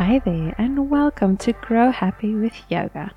Hi 0.00 0.20
there, 0.24 0.54
and 0.58 0.90
welcome 0.90 1.36
to 1.38 1.52
Grow 1.54 1.90
Happy 1.90 2.34
with 2.34 2.52
Yoga. 2.68 3.12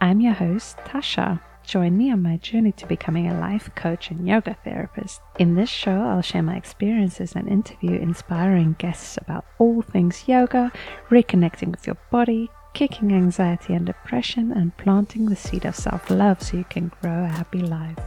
I'm 0.00 0.20
your 0.20 0.32
host, 0.32 0.76
Tasha. 0.78 1.40
Join 1.64 1.96
me 1.96 2.10
on 2.10 2.22
my 2.22 2.38
journey 2.38 2.72
to 2.72 2.86
becoming 2.86 3.28
a 3.28 3.38
life 3.38 3.70
coach 3.76 4.10
and 4.10 4.26
yoga 4.26 4.56
therapist. 4.64 5.20
In 5.38 5.54
this 5.54 5.68
show, 5.68 6.00
I'll 6.02 6.22
share 6.22 6.42
my 6.42 6.56
experiences 6.56 7.34
and 7.36 7.48
interview 7.48 7.92
inspiring 7.92 8.74
guests 8.78 9.18
about 9.18 9.44
all 9.58 9.82
things 9.82 10.24
yoga, 10.26 10.72
reconnecting 11.10 11.70
with 11.70 11.86
your 11.86 11.98
body, 12.10 12.50
kicking 12.74 13.12
anxiety 13.12 13.74
and 13.74 13.86
depression, 13.86 14.50
and 14.50 14.76
planting 14.78 15.26
the 15.26 15.36
seed 15.36 15.64
of 15.64 15.76
self 15.76 16.10
love 16.10 16.42
so 16.42 16.56
you 16.56 16.64
can 16.64 16.90
grow 17.00 17.24
a 17.24 17.28
happy 17.28 17.60
life. 17.60 17.98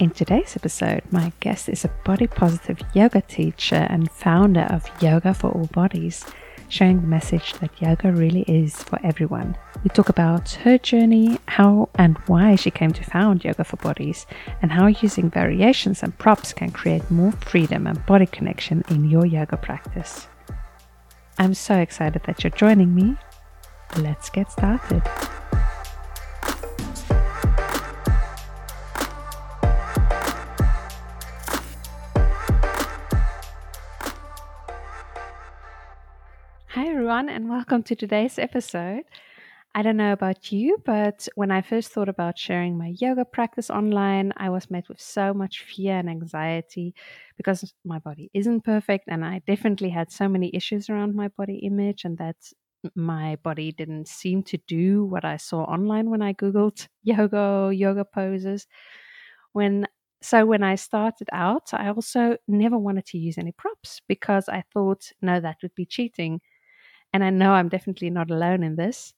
In 0.00 0.10
today's 0.10 0.56
episode, 0.56 1.02
my 1.10 1.32
guest 1.40 1.68
is 1.68 1.84
a 1.84 1.88
body 2.04 2.26
positive 2.26 2.78
yoga 2.94 3.20
teacher 3.20 3.86
and 3.88 4.10
founder 4.10 4.62
of 4.62 4.90
Yoga 5.00 5.32
for 5.34 5.50
All 5.50 5.66
Bodies 5.66 6.24
sharing 6.72 7.02
the 7.02 7.06
message 7.06 7.52
that 7.54 7.82
yoga 7.82 8.10
really 8.10 8.42
is 8.42 8.82
for 8.82 8.98
everyone. 9.04 9.54
We 9.84 9.90
talk 9.90 10.08
about 10.08 10.52
her 10.64 10.78
journey, 10.78 11.38
how 11.46 11.90
and 11.96 12.16
why 12.26 12.56
she 12.56 12.70
came 12.70 12.94
to 12.94 13.04
found 13.04 13.44
Yoga 13.44 13.62
for 13.62 13.76
Bodies, 13.76 14.26
and 14.62 14.72
how 14.72 14.86
using 14.86 15.28
variations 15.28 16.02
and 16.02 16.16
props 16.16 16.54
can 16.54 16.70
create 16.70 17.10
more 17.10 17.32
freedom 17.32 17.86
and 17.86 18.04
body 18.06 18.26
connection 18.26 18.84
in 18.88 19.10
your 19.10 19.26
yoga 19.26 19.58
practice. 19.58 20.26
I'm 21.38 21.52
so 21.52 21.76
excited 21.76 22.22
that 22.24 22.42
you're 22.42 22.50
joining 22.50 22.94
me. 22.94 23.16
Let's 23.98 24.30
get 24.30 24.50
started. 24.50 25.02
Everyone, 37.12 37.28
and 37.28 37.50
welcome 37.50 37.82
to 37.82 37.94
today's 37.94 38.38
episode. 38.38 39.02
I 39.74 39.82
don't 39.82 39.98
know 39.98 40.14
about 40.14 40.50
you, 40.50 40.78
but 40.86 41.28
when 41.34 41.50
I 41.50 41.60
first 41.60 41.92
thought 41.92 42.08
about 42.08 42.38
sharing 42.38 42.78
my 42.78 42.94
yoga 43.00 43.26
practice 43.26 43.68
online, 43.68 44.32
I 44.38 44.48
was 44.48 44.70
met 44.70 44.88
with 44.88 44.98
so 44.98 45.34
much 45.34 45.62
fear 45.62 45.98
and 45.98 46.08
anxiety 46.08 46.94
because 47.36 47.74
my 47.84 47.98
body 47.98 48.30
isn't 48.32 48.64
perfect, 48.64 49.08
and 49.08 49.26
I 49.26 49.42
definitely 49.46 49.90
had 49.90 50.10
so 50.10 50.26
many 50.26 50.50
issues 50.54 50.88
around 50.88 51.14
my 51.14 51.28
body 51.28 51.56
image, 51.56 52.06
and 52.06 52.16
that 52.16 52.36
my 52.94 53.36
body 53.42 53.72
didn't 53.72 54.08
seem 54.08 54.42
to 54.44 54.56
do 54.66 55.04
what 55.04 55.26
I 55.26 55.36
saw 55.36 55.64
online 55.64 56.08
when 56.08 56.22
I 56.22 56.32
Googled 56.32 56.88
yoga 57.02 57.70
yoga 57.74 58.06
poses. 58.06 58.66
When 59.52 59.86
so 60.22 60.46
when 60.46 60.62
I 60.62 60.76
started 60.76 61.28
out, 61.30 61.74
I 61.74 61.88
also 61.90 62.38
never 62.48 62.78
wanted 62.78 63.04
to 63.06 63.18
use 63.18 63.36
any 63.36 63.52
props 63.52 64.00
because 64.08 64.48
I 64.48 64.64
thought, 64.72 65.12
no, 65.20 65.40
that 65.40 65.58
would 65.62 65.74
be 65.74 65.84
cheating. 65.84 66.40
And 67.12 67.22
I 67.22 67.30
know 67.30 67.52
I'm 67.52 67.68
definitely 67.68 68.10
not 68.10 68.30
alone 68.30 68.62
in 68.62 68.76
this. 68.76 69.14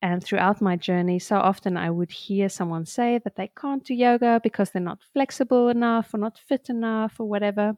And 0.00 0.22
throughout 0.22 0.60
my 0.60 0.76
journey, 0.76 1.18
so 1.18 1.36
often 1.36 1.76
I 1.76 1.90
would 1.90 2.10
hear 2.10 2.48
someone 2.48 2.86
say 2.86 3.18
that 3.24 3.36
they 3.36 3.50
can't 3.60 3.84
do 3.84 3.94
yoga 3.94 4.40
because 4.42 4.70
they're 4.70 4.80
not 4.82 5.02
flexible 5.12 5.68
enough 5.68 6.14
or 6.14 6.18
not 6.18 6.38
fit 6.38 6.68
enough 6.68 7.18
or 7.18 7.28
whatever. 7.28 7.76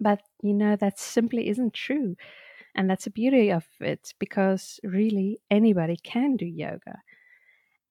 But, 0.00 0.22
you 0.42 0.54
know, 0.54 0.76
that 0.76 0.98
simply 0.98 1.48
isn't 1.48 1.74
true. 1.74 2.16
And 2.74 2.88
that's 2.88 3.04
the 3.04 3.10
beauty 3.10 3.50
of 3.50 3.64
it 3.80 4.14
because 4.18 4.80
really 4.82 5.38
anybody 5.50 5.96
can 6.02 6.36
do 6.36 6.46
yoga. 6.46 7.02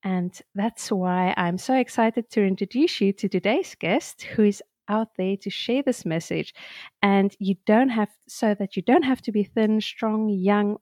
And 0.03 0.37
that's 0.53 0.91
why 0.91 1.33
I'm 1.37 1.57
so 1.57 1.75
excited 1.75 2.29
to 2.31 2.43
introduce 2.43 2.99
you 2.99 3.13
to 3.13 3.29
today's 3.29 3.75
guest, 3.75 4.23
who 4.23 4.43
is 4.43 4.61
out 4.87 5.09
there 5.17 5.37
to 5.37 5.49
share 5.49 5.83
this 5.83 6.05
message. 6.05 6.53
And 7.01 7.35
you 7.39 7.55
don't 7.65 7.89
have 7.89 8.09
so 8.27 8.53
that 8.55 8.75
you 8.75 8.81
don't 8.81 9.03
have 9.03 9.21
to 9.23 9.31
be 9.31 9.43
thin 9.43 9.81
strong 9.81 10.29
young 10.29 10.77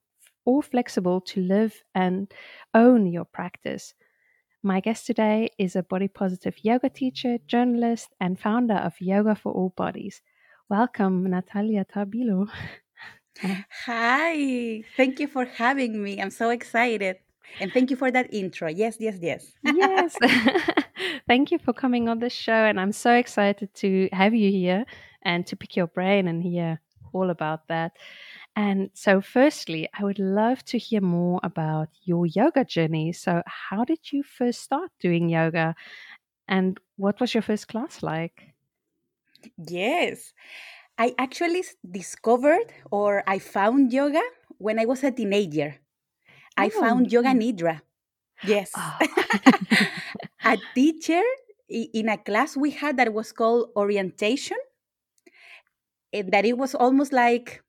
or 0.45 0.63
flexible 0.63 1.21
to 1.21 1.41
live 1.41 1.83
and 1.93 2.31
own 2.73 3.07
your 3.07 3.25
practice. 3.25 3.93
My 4.63 4.79
guest 4.79 5.07
today 5.07 5.49
is 5.57 5.75
a 5.75 5.83
body 5.83 6.07
positive 6.07 6.55
yoga 6.63 6.89
teacher 6.89 7.37
journalist 7.47 8.09
and 8.19 8.39
founder 8.39 8.75
of 8.75 8.93
yoga 8.99 9.35
for 9.35 9.51
all 9.51 9.73
bodies. 9.75 10.21
Welcome 10.69 11.29
natalia 11.29 11.85
tabilo. 11.85 12.47
Hi. 13.85 14.83
Thank 14.95 15.19
you 15.19 15.27
for 15.27 15.45
having 15.45 16.01
me. 16.03 16.21
I'm 16.21 16.29
so 16.29 16.49
excited. 16.49 17.17
And 17.59 17.73
thank 17.73 17.89
you 17.89 17.95
for 17.95 18.11
that 18.11 18.33
intro. 18.33 18.69
Yes 18.69 18.97
yes 18.99 19.17
yes. 19.19 19.51
Yes 19.63 20.15
thank 21.27 21.51
you 21.51 21.59
for 21.59 21.73
coming 21.73 22.09
on 22.09 22.19
this 22.19 22.33
show. 22.33 22.65
And 22.65 22.79
I'm 22.79 22.91
so 22.91 23.13
excited 23.13 23.73
to 23.75 24.09
have 24.11 24.33
you 24.33 24.51
here 24.51 24.85
and 25.21 25.45
to 25.47 25.55
pick 25.55 25.75
your 25.75 25.87
brain 25.87 26.27
and 26.27 26.43
hear 26.43 26.79
all 27.13 27.29
about 27.29 27.67
that. 27.67 27.93
And 28.55 28.89
so, 28.93 29.21
firstly, 29.21 29.87
I 29.97 30.03
would 30.03 30.19
love 30.19 30.63
to 30.65 30.77
hear 30.77 31.01
more 31.01 31.39
about 31.41 31.87
your 32.03 32.25
yoga 32.25 32.65
journey. 32.65 33.13
So, 33.13 33.41
how 33.45 33.85
did 33.85 34.11
you 34.11 34.23
first 34.23 34.61
start 34.61 34.91
doing 34.99 35.29
yoga? 35.29 35.75
And 36.47 36.77
what 36.97 37.19
was 37.21 37.33
your 37.33 37.43
first 37.43 37.69
class 37.69 38.03
like? 38.03 38.53
Yes. 39.57 40.33
I 40.97 41.15
actually 41.17 41.63
discovered 41.89 42.73
or 42.91 43.23
I 43.25 43.39
found 43.39 43.93
yoga 43.93 44.21
when 44.57 44.77
I 44.79 44.85
was 44.85 45.03
a 45.03 45.11
teenager. 45.11 45.75
I 46.57 46.67
oh, 46.67 46.79
found 46.81 47.11
yoga 47.11 47.29
nidra. 47.29 47.81
Yes. 48.43 48.71
Oh. 48.75 48.97
a 50.43 50.57
teacher 50.75 51.23
in 51.69 52.09
a 52.09 52.17
class 52.17 52.57
we 52.57 52.71
had 52.71 52.97
that 52.97 53.13
was 53.13 53.31
called 53.31 53.69
orientation, 53.75 54.57
and 56.13 56.31
that 56.31 56.45
it 56.45 56.57
was 56.57 56.75
almost 56.75 57.13
like 57.13 57.63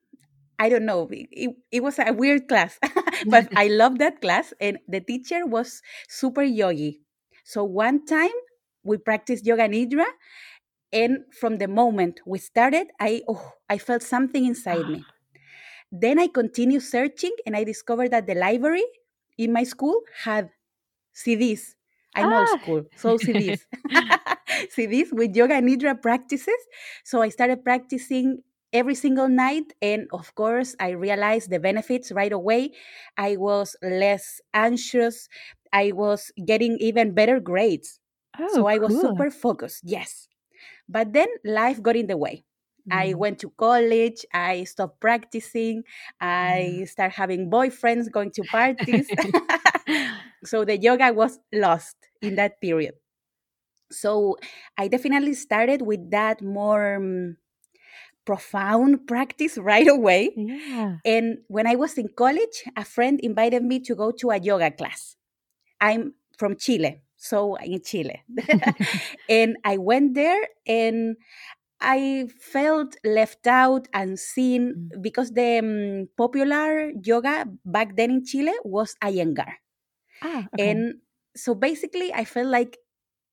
I 0.59 0.69
don't 0.69 0.87
know. 0.87 1.09
It, 1.11 1.57
it 1.73 1.83
was 1.83 1.99
a 1.99 2.13
weird 2.13 2.49
class, 2.49 2.79
but 3.27 3.49
I 3.57 3.69
loved 3.69 3.99
that 3.99 4.21
class. 4.21 4.55
And 4.61 4.79
the 4.89 5.01
teacher 5.01 5.47
was 5.47 5.83
super 6.09 6.43
yogi. 6.43 7.01
So 7.45 7.65
one 7.65 8.07
time 8.07 8.31
we 8.85 8.99
practiced 8.99 9.47
yoga 9.47 9.69
nidra. 9.69 10.07
And 10.93 11.21
from 11.39 11.59
the 11.59 11.69
moment 11.69 12.21
we 12.27 12.39
started, 12.39 12.89
I 13.01 13.23
oh, 13.29 13.53
I 13.71 13.79
felt 13.79 14.03
something 14.03 14.47
inside 14.47 14.89
me. 14.89 15.05
Then 15.93 16.19
I 16.19 16.29
continued 16.29 16.83
searching 16.83 17.33
and 17.47 17.57
I 17.57 17.65
discovered 17.65 18.11
that 18.13 18.27
the 18.27 18.35
library 18.35 18.85
in 19.39 19.53
my 19.53 19.65
school 19.65 20.01
had 20.25 20.51
CDs. 21.15 21.75
I'm 22.15 22.33
ah. 22.33 22.41
old 22.41 22.61
school, 22.61 22.83
so 22.97 23.17
CDs. 23.17 23.61
CDs 24.77 25.13
with 25.13 25.35
yoga 25.35 25.55
nidra 25.55 26.01
practices. 26.01 26.61
So 27.05 27.23
I 27.23 27.29
started 27.29 27.65
practicing 27.65 28.43
every 28.73 28.95
single 28.95 29.29
night. 29.29 29.73
And 29.81 30.09
of 30.13 30.35
course, 30.35 30.75
I 30.81 30.91
realized 30.91 31.51
the 31.51 31.61
benefits 31.61 32.13
right 32.13 32.33
away. 32.33 32.73
I 33.17 33.37
was 33.37 33.77
less 33.83 34.41
anxious. 34.55 35.29
I 35.73 35.93
was 35.93 36.31
getting 36.45 36.77
even 36.79 37.15
better 37.15 37.41
grades. 37.41 37.99
Oh, 38.39 38.49
so 38.55 38.67
I 38.67 38.79
was 38.79 38.99
super 38.99 39.31
focused. 39.31 39.83
Yes. 39.85 40.29
But 40.89 41.13
then 41.13 41.29
life 41.45 41.83
got 41.83 41.97
in 41.97 42.07
the 42.07 42.17
way. 42.17 42.45
Mm. 42.91 42.97
I 42.97 43.15
went 43.15 43.39
to 43.41 43.51
college. 43.59 44.25
I 44.33 44.65
stopped 44.65 45.01
practicing. 45.01 45.85
I 46.21 46.81
mm. 46.81 46.89
started 46.89 47.15
having 47.15 47.51
boyfriends, 47.51 48.11
going 48.11 48.31
to 48.33 48.43
parties. 48.45 49.09
so 50.45 50.65
the 50.65 50.79
yoga 50.79 51.13
was 51.13 51.39
lost 51.53 51.97
in 52.21 52.37
that 52.37 52.61
period. 52.61 52.95
So 53.91 54.37
I 54.79 54.89
definitely 54.89 55.35
started 55.35 55.83
with 55.83 56.11
that 56.11 56.43
more 56.43 56.97
um, 56.97 57.37
profound 58.25 59.07
practice 59.07 59.59
right 59.61 59.89
away. 59.89 60.33
Yeah. 60.37 60.97
And 61.05 61.39
when 61.49 61.67
I 61.67 61.77
was 61.77 61.99
in 61.99 62.09
college, 62.17 62.65
a 62.77 62.85
friend 62.85 63.21
invited 63.21 63.63
me 63.63 63.81
to 63.81 63.95
go 63.95 64.11
to 64.13 64.31
a 64.31 64.39
yoga 64.39 64.71
class. 64.71 65.17
I'm 65.81 66.15
from 66.39 66.57
Chile, 66.57 67.03
so 67.17 67.57
in 67.57 67.83
Chile. 67.83 68.23
and 69.29 69.57
I 69.65 69.77
went 69.77 70.15
there 70.15 70.43
and 70.67 71.17
I 71.81 72.29
felt 72.41 72.97
left 73.05 73.47
out 73.49 73.89
and 73.93 74.19
seen 74.19 74.91
mm. 74.95 75.03
because 75.03 75.33
the 75.33 75.59
um, 75.59 76.09
popular 76.17 76.93
yoga 77.03 77.47
back 77.67 77.97
then 77.97 78.11
in 78.11 78.25
Chile 78.25 78.55
was 78.65 78.95
Iyengar. 79.03 79.55
Ah, 80.23 80.49
okay. 80.55 80.71
And 80.71 80.95
so 81.37 81.55
basically, 81.55 82.13
I 82.13 82.25
felt 82.25 82.49
like 82.49 82.79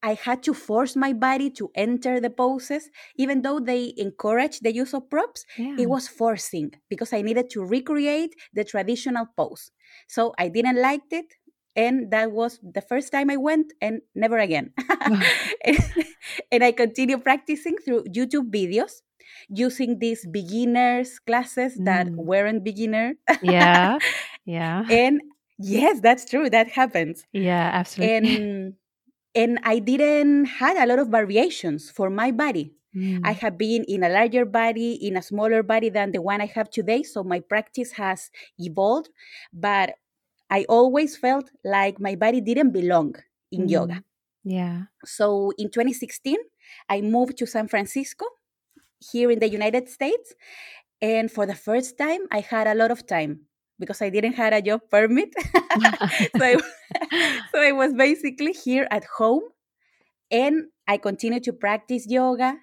I 0.02 0.14
had 0.14 0.44
to 0.44 0.54
force 0.54 0.96
my 0.96 1.12
body 1.12 1.50
to 1.52 1.72
enter 1.76 2.20
the 2.20 2.30
poses, 2.30 2.90
even 3.18 3.42
though 3.42 3.60
they 3.60 3.94
encourage 3.98 4.60
the 4.62 4.74
use 4.74 4.94
of 4.94 5.10
props. 5.10 5.46
Yeah. 5.58 5.76
It 5.78 5.90
was 5.90 6.08
forcing 6.08 6.72
because 6.90 7.12
I 7.12 7.22
needed 7.22 7.50
to 7.52 7.64
recreate 7.64 8.36
the 8.54 8.64
traditional 8.64 9.28
pose. 9.36 9.72
So 10.08 10.34
I 10.40 10.48
didn't 10.48 10.82
like 10.82 11.12
it, 11.12 11.36
and 11.76 12.12
that 12.12 12.32
was 12.32 12.60
the 12.64 12.82
first 12.82 13.12
time 13.12 13.30
I 13.30 13.38
went, 13.38 13.74
and 13.82 14.02
never 14.16 14.38
again. 14.38 14.72
and 16.52 16.64
I 16.64 16.72
continued 16.72 17.24
practicing 17.24 17.76
through 17.78 18.06
YouTube 18.06 18.52
videos 18.52 19.02
using 19.50 20.00
these 20.00 20.26
beginners 20.26 21.20
classes 21.20 21.76
that 21.84 22.08
mm. 22.08 22.16
weren't 22.16 22.64
beginner. 22.64 23.14
yeah, 23.42 23.98
yeah. 24.46 24.84
And 24.90 25.22
Yes, 25.60 26.00
that's 26.00 26.26
true. 26.26 26.50
That 26.50 26.70
happens. 26.70 27.26
Yeah, 27.34 27.70
absolutely. 27.74 28.16
And 28.16 28.74
and 29.36 29.60
I 29.64 29.80
didn't 29.80 30.46
had 30.46 30.78
a 30.78 30.88
lot 30.88 31.00
of 31.00 31.10
variations 31.10 31.92
for 31.92 32.10
my 32.10 32.32
body. 32.32 32.74
Mm. 32.96 33.22
I 33.24 33.34
have 33.34 33.58
been 33.58 33.84
in 33.84 34.04
a 34.04 34.10
larger 34.10 34.46
body, 34.46 34.94
in 34.94 35.16
a 35.18 35.22
smaller 35.22 35.62
body 35.62 35.90
than 35.90 36.12
the 36.12 36.22
one 36.22 36.42
I 36.42 36.48
have 36.48 36.72
today. 36.72 37.04
So 37.04 37.24
my 37.24 37.40
practice 37.40 37.92
has 37.92 38.32
evolved, 38.58 39.10
but 39.54 39.94
I 40.50 40.66
always 40.68 41.16
felt 41.16 41.52
like 41.64 42.00
my 42.00 42.16
body 42.16 42.42
didn't 42.42 42.72
belong 42.72 43.16
in 43.52 43.68
mm. 43.68 43.70
yoga. 43.70 44.04
Yeah. 44.44 44.84
So 45.06 45.52
in 45.60 45.70
2016, 45.70 46.38
I 46.90 47.02
moved 47.02 47.38
to 47.38 47.46
San 47.46 47.68
Francisco 47.68 48.26
here 49.12 49.30
in 49.30 49.40
the 49.40 49.50
United 49.50 49.90
States. 49.90 50.34
And 51.02 51.32
for 51.32 51.46
the 51.46 51.56
first 51.56 51.98
time, 51.98 52.22
I 52.32 52.40
had 52.40 52.66
a 52.66 52.74
lot 52.74 52.90
of 52.90 53.06
time 53.06 53.42
because 53.80 54.02
I 54.02 54.10
didn't 54.10 54.34
have 54.34 54.54
a 54.54 54.62
job 54.62 54.82
permit. 54.92 55.34
so, 56.36 56.44
I, 56.44 56.58
so 57.52 57.62
I 57.62 57.72
was 57.72 57.94
basically 57.94 58.54
here 58.54 58.88
at 58.92 59.06
home 59.06 59.44
and 60.30 60.68
I 60.88 60.98
continued 60.98 61.44
to 61.46 61.54
practice 61.54 62.06
yoga. 62.08 62.58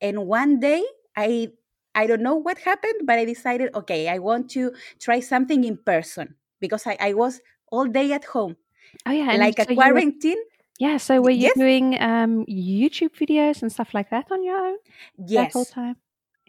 And 0.00 0.26
one 0.26 0.60
day 0.60 0.82
I 1.16 1.48
I 1.94 2.06
don't 2.06 2.22
know 2.22 2.34
what 2.34 2.58
happened, 2.58 3.06
but 3.06 3.18
I 3.18 3.24
decided, 3.24 3.70
okay, 3.74 4.08
I 4.08 4.18
want 4.18 4.50
to 4.50 4.72
try 4.98 5.20
something 5.20 5.62
in 5.62 5.76
person 5.76 6.34
because 6.58 6.86
I, 6.86 6.96
I 6.98 7.12
was 7.14 7.40
all 7.70 7.86
day 7.86 8.12
at 8.12 8.24
home. 8.24 8.56
Oh 9.06 9.12
yeah, 9.12 9.36
like 9.36 9.58
so 9.58 9.66
a 9.68 9.74
quarantine. 9.74 10.38
Were, 10.38 10.54
yeah, 10.80 10.96
so 10.96 11.20
were 11.20 11.30
you 11.30 11.52
yes. 11.54 11.54
doing 11.54 12.00
um, 12.02 12.44
YouTube 12.46 13.14
videos 13.14 13.62
and 13.62 13.70
stuff 13.70 13.94
like 13.94 14.10
that 14.10 14.26
on 14.30 14.42
your 14.42 14.58
own? 14.58 14.76
Yes. 15.18 15.46
That 15.46 15.52
whole 15.52 15.64
time. 15.64 15.96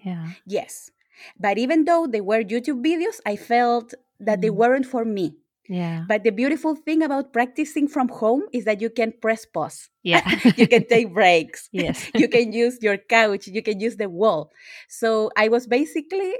Yeah. 0.03 0.29
Yes. 0.45 0.91
But 1.39 1.57
even 1.57 1.85
though 1.85 2.07
they 2.07 2.21
were 2.21 2.44
YouTube 2.44 2.83
videos, 2.83 3.19
I 3.25 3.35
felt 3.35 3.94
that 4.19 4.41
they 4.41 4.47
mm-hmm. 4.47 4.57
weren't 4.57 4.85
for 4.85 5.06
me. 5.06 5.35
Yeah. 5.67 6.06
But 6.07 6.23
the 6.23 6.29
beautiful 6.29 6.75
thing 6.75 7.01
about 7.01 7.33
practicing 7.33 7.88
from 7.88 8.09
home 8.09 8.44
is 8.53 8.65
that 8.65 8.81
you 8.81 8.89
can 8.89 9.13
press 9.21 9.45
pause. 9.45 9.89
Yeah. 10.03 10.21
you 10.57 10.67
can 10.67 10.85
take 10.88 11.13
breaks. 11.13 11.69
Yes. 11.73 12.09
you 12.15 12.27
can 12.27 12.53
use 12.53 12.77
your 12.81 12.97
couch. 12.97 13.47
You 13.47 13.62
can 13.62 13.79
use 13.79 13.97
the 13.97 14.09
wall. 14.09 14.51
So 14.88 15.31
I 15.35 15.50
was 15.50 15.67
basically 15.67 16.33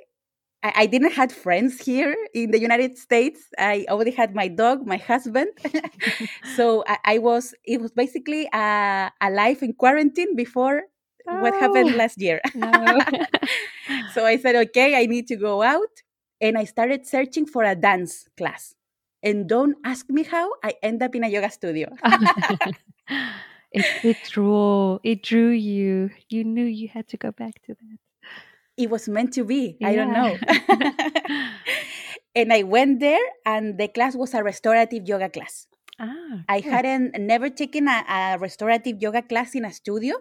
I, 0.64 0.74
I 0.76 0.86
didn't 0.86 1.12
had 1.12 1.32
friends 1.32 1.80
here 1.80 2.16
in 2.34 2.52
the 2.52 2.60
United 2.60 2.98
States. 2.98 3.42
I 3.58 3.86
already 3.90 4.12
had 4.12 4.34
my 4.34 4.48
dog, 4.48 4.86
my 4.88 4.98
husband. 4.98 5.50
so 6.56 6.84
I, 6.88 6.98
I, 7.06 7.18
was 7.20 7.54
it 7.64 7.82
was 7.82 7.92
basically 7.92 8.48
uh, 8.54 8.58
a, 8.58 9.12
a 9.22 9.30
life 9.30 9.62
in 9.62 9.74
quarantine 9.74 10.36
before 10.36 10.84
oh, 11.28 11.42
what 11.42 11.54
happened 11.56 11.92
oh. 11.94 11.98
last 11.98 12.20
year. 12.22 12.42
No. 12.54 13.00
so 14.14 14.26
I 14.26 14.38
said, 14.38 14.56
okay, 14.56 14.96
I 14.96 15.06
need 15.06 15.28
to 15.28 15.36
go 15.36 15.62
out. 15.62 16.02
And 16.42 16.58
I 16.58 16.66
started 16.66 17.08
searching 17.08 17.46
for 17.46 17.64
a 17.64 17.76
dance 17.76 18.28
class 18.38 18.76
and 19.26 19.50
don't 19.50 19.76
ask 19.84 20.08
me 20.10 20.24
how 20.24 20.52
I 20.64 20.76
end 20.84 21.02
up 21.02 21.16
in 21.16 21.24
a 21.24 21.28
yoga 21.28 21.50
studio. 21.50 21.90
it, 23.72 23.86
it 24.04 24.18
drew 24.30 25.00
it 25.04 25.24
drew 25.24 25.50
you. 25.50 26.12
You 26.30 26.44
knew 26.44 26.64
you 26.64 26.88
had 26.88 27.08
to 27.10 27.18
go 27.18 27.32
back 27.32 27.56
to 27.66 27.74
that. 27.74 27.98
It 28.78 28.90
was 28.90 29.10
meant 29.10 29.34
to 29.34 29.44
be. 29.44 29.78
Yeah. 29.80 29.88
I 29.88 29.96
don't 29.96 30.14
know. 30.14 30.38
and 32.36 32.54
I 32.54 32.64
went 32.64 33.00
there, 33.00 33.26
and 33.46 33.78
the 33.80 33.88
class 33.88 34.16
was 34.16 34.34
a 34.34 34.44
restorative 34.44 35.08
yoga 35.08 35.30
class. 35.30 35.66
Ah, 36.00 36.44
I 36.50 36.60
hadn't 36.60 37.16
never 37.20 37.50
taken 37.50 37.88
a, 37.88 38.04
a 38.08 38.38
restorative 38.40 39.02
yoga 39.02 39.22
class 39.22 39.56
in 39.56 39.64
a 39.64 39.72
studio, 39.72 40.16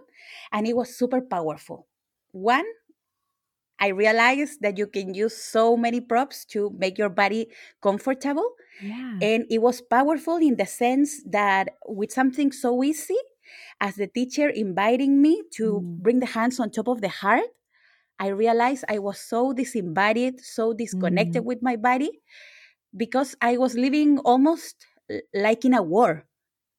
and 0.52 0.66
it 0.66 0.76
was 0.76 0.96
super 0.96 1.20
powerful. 1.20 1.88
One, 2.30 2.64
I 3.80 3.88
realized 3.88 4.60
that 4.62 4.78
you 4.78 4.86
can 4.86 5.14
use 5.14 5.36
so 5.36 5.76
many 5.76 6.00
props 6.00 6.44
to 6.56 6.70
make 6.78 6.96
your 6.96 7.08
body 7.08 7.48
comfortable. 7.82 8.54
Yeah. 8.80 9.18
And 9.20 9.46
it 9.50 9.60
was 9.60 9.80
powerful 9.80 10.36
in 10.36 10.56
the 10.56 10.66
sense 10.66 11.22
that 11.26 11.70
with 11.86 12.12
something 12.12 12.52
so 12.52 12.82
easy 12.82 13.18
as 13.80 13.96
the 13.96 14.06
teacher 14.06 14.48
inviting 14.48 15.20
me 15.20 15.42
to 15.54 15.82
mm. 15.82 16.02
bring 16.02 16.20
the 16.20 16.26
hands 16.26 16.60
on 16.60 16.70
top 16.70 16.88
of 16.88 17.00
the 17.00 17.08
heart, 17.08 17.50
I 18.18 18.28
realized 18.28 18.84
I 18.88 19.00
was 19.00 19.18
so 19.18 19.52
disembodied, 19.52 20.40
so 20.40 20.72
disconnected 20.72 21.42
mm. 21.42 21.46
with 21.46 21.62
my 21.62 21.76
body 21.76 22.22
because 22.96 23.34
I 23.40 23.58
was 23.58 23.74
living 23.74 24.18
almost 24.20 24.86
like 25.34 25.64
in 25.64 25.74
a 25.74 25.82
war. 25.82 26.24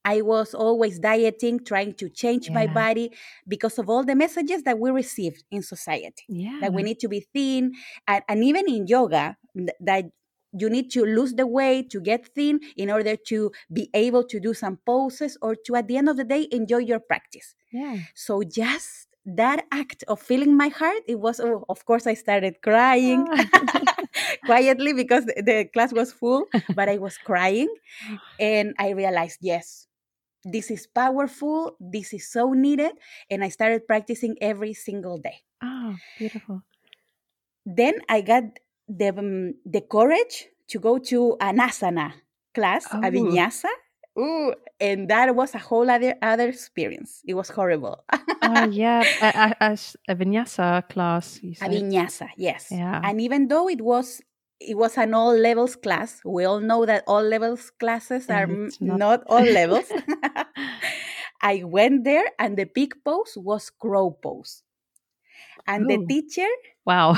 I 0.04 0.20
was 0.20 0.54
always 0.54 1.00
dieting, 1.00 1.64
trying 1.64 1.94
to 1.94 2.08
change 2.08 2.46
yeah. 2.46 2.54
my 2.54 2.66
body 2.68 3.10
because 3.48 3.76
of 3.76 3.90
all 3.90 4.04
the 4.04 4.14
messages 4.14 4.62
that 4.62 4.78
we 4.78 4.90
received 4.92 5.42
in 5.50 5.62
society. 5.62 6.22
Yeah. 6.28 6.58
That 6.60 6.72
we 6.72 6.84
need 6.84 7.00
to 7.00 7.08
be 7.08 7.26
thin. 7.34 7.72
And, 8.06 8.22
and 8.28 8.44
even 8.44 8.68
in 8.68 8.86
yoga, 8.86 9.36
that 9.80 10.04
you 10.52 10.70
need 10.70 10.92
to 10.92 11.04
lose 11.04 11.34
the 11.34 11.46
weight 11.46 11.90
to 11.90 12.00
get 12.00 12.28
thin 12.34 12.60
in 12.76 12.88
order 12.88 13.16
to 13.16 13.50
be 13.72 13.90
able 13.94 14.22
to 14.24 14.38
do 14.38 14.54
some 14.54 14.78
poses 14.86 15.36
or 15.42 15.56
to, 15.66 15.74
at 15.74 15.88
the 15.88 15.96
end 15.96 16.08
of 16.08 16.16
the 16.16 16.24
day, 16.24 16.46
enjoy 16.52 16.78
your 16.78 17.00
practice. 17.00 17.56
Yeah. 17.72 17.98
So 18.14 18.44
just 18.44 19.08
that 19.26 19.66
act 19.72 20.04
of 20.06 20.20
feeling 20.20 20.56
my 20.56 20.68
heart, 20.68 21.02
it 21.08 21.18
was, 21.18 21.40
oh, 21.40 21.64
of 21.68 21.84
course, 21.84 22.06
I 22.06 22.14
started 22.14 22.62
crying 22.62 23.26
ah. 23.28 23.94
quietly 24.44 24.92
because 24.92 25.24
the, 25.24 25.42
the 25.42 25.64
class 25.72 25.92
was 25.92 26.12
full, 26.12 26.46
but 26.74 26.88
I 26.88 26.98
was 26.98 27.18
crying. 27.18 27.72
And 28.40 28.74
I 28.78 28.90
realized, 28.90 29.38
yes, 29.40 29.86
this 30.44 30.70
is 30.70 30.86
powerful, 30.86 31.76
this 31.80 32.12
is 32.12 32.30
so 32.30 32.52
needed. 32.52 32.92
And 33.30 33.42
I 33.42 33.48
started 33.48 33.86
practicing 33.86 34.36
every 34.40 34.74
single 34.74 35.18
day. 35.18 35.42
Oh, 35.62 35.96
beautiful. 36.18 36.62
Then 37.64 38.00
I 38.08 38.20
got 38.20 38.44
the, 38.88 39.08
um, 39.10 39.54
the 39.64 39.80
courage 39.80 40.46
to 40.68 40.78
go 40.78 40.98
to 40.98 41.36
an 41.40 41.58
asana 41.58 42.12
class, 42.54 42.86
oh. 42.92 42.98
a 42.98 43.10
vinyasa. 43.10 43.70
Ooh, 44.18 44.54
and 44.80 45.08
that 45.08 45.34
was 45.34 45.54
a 45.54 45.58
whole 45.58 45.90
other 45.90 46.14
other 46.22 46.48
experience. 46.48 47.22
It 47.26 47.34
was 47.34 47.48
horrible. 47.48 48.04
uh, 48.42 48.68
yeah, 48.70 49.02
a, 49.22 49.54
a, 49.60 49.78
a, 50.08 50.16
vinyasa 50.16 50.88
class. 50.88 51.40
A 51.42 51.68
vinyasa, 51.68 52.28
yes. 52.36 52.68
Yeah. 52.70 53.00
And 53.02 53.20
even 53.20 53.48
though 53.48 53.68
it 53.68 53.80
was 53.80 54.20
it 54.60 54.76
was 54.76 54.96
an 54.96 55.14
all 55.14 55.36
levels 55.36 55.76
class. 55.76 56.20
We 56.24 56.44
all 56.44 56.60
know 56.60 56.86
that 56.86 57.04
all 57.06 57.22
levels 57.22 57.70
classes 57.78 58.28
are 58.30 58.46
not. 58.46 58.98
not 58.98 59.22
all 59.26 59.42
levels. 59.42 59.90
I 61.42 61.62
went 61.64 62.04
there 62.04 62.24
and 62.38 62.56
the 62.56 62.64
big 62.64 62.94
pose 63.04 63.34
was 63.36 63.70
crow 63.70 64.10
pose. 64.10 64.62
And 65.66 65.84
Ooh. 65.84 65.88
the 65.88 66.06
teacher. 66.06 66.48
Wow. 66.84 67.16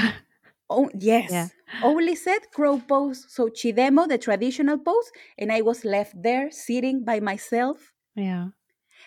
Oh, 0.70 0.91
yes. 0.99 1.31
Yeah. 1.31 1.49
Only 1.82 2.15
said 2.15 2.41
crow 2.53 2.79
pose. 2.79 3.25
So 3.29 3.50
she 3.55 3.73
demoed 3.73 4.09
the 4.09 4.19
traditional 4.19 4.79
pose, 4.79 5.11
and 5.38 5.50
I 5.53 5.62
was 5.62 5.85
left 5.85 6.20
there 6.23 6.50
sitting 6.50 7.05
by 7.05 7.20
myself. 7.20 7.93
Yeah. 8.15 8.49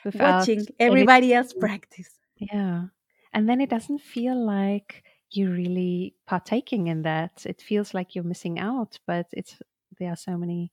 Without 0.04 0.40
watching 0.40 0.66
everybody 0.80 1.34
else 1.34 1.54
practice. 1.54 2.10
Yeah. 2.38 2.86
And 3.34 3.48
then 3.48 3.62
it 3.62 3.70
doesn't 3.70 4.02
feel 4.02 4.36
like 4.36 5.04
you're 5.32 5.52
really 5.52 6.16
partaking 6.26 6.88
in 6.88 7.04
that. 7.04 7.46
It 7.46 7.62
feels 7.62 7.94
like 7.94 8.16
you're 8.16 8.24
missing 8.24 8.60
out, 8.60 9.00
but 9.06 9.28
it's 9.32 9.62
there 10.00 10.12
are 10.12 10.18
so 10.18 10.38
many 10.38 10.72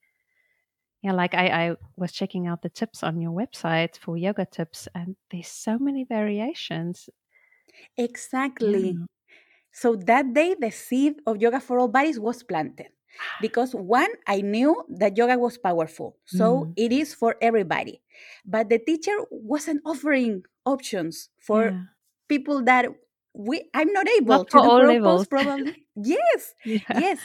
yeah, 1.03 1.13
like 1.13 1.35
I, 1.35 1.47
I 1.69 1.77
was 1.97 2.11
checking 2.11 2.49
out 2.49 2.63
the 2.63 2.69
tips 2.69 3.05
on 3.05 3.21
your 3.21 3.31
website 3.31 3.97
for 3.99 4.17
yoga 4.17 4.45
tips 4.45 4.89
and 4.95 5.15
there's 5.31 5.47
so 5.47 5.79
many 5.79 6.05
variations. 6.05 7.09
Exactly. 7.97 8.99
So 9.81 9.95
that 10.11 10.35
day 10.35 10.57
the 10.59 10.71
seed 10.71 11.15
of 11.27 11.39
yoga 11.39 11.61
for 11.61 11.79
all 11.79 11.89
bodies 11.89 12.19
was 12.19 12.43
planted. 12.43 12.89
Because 13.41 13.75
one, 13.75 14.11
I 14.27 14.43
knew 14.43 14.85
that 14.91 15.17
yoga 15.17 15.39
was 15.39 15.59
powerful. 15.59 16.17
So 16.27 16.67
mm. 16.67 16.73
it 16.77 16.93
is 16.93 17.15
for 17.15 17.37
everybody. 17.41 18.01
But 18.45 18.69
the 18.69 18.79
teacher 18.79 19.17
wasn't 19.31 19.83
offering 19.85 20.43
options 20.65 21.31
for 21.41 21.71
yeah. 21.71 21.83
people 22.29 22.63
that 22.65 22.87
we 23.35 23.63
I'm 23.75 23.93
not 23.93 24.09
able 24.09 24.39
not 24.39 24.51
to 24.51 24.59
do 24.59 24.71
levels. 24.87 25.27
probably. 25.35 25.85
yes. 25.97 26.55
Yeah. 26.65 26.79
Yes. 26.99 27.19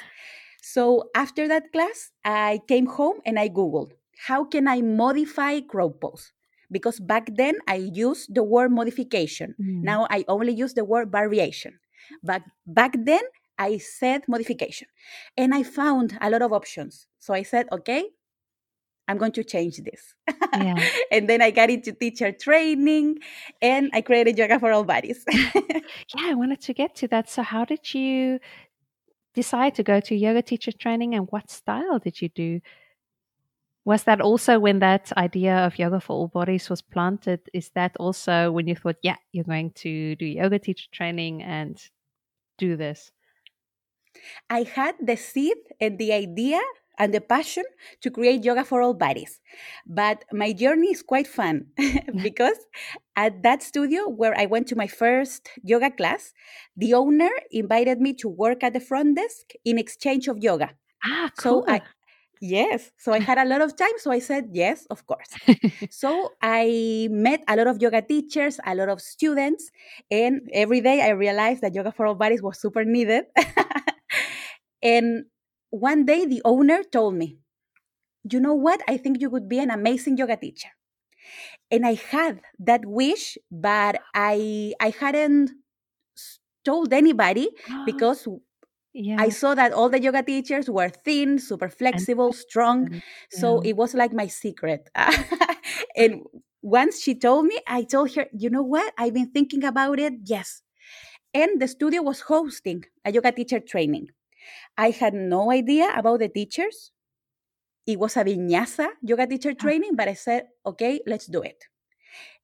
So 0.62 1.10
after 1.16 1.48
that 1.48 1.72
class, 1.72 2.12
I 2.24 2.62
came 2.68 2.86
home 2.86 3.20
and 3.26 3.38
I 3.38 3.50
Googled 3.50 3.92
how 4.28 4.44
can 4.44 4.68
I 4.68 4.82
modify 4.82 5.60
crow 5.62 5.90
pose? 5.90 6.32
Because 6.72 7.00
back 7.00 7.30
then 7.36 7.56
I 7.68 7.76
used 7.76 8.34
the 8.34 8.44
word 8.44 8.72
modification. 8.72 9.54
Mm. 9.60 9.84
Now 9.84 10.08
I 10.10 10.24
only 10.28 10.54
use 10.54 10.74
the 10.74 10.86
word 10.86 11.12
variation. 11.12 11.80
But 12.22 12.44
back 12.66 12.96
then 12.98 13.22
I 13.58 13.78
said 13.78 14.24
modification. 14.28 14.88
And 15.38 15.54
I 15.54 15.64
found 15.64 16.18
a 16.22 16.30
lot 16.30 16.42
of 16.42 16.54
options. 16.54 17.08
So 17.20 17.34
I 17.34 17.44
said, 17.44 17.68
okay, 17.72 18.10
I'm 19.08 19.18
going 19.18 19.34
to 19.34 19.44
change 19.44 19.78
this. 19.78 20.16
Yeah. 20.54 20.76
and 21.12 21.30
then 21.30 21.42
I 21.42 21.52
got 21.52 21.70
into 21.70 21.92
teacher 21.92 22.32
training 22.32 23.20
and 23.62 23.90
I 23.94 24.02
created 24.02 24.38
Yoga 24.38 24.60
for 24.60 24.72
All 24.72 24.84
Bodies. 24.84 25.26
yeah, 25.32 25.82
I 26.20 26.34
wanted 26.34 26.62
to 26.62 26.74
get 26.74 26.96
to 26.98 27.08
that. 27.10 27.30
So, 27.30 27.44
how 27.44 27.66
did 27.66 27.94
you 27.94 28.40
decide 29.34 29.76
to 29.76 29.84
go 29.84 30.00
to 30.00 30.16
yoga 30.16 30.42
teacher 30.42 30.72
training 30.72 31.16
and 31.16 31.28
what 31.32 31.50
style 31.50 32.00
did 32.00 32.22
you 32.22 32.30
do? 32.30 32.62
Was 33.86 34.04
that 34.04 34.22
also 34.22 34.60
when 34.60 34.80
that 34.80 35.12
idea 35.18 35.58
of 35.58 35.78
yoga 35.78 36.00
for 36.00 36.14
all 36.14 36.28
bodies 36.30 36.70
was 36.70 36.82
planted? 36.82 37.42
Is 37.54 37.70
that 37.72 37.98
also 38.00 38.52
when 38.52 38.68
you 38.68 38.76
thought, 38.76 38.96
yeah, 39.02 39.18
you're 39.34 39.44
going 39.44 39.72
to 39.72 40.16
do 40.16 40.26
yoga 40.26 40.60
teacher 40.60 40.88
training 40.92 41.44
and 41.44 41.78
do 42.58 42.76
this? 42.76 43.12
I 44.50 44.64
had 44.64 44.96
the 45.02 45.18
seed 45.18 45.58
and 45.82 45.98
the 45.98 46.14
idea 46.14 46.60
and 47.00 47.14
the 47.14 47.22
passion 47.22 47.64
to 48.02 48.12
create 48.12 48.44
yoga 48.44 48.64
for 48.64 48.82
all 48.82 48.94
bodies. 48.94 49.42
But 49.86 50.26
my 50.32 50.54
journey 50.54 50.92
is 50.92 51.02
quite 51.02 51.28
fun 51.28 51.68
because 52.22 52.58
at 53.16 53.42
that 53.44 53.64
studio 53.64 54.08
where 54.08 54.38
I 54.38 54.46
went 54.46 54.68
to 54.68 54.76
my 54.76 54.88
first 54.88 55.50
yoga 55.64 55.90
class, 55.90 56.34
the 56.78 56.94
owner 56.94 57.32
invited 57.52 58.00
me 58.00 58.14
to 58.16 58.30
work 58.30 58.64
at 58.64 58.74
the 58.74 58.80
front 58.80 59.18
desk 59.18 59.54
in 59.66 59.78
exchange 59.78 60.28
of 60.28 60.38
yoga. 60.38 60.72
Ah, 61.04 61.32
cool. 61.38 61.64
So 61.66 61.74
I 61.74 61.82
Yes. 62.44 62.92
So 62.98 63.14
I 63.14 63.20
had 63.22 63.38
a 63.38 63.46
lot 63.46 63.62
of 63.62 63.74
time. 63.78 63.96
So 64.00 64.12
I 64.12 64.20
said, 64.20 64.50
yes, 64.52 64.86
of 64.90 65.08
course. 65.08 65.32
so 65.90 66.34
I 66.42 67.08
met 67.10 67.42
a 67.48 67.56
lot 67.56 67.68
of 67.68 67.82
yoga 67.82 68.02
teachers, 68.02 68.60
a 68.68 68.76
lot 68.76 68.90
of 68.90 69.00
students. 69.00 69.72
And 70.12 70.50
every 70.52 70.82
day 70.82 71.00
I 71.02 71.12
realized 71.12 71.62
that 71.62 71.74
yoga 71.74 71.94
for 71.94 72.06
all 72.06 72.16
bodies 72.16 72.42
was 72.42 72.60
super 72.60 72.84
needed. 72.84 73.28
and 74.84 75.24
one 75.70 76.04
day 76.04 76.26
the 76.26 76.42
owner 76.44 76.84
told 76.84 77.16
me, 77.16 77.38
you 78.30 78.42
know 78.42 78.56
what? 78.56 78.82
I 78.90 78.98
think 78.98 79.22
you 79.22 79.30
would 79.30 79.48
be 79.48 79.60
an 79.60 79.72
amazing 79.72 80.18
yoga 80.18 80.36
teacher. 80.36 80.70
And 81.72 81.86
I 81.86 81.96
had 81.96 82.42
that 82.60 82.86
wish, 82.86 83.38
but 83.52 84.02
I 84.14 84.74
I 84.80 84.90
hadn't 84.92 85.52
told 86.66 86.94
anybody 86.94 87.50
because 87.86 88.28
yeah. 88.94 89.18
I 89.20 89.30
saw 89.30 89.56
that 89.56 89.74
all 89.74 89.90
the 89.90 90.02
yoga 90.02 90.22
teachers 90.22 90.70
were 90.70 90.90
thin, 90.90 91.40
super 91.40 91.70
flexible, 91.70 92.28
and, 92.28 92.36
strong. 92.36 92.94
Yeah. 92.94 93.00
So 93.32 93.60
it 93.62 93.74
was 93.74 93.94
like 93.94 94.14
my 94.14 94.28
secret. 94.28 94.90
and 95.96 96.22
once 96.62 97.02
she 97.02 97.16
told 97.16 97.46
me, 97.46 97.60
I 97.68 97.84
told 97.84 98.14
her, 98.16 98.28
you 98.32 98.50
know 98.50 98.62
what? 98.62 98.94
I've 98.98 99.14
been 99.14 99.32
thinking 99.32 99.64
about 99.64 100.00
it. 100.00 100.14
Yes. 100.24 100.62
And 101.34 101.60
the 101.60 101.68
studio 101.68 102.04
was 102.04 102.22
hosting 102.22 102.86
a 103.04 103.12
yoga 103.12 103.32
teacher 103.32 103.60
training. 103.60 104.10
I 104.78 104.92
had 104.92 105.16
no 105.16 105.52
idea 105.52 105.90
about 105.96 106.20
the 106.20 106.30
teachers. 106.30 106.92
It 107.88 108.00
was 108.00 108.16
a 108.16 108.24
vinyasa 108.24 108.90
yoga 109.02 109.26
teacher 109.26 109.52
ah. 109.58 109.62
training, 109.62 109.96
but 109.96 110.08
I 110.08 110.14
said, 110.14 110.48
okay, 110.66 111.02
let's 111.08 111.26
do 111.26 111.42
it. 111.42 111.66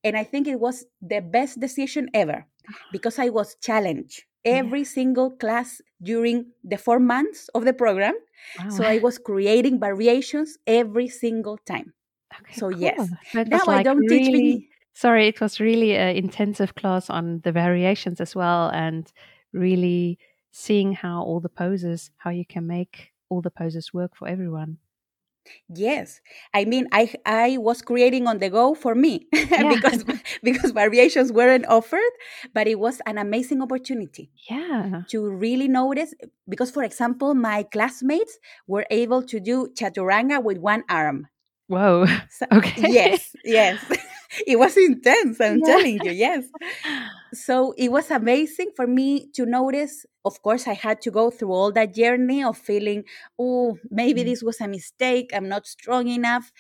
And 0.04 0.18
I 0.18 0.24
think 0.24 0.48
it 0.48 0.60
was 0.60 0.86
the 1.02 1.22
best 1.22 1.60
decision 1.60 2.10
ever 2.14 2.46
ah. 2.68 2.74
because 2.92 3.20
I 3.20 3.30
was 3.30 3.56
challenged 3.62 4.24
every 4.46 4.80
yeah. 4.80 4.86
single 4.86 5.32
class 5.32 5.82
during 6.02 6.46
the 6.64 6.78
four 6.78 7.00
months 7.00 7.50
of 7.56 7.66
the 7.66 7.74
program. 7.74 8.16
Wow. 8.58 8.70
So 8.70 8.84
I 8.84 9.00
was 9.00 9.18
creating 9.18 9.80
variations 9.80 10.58
every 10.66 11.08
single 11.08 11.58
time. 11.58 11.94
Okay, 12.42 12.54
so 12.54 12.70
cool. 12.70 12.80
yes, 12.80 13.10
now 13.34 13.60
like 13.66 13.80
I 13.80 13.84
don't 13.84 13.98
really, 13.98 14.24
teach. 14.24 14.32
Me... 14.32 14.70
Sorry, 14.94 15.28
it 15.28 15.42
was 15.42 15.60
really 15.60 15.96
an 15.96 16.16
intensive 16.16 16.76
class 16.76 17.10
on 17.10 17.42
the 17.44 17.52
variations 17.52 18.22
as 18.22 18.36
well, 18.36 18.70
and 18.70 19.12
really 19.52 20.20
seeing 20.52 20.94
how 20.94 21.22
all 21.22 21.40
the 21.40 21.50
poses, 21.50 22.12
how 22.18 22.30
you 22.30 22.46
can 22.46 22.68
make 22.68 23.12
all 23.30 23.42
the 23.42 23.52
poses 23.52 23.94
work 23.94 24.16
for 24.16 24.28
everyone. 24.28 24.78
Yes, 25.68 26.22
I 26.54 26.66
mean, 26.66 26.88
I 26.92 27.14
I 27.26 27.58
was 27.58 27.82
creating 27.82 28.28
on 28.28 28.40
the 28.40 28.50
go 28.50 28.76
for 28.76 28.94
me 28.96 29.28
yeah. 29.34 29.74
because 29.76 30.04
because 30.44 30.72
variations 30.72 31.32
weren't 31.32 31.66
offered, 31.68 32.14
but 32.54 32.68
it 32.68 32.80
was 32.80 33.02
an 33.06 33.18
amazing 33.18 33.62
opportunity. 33.62 34.30
Yeah, 34.50 35.04
to 35.10 35.28
really 35.28 35.68
notice 35.68 36.14
because, 36.48 36.72
for 36.72 36.84
example, 36.84 37.34
my 37.34 37.64
classmates 37.64 38.38
were 38.68 38.86
able 38.92 39.24
to 39.24 39.40
do 39.40 39.70
chaturanga 39.76 40.44
with 40.44 40.58
one 40.58 40.84
arm. 40.90 41.28
Whoa! 41.68 42.06
So, 42.30 42.46
okay. 42.54 42.92
Yes, 42.92 43.36
yes. 43.44 43.80
It 44.46 44.58
was 44.58 44.78
intense 44.78 45.40
i'm 45.42 45.60
yeah. 45.60 45.66
telling 45.66 46.00
you 46.04 46.12
yes 46.12 46.46
so 47.34 47.74
it 47.78 47.92
was 47.92 48.12
amazing 48.12 48.72
for 48.76 48.88
me 48.88 49.28
to 49.34 49.46
notice 49.46 50.06
of 50.26 50.42
course 50.42 50.68
i 50.68 50.74
had 50.74 51.02
to 51.02 51.12
go 51.12 51.30
through 51.30 51.52
all 51.52 51.72
that 51.72 51.94
journey 51.94 52.44
of 52.44 52.58
feeling 52.58 53.04
oh 53.38 53.78
maybe 53.90 54.22
mm. 54.22 54.26
this 54.26 54.44
was 54.44 54.62
a 54.62 54.68
mistake 54.68 55.32
i'm 55.34 55.48
not 55.48 55.66
strong 55.66 56.08
enough 56.08 56.52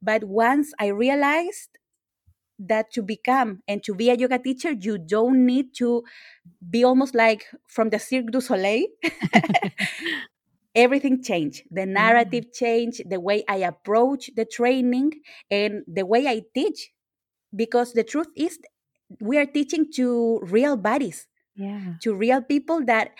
but 0.00 0.24
once 0.24 0.72
i 0.78 0.86
realized 0.86 1.78
that 2.58 2.90
to 2.90 3.02
become 3.02 3.62
and 3.68 3.82
to 3.84 3.94
be 3.94 4.08
a 4.08 4.14
yoga 4.14 4.38
teacher 4.38 4.72
you 4.72 4.96
don't 4.96 5.44
need 5.44 5.74
to 5.74 6.02
be 6.70 6.84
almost 6.84 7.14
like 7.14 7.44
from 7.66 7.90
the 7.90 7.98
cirque 7.98 8.30
du 8.30 8.40
soleil 8.40 8.86
everything 10.74 11.22
changed 11.22 11.62
the 11.70 11.84
narrative 11.84 12.46
mm. 12.46 12.54
changed 12.54 13.02
the 13.10 13.20
way 13.20 13.44
i 13.48 13.56
approach 13.56 14.30
the 14.36 14.44
training 14.44 15.10
and 15.50 15.82
the 15.86 16.06
way 16.06 16.26
i 16.26 16.40
teach 16.54 16.92
because 17.56 17.92
the 17.94 18.04
truth 18.04 18.28
is 18.36 18.58
we 19.20 19.38
are 19.38 19.46
teaching 19.46 19.90
to 19.94 20.38
real 20.42 20.76
bodies 20.76 21.26
yeah. 21.56 21.94
to 22.02 22.14
real 22.14 22.42
people 22.42 22.84
that 22.84 23.12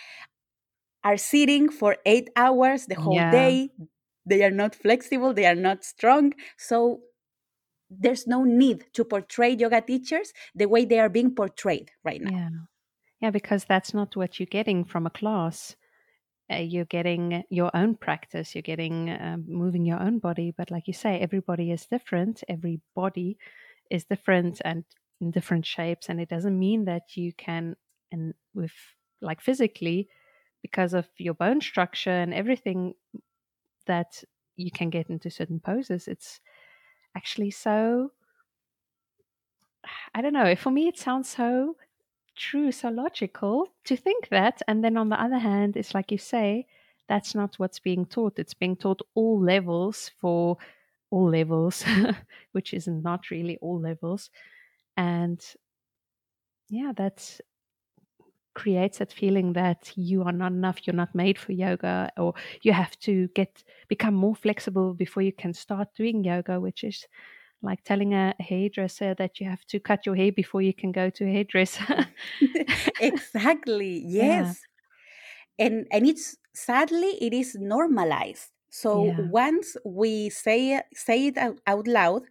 are 1.02 1.16
sitting 1.16 1.69
for 1.71 1.97
eight 2.05 2.31
hours 2.37 2.87
the 2.87 2.95
whole 2.95 3.14
yeah. 3.14 3.31
day. 3.31 3.71
They 4.26 4.43
are 4.45 4.50
not 4.50 4.75
flexible 4.75 5.33
they 5.33 5.47
are 5.47 5.55
not 5.55 5.85
strong. 5.85 6.35
So 6.57 7.00
there's 7.88 8.26
no 8.26 8.43
need 8.43 8.85
to 8.95 9.05
portray 9.05 9.50
yoga 9.55 9.81
teachers 9.81 10.33
the 10.55 10.66
way 10.66 10.85
they 10.85 10.99
are 10.99 11.09
being 11.09 11.35
portrayed 11.35 11.90
right 12.05 12.21
now. 12.21 12.37
Yeah. 12.37 12.49
Yeah 13.21 13.31
because 13.31 13.64
that's 13.64 13.95
not 13.95 14.16
what 14.16 14.38
you're 14.38 14.47
getting 14.47 14.85
from 14.85 15.07
a 15.07 15.11
class. 15.11 15.76
Uh, 16.52 16.59
you're 16.59 16.85
getting 16.85 17.43
your 17.50 17.73
own 17.75 17.97
practice 17.97 18.55
you're 18.55 18.62
getting 18.62 19.11
uh, 19.11 19.37
moving 19.49 19.85
your 19.85 20.00
own 20.00 20.21
body 20.21 20.55
but 20.57 20.71
like 20.71 20.87
you 20.87 20.93
say 20.93 21.19
everybody 21.19 21.73
is 21.73 21.87
different 21.87 22.45
every 22.49 22.81
body 22.95 23.37
is 23.90 24.05
different 24.05 24.61
and 24.64 24.85
in 25.21 25.31
different 25.31 25.64
shapes 25.64 26.09
and 26.09 26.21
it 26.21 26.28
doesn't 26.28 26.59
mean 26.59 26.85
that 26.85 27.16
you 27.16 27.33
can 27.33 27.75
and 28.12 28.35
with 28.55 28.73
like 29.21 29.40
physically 29.40 30.09
because 30.62 30.93
of 30.95 31.07
your 31.16 31.35
bone 31.35 31.61
structure 31.61 32.11
and 32.11 32.35
everything 32.35 32.95
that 33.87 34.23
you 34.57 34.71
can 34.71 34.90
get 34.90 35.09
into 35.09 35.31
certain 35.31 35.61
poses. 35.61 36.09
It's 36.09 36.40
actually 37.16 37.50
so 37.50 38.12
i 40.14 40.21
don't 40.21 40.35
know 40.35 40.55
for 40.55 40.71
me 40.71 40.87
it 40.88 40.99
sounds 40.99 41.31
so 41.31 41.76
true 42.35 42.71
so 42.71 42.90
logical 42.90 43.69
to 43.85 43.97
think 43.97 44.28
that 44.28 44.61
and 44.69 44.85
then 44.85 44.97
on 44.99 45.09
the 45.09 45.19
other 45.19 45.38
hand 45.38 45.76
it's 45.76 45.95
like 45.95 46.11
you 46.12 46.19
say 46.19 46.66
that's 47.09 47.35
not 47.35 47.59
what's 47.59 47.78
being 47.78 48.05
taught. 48.07 48.38
It's 48.38 48.55
being 48.55 48.76
taught 48.76 49.02
all 49.14 49.40
levels 49.40 50.11
for 50.21 50.57
all 51.10 51.30
levels, 51.30 51.84
which 52.52 52.75
is 52.75 52.86
not 52.88 53.30
really 53.30 53.58
all 53.58 53.80
levels. 53.80 54.30
And 54.96 55.44
yeah, 56.68 56.92
that 56.96 57.40
creates 58.54 58.98
that 58.98 59.12
feeling 59.12 59.52
that 59.52 59.92
you 59.96 60.22
are 60.22 60.32
not 60.32 60.52
enough, 60.52 60.86
you're 60.86 60.96
not 60.96 61.14
made 61.14 61.38
for 61.38 61.52
yoga, 61.52 62.10
or 62.16 62.32
you 62.62 62.72
have 62.72 62.98
to 63.00 63.28
get 63.28 63.62
become 63.88 64.14
more 64.14 64.34
flexible 64.34 64.94
before 64.94 65.22
you 65.22 65.32
can 65.32 65.52
start 65.52 65.88
doing 65.94 66.25
yoga, 66.25 66.58
which 66.58 66.82
is 66.82 67.06
like 67.62 67.82
telling 67.84 68.14
a 68.14 68.34
hairdresser 68.40 69.14
that 69.16 69.40
you 69.40 69.48
have 69.48 69.66
to 69.66 69.80
cut 69.80 70.06
your 70.06 70.14
hair 70.16 70.32
before 70.32 70.62
you 70.62 70.75
can 70.75 70.92
go 70.92 71.10
to 71.10 71.25
a 71.26 71.32
hairdresser. 71.32 72.06
exactly. 73.00 74.02
Yes. 74.04 74.54
Yeah. 74.54 74.54
And 75.58 75.86
and 75.92 76.06
it's 76.06 76.36
sadly 76.54 77.16
it 77.20 77.32
is 77.32 77.54
normalized 77.56 78.50
so 78.70 79.06
yeah. 79.06 79.20
once 79.30 79.76
we 79.85 80.28
say 80.30 80.80
say 80.94 81.28
it 81.28 81.38
out, 81.38 81.61
out, 81.66 81.87
loud 81.87 82.23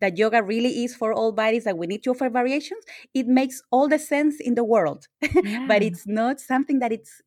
that 0.00 0.18
yoga 0.18 0.42
really 0.42 0.84
is 0.84 0.94
for 0.94 1.12
all 1.12 1.32
bodies 1.32 1.64
that 1.64 1.78
we 1.78 1.86
need 1.86 2.02
to 2.04 2.10
offer 2.10 2.28
variations, 2.28 2.84
it 3.14 3.26
makes 3.26 3.62
all 3.70 3.88
the 3.88 3.98
sense 3.98 4.40
in 4.40 4.54
the 4.54 4.64
world. 4.64 5.08
Yeah. 5.44 5.66
but 5.68 5.82
it's 5.82 6.06
not 6.06 6.40
something 6.40 6.78
that 6.78 6.92
it's 6.92 7.20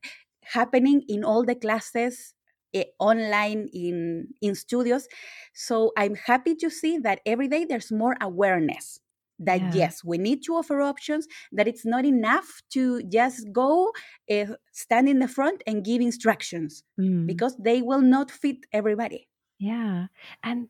happening 0.44 1.04
in 1.08 1.24
all 1.24 1.44
the 1.44 1.56
classes 1.56 2.34
eh, 2.74 2.86
online 3.00 3.70
in 3.74 4.30
in 4.42 4.56
studios. 4.56 5.08
So 5.54 5.92
I'm 5.98 6.16
happy 6.16 6.56
to 6.56 6.70
see 6.70 6.98
that 7.00 7.22
every 7.26 7.48
day 7.48 7.66
there's 7.66 7.92
more 7.92 8.16
awareness 8.22 9.00
that 9.40 9.62
yeah. 9.62 9.72
yes 9.74 10.04
we 10.04 10.18
need 10.18 10.44
to 10.44 10.54
offer 10.54 10.82
options 10.82 11.28
that 11.52 11.68
it's 11.68 11.86
not 11.86 12.06
enough 12.06 12.62
to 12.70 13.02
just 13.04 13.52
go 13.52 13.92
uh, 14.32 14.46
stand 14.72 15.08
in 15.08 15.20
the 15.20 15.28
front 15.28 15.62
and 15.68 15.86
give 15.86 16.02
instructions 16.02 16.84
mm. 17.00 17.26
because 17.28 17.56
they 17.58 17.82
will 17.82 18.02
not 18.02 18.32
fit 18.32 18.58
everybody 18.74 19.28
yeah 19.60 20.08
and 20.44 20.70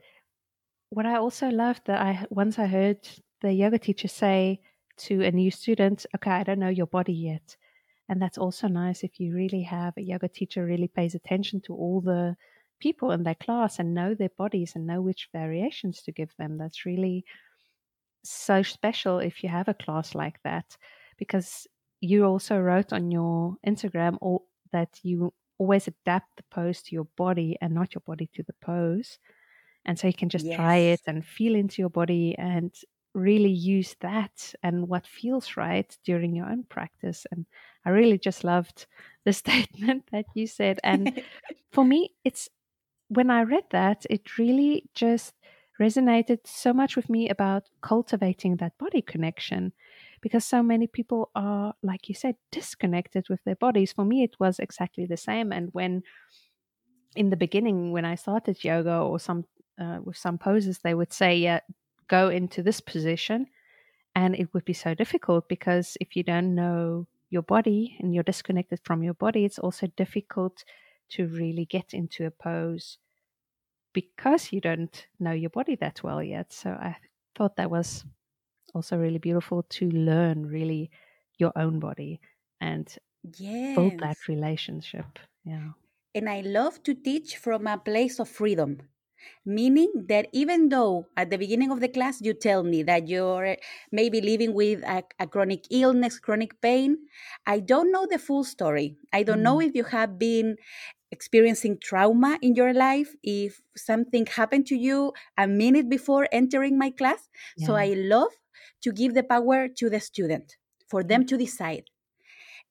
what 0.90 1.06
i 1.06 1.16
also 1.16 1.50
loved 1.50 1.82
that 1.86 2.02
i 2.02 2.26
once 2.30 2.60
i 2.60 2.66
heard 2.66 3.00
the 3.42 3.54
yoga 3.54 3.80
teacher 3.80 4.08
say 4.08 4.60
to 4.98 5.22
a 5.22 5.32
new 5.32 5.52
student 5.52 6.06
okay 6.16 6.32
i 6.32 6.44
don't 6.44 6.60
know 6.60 6.70
your 6.70 6.88
body 6.88 7.14
yet 7.14 7.56
and 8.10 8.22
that's 8.22 8.38
also 8.38 8.68
nice 8.68 9.04
if 9.04 9.20
you 9.20 9.34
really 9.34 9.62
have 9.62 9.94
a 9.98 10.02
yoga 10.02 10.28
teacher 10.28 10.66
really 10.66 10.88
pays 10.88 11.16
attention 11.16 11.62
to 11.62 11.74
all 11.74 12.02
the 12.02 12.36
people 12.80 13.12
in 13.12 13.24
their 13.24 13.36
class 13.36 13.80
and 13.80 13.94
know 13.94 14.14
their 14.14 14.32
bodies 14.38 14.74
and 14.76 14.86
know 14.86 15.02
which 15.02 15.30
variations 15.34 16.02
to 16.02 16.12
give 16.12 16.30
them 16.38 16.58
that's 16.58 16.86
really 16.86 17.26
so 18.30 18.62
special 18.64 19.20
if 19.20 19.44
you 19.44 19.50
have 19.50 19.68
a 19.68 19.74
class 19.74 20.16
like 20.16 20.40
that 20.44 20.78
because 21.18 21.68
you 22.02 22.26
also 22.26 22.58
wrote 22.58 22.94
on 22.94 23.12
your 23.12 23.56
Instagram 23.66 24.18
or 24.22 24.42
that 24.72 25.00
you 25.04 25.34
always 25.58 25.88
adapt 25.88 26.36
the 26.38 26.44
pose 26.52 26.82
to 26.84 26.96
your 26.96 27.08
body 27.18 27.58
and 27.62 27.74
not 27.74 27.96
your 27.96 28.04
body 28.06 28.30
to 28.34 28.44
the 28.44 28.54
pose. 28.62 29.18
And 29.86 29.98
so 29.98 30.08
you 30.08 30.14
can 30.14 30.30
just 30.30 30.46
yes. 30.46 30.56
try 30.56 30.76
it 30.76 31.02
and 31.08 31.26
feel 31.26 31.56
into 31.56 31.82
your 31.82 31.90
body 31.90 32.36
and 32.38 32.74
really 33.14 33.50
use 33.50 33.96
that 34.02 34.54
and 34.62 34.88
what 34.88 35.08
feels 35.08 35.58
right 35.58 35.98
during 36.06 36.36
your 36.36 36.46
own 36.46 36.64
practice. 36.70 37.26
And 37.32 37.46
I 37.86 37.90
really 37.90 38.20
just 38.20 38.44
loved 38.44 38.86
the 39.26 39.34
statement 39.42 40.04
that 40.12 40.26
you 40.36 40.46
said. 40.48 40.80
And 40.84 41.24
for 41.72 41.84
me, 41.84 42.12
it's 42.24 42.50
when 43.10 43.32
I 43.32 43.44
read 43.44 43.64
that, 43.72 44.06
it 44.10 44.38
really 44.38 44.90
just 44.94 45.34
resonated 45.80 46.40
so 46.46 46.74
much 46.74 46.96
with 46.96 47.10
me 47.10 47.30
about 47.30 47.70
cultivating 47.82 48.58
that 48.58 48.78
body 48.78 49.02
connection 49.02 49.74
because 50.22 50.44
so 50.44 50.64
many 50.64 50.88
people 50.88 51.30
are, 51.36 51.74
like 51.84 52.10
you 52.10 52.16
said, 52.16 52.36
disconnected 52.52 53.28
with 53.30 53.44
their 53.44 53.56
bodies. 53.56 53.94
For 53.94 54.06
me, 54.06 54.24
it 54.24 54.36
was 54.40 54.60
exactly 54.60 55.06
the 55.06 55.18
same. 55.18 55.52
And 55.52 55.70
when 55.74 56.04
in 57.16 57.30
the 57.30 57.38
beginning, 57.38 57.92
when 57.92 58.06
I 58.06 58.16
started 58.16 58.64
yoga 58.64 58.98
or 58.98 59.20
some 59.20 59.46
uh, 59.80 60.00
with 60.04 60.18
some 60.18 60.38
poses, 60.38 60.80
they 60.80 60.94
would 60.96 61.14
say, 61.14 61.38
"Yeah, 61.38 61.60
go 62.08 62.30
into 62.30 62.64
this 62.64 62.82
position," 62.82 63.48
and 64.16 64.36
it 64.36 64.54
would 64.54 64.66
be 64.66 64.74
so 64.74 64.96
difficult 64.96 65.48
because 65.48 65.98
if 66.02 66.16
you 66.16 66.24
don't 66.24 66.56
know 66.56 67.08
your 67.30 67.44
body 67.44 67.96
and 68.00 68.14
you're 68.14 68.24
disconnected 68.24 68.80
from 68.84 69.04
your 69.04 69.14
body, 69.14 69.46
it's 69.46 69.60
also 69.60 69.88
difficult 69.96 70.64
to 71.10 71.28
really 71.28 71.66
get 71.66 71.94
into 71.94 72.26
a 72.26 72.32
pose 72.32 72.98
because 73.98 74.54
you 74.54 74.62
don't 74.62 75.08
know 75.20 75.32
your 75.32 75.50
body 75.50 75.74
that 75.74 76.04
well 76.04 76.22
yet. 76.22 76.54
So 76.54 76.70
I 76.70 76.96
thought 77.34 77.56
that 77.56 77.72
was 77.72 78.06
also 78.76 78.96
really 78.96 79.18
beautiful 79.18 79.64
to 79.78 79.90
learn 79.90 80.46
really 80.46 80.92
your 81.40 81.52
own 81.56 81.80
body 81.80 82.22
and 82.62 82.86
yes. 83.40 83.76
build 83.76 83.98
that 84.02 84.18
relationship. 84.28 85.18
Yeah. 85.44 85.74
And 86.14 86.30
I 86.30 86.42
love 86.42 86.84
to 86.84 86.94
teach 86.94 87.38
from 87.38 87.66
a 87.66 87.80
place 87.80 88.20
of 88.20 88.30
freedom. 88.30 88.86
Meaning 89.46 90.06
that 90.10 90.28
even 90.32 90.70
though 90.70 91.08
at 91.18 91.32
the 91.32 91.40
beginning 91.40 91.72
of 91.72 91.82
the 91.82 91.90
class 91.90 92.22
you 92.22 92.36
tell 92.36 92.62
me 92.62 92.84
that 92.84 93.08
you're 93.08 93.58
maybe 93.92 94.22
living 94.22 94.54
with 94.54 94.84
a, 94.84 95.02
a 95.20 95.26
chronic 95.26 95.66
illness, 95.72 96.20
chronic 96.20 96.62
pain, 96.62 96.98
I 97.48 97.60
don't 97.60 97.92
know 97.92 98.06
the 98.06 98.20
full 98.20 98.44
story. 98.44 98.96
I 99.12 99.24
don't 99.24 99.40
mm. 99.40 99.50
know 99.50 99.60
if 99.60 99.74
you 99.74 99.86
have 99.86 100.20
been 100.20 100.56
experiencing 101.12 101.78
trauma 101.82 102.38
in 102.42 102.56
your 102.56 102.74
life, 102.74 103.16
if 103.24 103.62
something 103.76 104.26
happened 104.26 104.66
to 104.68 104.76
you 104.76 105.14
a 105.38 105.48
minute 105.48 105.90
before 105.90 106.28
entering 106.32 106.78
my 106.78 106.90
class. 106.90 107.30
Yeah. 107.58 107.68
So 107.68 107.76
I 107.76 107.94
love 107.96 108.32
to 108.84 108.92
give 108.92 109.14
the 109.14 109.24
power 109.24 109.68
to 109.68 109.90
the 109.90 110.00
student 110.00 110.58
for 110.88 111.04
them 111.04 111.22
mm-hmm. 111.22 111.28
to 111.28 111.38
decide. 111.38 111.84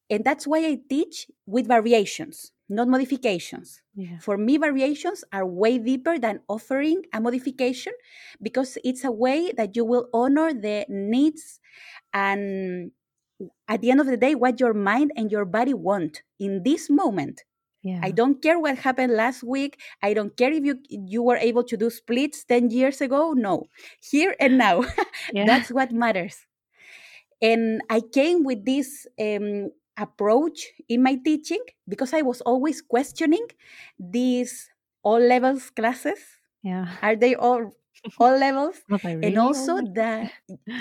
And 0.09 0.25
that's 0.25 0.47
why 0.47 0.59
I 0.59 0.79
teach 0.89 1.27
with 1.47 1.67
variations, 1.67 2.53
not 2.69 2.87
modifications. 2.87 3.83
Yeah. 3.97 4.19
For 4.21 4.39
me, 4.39 4.57
variations 4.57 5.25
are 5.33 5.45
way 5.45 5.79
deeper 5.79 6.19
than 6.19 6.41
offering 6.49 7.03
a 7.13 7.21
modification 7.21 7.93
because 8.41 8.79
it's 8.85 9.03
a 9.03 9.11
way 9.11 9.53
that 9.57 9.75
you 9.75 9.85
will 9.85 10.09
honor 10.15 10.53
the 10.55 10.87
needs 10.89 11.59
and 12.15 12.93
at 13.69 13.81
the 13.81 13.91
end 13.91 14.01
of 14.01 14.07
the 14.07 14.17
day, 14.17 14.35
what 14.35 14.61
your 14.61 14.73
mind 14.73 15.13
and 15.17 15.31
your 15.31 15.45
body 15.45 15.75
want 15.75 16.23
in 16.39 16.63
this 16.63 16.89
moment. 16.89 17.45
Yeah. 17.87 18.01
I 18.03 18.11
don't 18.11 18.43
care 18.43 18.59
what 18.59 18.79
happened 18.79 19.15
last 19.15 19.45
week. 19.45 19.79
I 20.03 20.13
don't 20.13 20.37
care 20.37 20.51
if 20.51 20.65
you 20.65 20.83
you 20.91 21.23
were 21.23 21.39
able 21.39 21.63
to 21.63 21.77
do 21.77 21.89
splits 21.89 22.43
10 22.43 22.71
years 22.75 23.01
ago. 23.01 23.31
No. 23.31 23.71
Here 24.03 24.35
and 24.41 24.59
now. 24.67 24.83
yeah. 25.33 25.47
That's 25.47 25.71
what 25.71 25.93
matters. 25.95 26.35
And 27.41 27.81
I 27.89 28.01
came 28.01 28.43
with 28.43 28.67
this 28.67 29.07
um, 29.23 29.71
approach 29.97 30.67
in 30.89 31.01
my 31.03 31.15
teaching 31.15 31.63
because 31.87 32.13
I 32.13 32.23
was 32.23 32.41
always 32.43 32.83
questioning 32.83 33.47
these 34.01 34.67
all 35.05 35.21
levels 35.21 35.71
classes. 35.71 36.19
Yeah. 36.65 36.91
Are 37.03 37.15
they 37.15 37.37
all 37.37 37.71
all 38.19 38.37
levels 38.39 38.77
really 39.05 39.27
and 39.27 39.39
also 39.39 39.81
that 39.95 40.31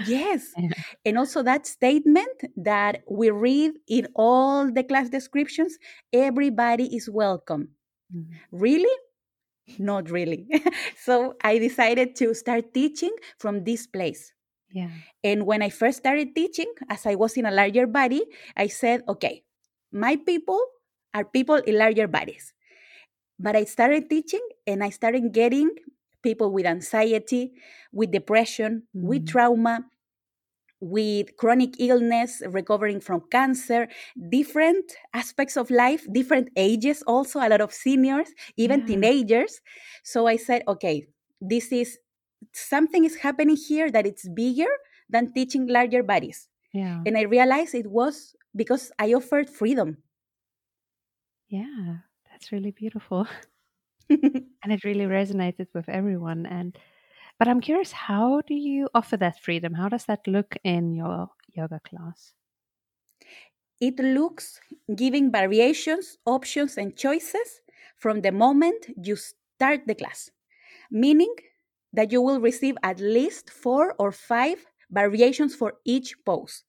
yes 0.05 0.53
and 1.05 1.17
also 1.17 1.43
that 1.43 1.65
statement 1.65 2.29
that 2.55 3.03
we 3.09 3.29
read 3.29 3.71
in 3.87 4.07
all 4.15 4.71
the 4.71 4.83
class 4.83 5.09
descriptions 5.09 5.77
everybody 6.13 6.95
is 6.95 7.09
welcome. 7.09 7.69
Mm-hmm. 8.15 8.33
really? 8.51 8.97
Not 9.79 10.11
really. 10.11 10.47
So 10.97 11.35
i 11.41 11.57
decided 11.57 12.15
to 12.17 12.33
start 12.33 12.73
teaching 12.73 13.13
from 13.39 13.63
this 13.63 13.87
place. 13.87 14.31
Yeah. 14.71 14.89
And 15.23 15.45
when 15.45 15.61
i 15.61 15.69
first 15.69 15.97
started 15.97 16.35
teaching 16.35 16.71
as 16.89 17.05
i 17.05 17.15
was 17.15 17.37
in 17.37 17.45
a 17.45 17.51
larger 17.51 17.87
body 17.87 18.23
i 18.57 18.67
said 18.67 19.01
okay 19.07 19.43
my 19.91 20.17
people 20.17 20.59
are 21.13 21.23
people 21.23 21.55
in 21.55 21.77
larger 21.79 22.07
bodies. 22.07 22.53
But 23.39 23.55
i 23.55 23.63
started 23.63 24.09
teaching 24.09 24.43
and 24.67 24.83
i 24.83 24.89
started 24.89 25.33
getting 25.33 25.71
people 26.25 26.51
with 26.51 26.65
anxiety, 26.65 27.53
with 27.93 28.09
depression, 28.09 28.83
mm. 28.97 29.03
with 29.03 29.27
trauma, 29.27 29.85
with 30.81 31.37
chronic 31.37 31.79
illness, 31.79 32.41
recovering 32.49 32.99
from 32.99 33.21
cancer, 33.31 33.87
different 34.29 34.85
aspects 35.13 35.55
of 35.55 35.69
life, 35.69 36.05
different 36.11 36.49
ages 36.57 37.03
also, 37.05 37.39
a 37.39 37.47
lot 37.47 37.61
of 37.61 37.71
seniors, 37.71 38.29
even 38.57 38.81
yeah. 38.81 38.85
teenagers. 38.87 39.61
So 40.03 40.27
I 40.27 40.37
said, 40.37 40.63
okay, 40.67 41.07
this 41.39 41.71
is 41.71 41.97
something 42.53 43.05
is 43.05 43.15
happening 43.15 43.55
here 43.55 43.91
that 43.91 44.05
it's 44.05 44.27
bigger 44.29 44.73
than 45.09 45.31
teaching 45.33 45.67
larger 45.67 46.03
bodies. 46.03 46.49
Yeah. 46.73 47.01
And 47.05 47.17
I 47.17 47.21
realized 47.21 47.75
it 47.75 47.87
was 47.87 48.35
because 48.55 48.91
I 48.99 49.13
offered 49.13 49.49
freedom. 49.49 49.97
Yeah, 51.47 51.97
that's 52.31 52.51
really 52.51 52.71
beautiful. 52.71 53.27
and 54.09 54.71
it 54.71 54.83
really 54.83 55.05
resonated 55.05 55.67
with 55.73 55.87
everyone 55.89 56.45
and 56.45 56.77
but 57.39 57.47
i'm 57.47 57.61
curious 57.61 57.91
how 57.91 58.41
do 58.47 58.53
you 58.53 58.87
offer 58.93 59.17
that 59.17 59.39
freedom? 59.39 59.73
How 59.73 59.89
does 59.89 60.05
that 60.05 60.27
look 60.27 60.55
in 60.63 60.93
your 60.93 61.29
yoga 61.53 61.81
class? 61.87 62.33
It 63.81 63.99
looks 63.99 64.59
giving 64.95 65.31
variations 65.31 66.17
options 66.25 66.77
and 66.77 66.95
choices 66.95 67.61
from 67.97 68.21
the 68.21 68.31
moment 68.31 68.87
you 69.03 69.15
start 69.15 69.81
the 69.87 69.95
class 69.95 70.29
meaning 70.91 71.33
that 71.93 72.11
you 72.11 72.21
will 72.21 72.39
receive 72.39 72.75
at 72.83 72.99
least 72.99 73.49
four 73.49 73.95
or 73.99 74.11
five 74.11 74.65
variations 74.91 75.55
for 75.55 75.73
each 75.85 76.15
pose 76.25 76.63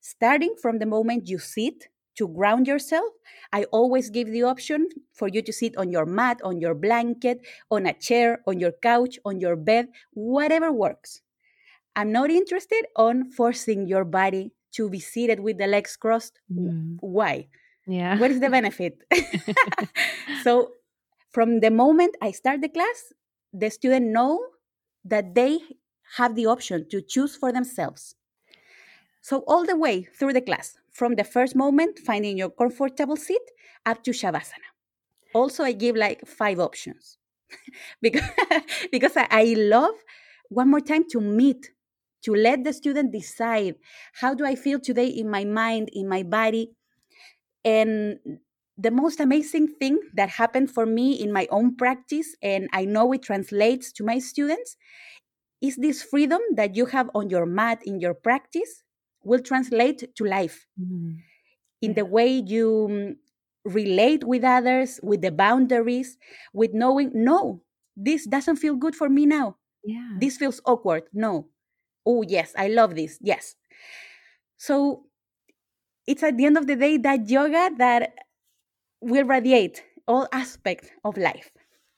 starting 0.00 0.54
from 0.60 0.78
the 0.78 0.86
moment 0.86 1.28
you 1.28 1.38
sit 1.38 1.88
to 2.16 2.28
ground 2.28 2.66
yourself, 2.66 3.10
I 3.52 3.64
always 3.64 4.10
give 4.10 4.28
the 4.28 4.42
option 4.42 4.88
for 5.12 5.28
you 5.28 5.42
to 5.42 5.52
sit 5.52 5.76
on 5.76 5.90
your 5.90 6.06
mat, 6.06 6.40
on 6.44 6.60
your 6.60 6.74
blanket, 6.74 7.40
on 7.70 7.86
a 7.86 7.92
chair, 7.92 8.40
on 8.46 8.60
your 8.60 8.72
couch, 8.72 9.18
on 9.24 9.40
your 9.40 9.56
bed, 9.56 9.88
whatever 10.12 10.72
works. 10.72 11.22
I'm 11.96 12.12
not 12.12 12.30
interested 12.30 12.86
on 12.96 13.30
forcing 13.30 13.86
your 13.86 14.04
body 14.04 14.52
to 14.72 14.88
be 14.88 15.00
seated 15.00 15.40
with 15.40 15.58
the 15.58 15.66
legs 15.66 15.96
crossed. 15.96 16.40
Mm. 16.52 16.98
Why? 17.00 17.48
Yeah. 17.86 18.18
What 18.18 18.30
is 18.30 18.40
the 18.40 18.50
benefit? 18.58 19.02
so 20.42 20.72
from 21.30 21.60
the 21.60 21.70
moment 21.70 22.16
I 22.22 22.30
start 22.30 22.60
the 22.60 22.68
class, 22.68 23.12
the 23.52 23.70
student 23.70 24.06
know 24.06 24.40
that 25.04 25.34
they 25.34 25.58
have 26.16 26.34
the 26.34 26.46
option 26.46 26.88
to 26.90 27.00
choose 27.00 27.36
for 27.36 27.52
themselves. 27.52 28.14
So 29.20 29.44
all 29.46 29.64
the 29.64 29.76
way 29.76 30.02
through 30.02 30.32
the 30.32 30.40
class, 30.40 30.76
from 30.92 31.14
the 31.14 31.24
first 31.24 31.54
moment, 31.54 31.98
finding 31.98 32.36
your 32.36 32.50
comfortable 32.50 33.16
seat, 33.16 33.42
up 33.86 34.02
to 34.04 34.10
Shavasana. 34.10 34.70
Also, 35.34 35.64
I 35.64 35.72
give 35.72 35.96
like 35.96 36.26
five 36.26 36.58
options 36.58 37.18
because, 38.02 38.28
because 38.92 39.16
I, 39.16 39.26
I 39.30 39.54
love, 39.56 39.94
one 40.48 40.70
more 40.70 40.80
time, 40.80 41.04
to 41.10 41.20
meet, 41.20 41.70
to 42.22 42.34
let 42.34 42.64
the 42.64 42.72
student 42.72 43.12
decide 43.12 43.76
how 44.14 44.34
do 44.34 44.44
I 44.44 44.54
feel 44.54 44.80
today 44.80 45.06
in 45.06 45.30
my 45.30 45.44
mind, 45.44 45.90
in 45.92 46.08
my 46.08 46.22
body. 46.22 46.72
And 47.64 48.18
the 48.76 48.90
most 48.90 49.20
amazing 49.20 49.68
thing 49.78 49.98
that 50.14 50.30
happened 50.30 50.70
for 50.70 50.86
me 50.86 51.12
in 51.12 51.32
my 51.32 51.46
own 51.50 51.76
practice, 51.76 52.34
and 52.42 52.68
I 52.72 52.84
know 52.84 53.12
it 53.12 53.22
translates 53.22 53.92
to 53.92 54.04
my 54.04 54.18
students, 54.18 54.76
is 55.60 55.76
this 55.76 56.02
freedom 56.02 56.40
that 56.54 56.74
you 56.74 56.86
have 56.86 57.10
on 57.14 57.28
your 57.28 57.46
mat 57.46 57.80
in 57.84 58.00
your 58.00 58.14
practice 58.14 58.82
will 59.22 59.40
translate 59.40 60.14
to 60.16 60.24
life 60.24 60.66
mm-hmm. 60.80 61.12
in 61.82 61.94
the 61.94 62.04
way 62.04 62.28
you 62.28 62.88
mm, 62.90 63.16
relate 63.64 64.24
with 64.24 64.44
others, 64.44 65.00
with 65.02 65.20
the 65.20 65.30
boundaries, 65.30 66.16
with 66.52 66.72
knowing, 66.72 67.10
no, 67.14 67.62
this 67.96 68.26
doesn't 68.26 68.56
feel 68.56 68.76
good 68.76 68.94
for 68.94 69.08
me 69.08 69.26
now. 69.26 69.56
Yeah. 69.84 70.16
This 70.18 70.36
feels 70.36 70.60
awkward. 70.64 71.04
No. 71.12 71.48
Oh, 72.06 72.22
yes, 72.22 72.52
I 72.56 72.68
love 72.68 72.94
this. 72.94 73.18
Yes. 73.20 73.54
So 74.56 75.04
it's 76.06 76.22
at 76.22 76.36
the 76.36 76.46
end 76.46 76.56
of 76.56 76.66
the 76.66 76.76
day 76.76 76.96
that 76.98 77.28
yoga 77.28 77.70
that 77.78 78.14
will 79.00 79.24
radiate 79.24 79.82
all 80.08 80.26
aspects 80.32 80.88
of 81.04 81.16
life. 81.16 81.50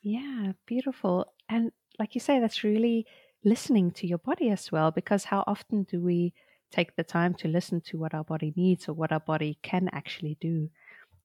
Yeah, 0.03 0.53
beautiful. 0.67 1.27
And 1.49 1.73
like 1.99 2.15
you 2.15 2.21
say, 2.21 2.41
that's 2.41 2.65
really 2.65 3.07
listening 3.45 3.91
to 3.93 4.07
your 4.07 4.19
body 4.19 4.51
as 4.51 4.71
well, 4.73 4.91
because 4.91 5.25
how 5.25 5.45
often 5.47 5.85
do 5.85 6.01
we 6.01 6.35
take 6.73 6.97
the 6.97 7.05
time 7.05 7.35
to 7.35 7.49
listen 7.49 7.81
to 7.83 7.99
what 7.99 8.15
our 8.15 8.25
body 8.25 8.53
needs 8.57 8.89
or 8.89 8.95
what 8.95 9.13
our 9.13 9.21
body 9.21 9.59
can 9.63 9.89
actually 9.93 10.37
do. 10.41 10.69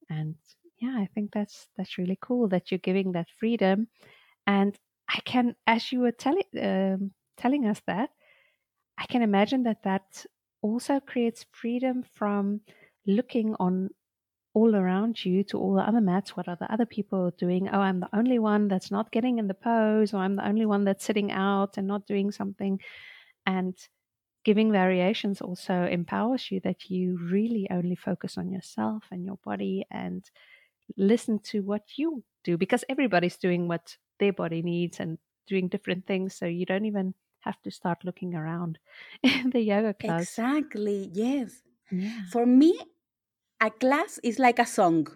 And 0.10 0.36
yeah, 0.80 0.96
I 0.98 1.10
think 1.14 1.32
that's 1.32 1.68
that's 1.78 1.98
really 1.98 2.18
cool 2.22 2.48
that 2.50 2.70
you're 2.70 2.78
giving 2.80 3.14
that 3.14 3.28
freedom. 3.40 3.88
And 4.46 4.78
I 5.10 5.20
can, 5.26 5.56
as 5.66 5.92
you 5.92 6.02
were 6.02 6.12
telling 6.12 6.44
um, 6.62 7.12
telling 7.38 7.66
us 7.66 7.82
that, 7.88 8.10
I 8.98 9.06
can 9.06 9.22
imagine 9.22 9.64
that 9.64 9.84
that 9.84 10.26
also 10.62 11.00
creates 11.00 11.46
freedom 11.52 12.04
from 12.14 12.62
looking 13.06 13.56
on 13.60 13.90
all 14.54 14.76
around 14.76 15.24
you 15.24 15.44
to 15.44 15.60
all 15.60 15.76
the 15.76 15.82
other 15.82 16.02
mats. 16.02 16.36
What 16.36 16.48
are 16.48 16.58
the 16.60 16.72
other 16.72 16.86
people 16.86 17.32
doing? 17.38 17.70
Oh, 17.70 17.80
I'm 17.80 18.00
the 18.00 18.10
only 18.14 18.40
one 18.40 18.68
that's 18.68 18.90
not 18.92 19.12
getting 19.12 19.38
in 19.38 19.48
the 19.48 19.54
pose, 19.54 20.14
or 20.14 20.18
I'm 20.18 20.36
the 20.36 20.48
only 20.48 20.66
one 20.66 20.84
that's 20.84 21.06
sitting 21.06 21.32
out 21.32 21.78
and 21.78 21.88
not 21.88 22.08
doing 22.08 22.32
something. 22.32 22.80
And 23.46 23.78
giving 24.48 24.72
variations 24.72 25.42
also 25.42 25.74
empowers 25.92 26.50
you 26.50 26.62
that 26.62 26.90
you 26.90 27.20
really 27.22 27.68
only 27.70 27.96
focus 27.96 28.38
on 28.38 28.50
yourself 28.50 29.04
and 29.12 29.26
your 29.26 29.36
body 29.44 29.86
and 29.92 30.32
listen 30.96 31.38
to 31.38 31.60
what 31.60 31.84
you 31.98 32.24
do 32.46 32.58
because 32.58 32.86
everybody's 32.88 33.36
doing 33.36 33.68
what 33.68 33.98
their 34.22 34.32
body 34.32 34.62
needs 34.62 35.02
and 35.02 35.18
doing 35.48 35.68
different 35.68 36.08
things. 36.08 36.34
So 36.34 36.46
you 36.46 36.66
don't 36.66 36.86
even 36.86 37.14
have 37.42 37.62
to 37.64 37.72
start 37.72 38.06
looking 38.06 38.36
around 38.36 38.80
in 39.22 39.50
the 39.50 39.60
yoga 39.60 39.94
class. 39.94 40.22
Exactly, 40.22 41.10
yes. 41.12 41.64
Yeah. 41.92 42.22
For 42.32 42.46
me, 42.46 42.80
a 43.60 43.70
class 43.70 44.18
is 44.24 44.40
like 44.40 44.60
a 44.60 44.66
song. 44.66 45.08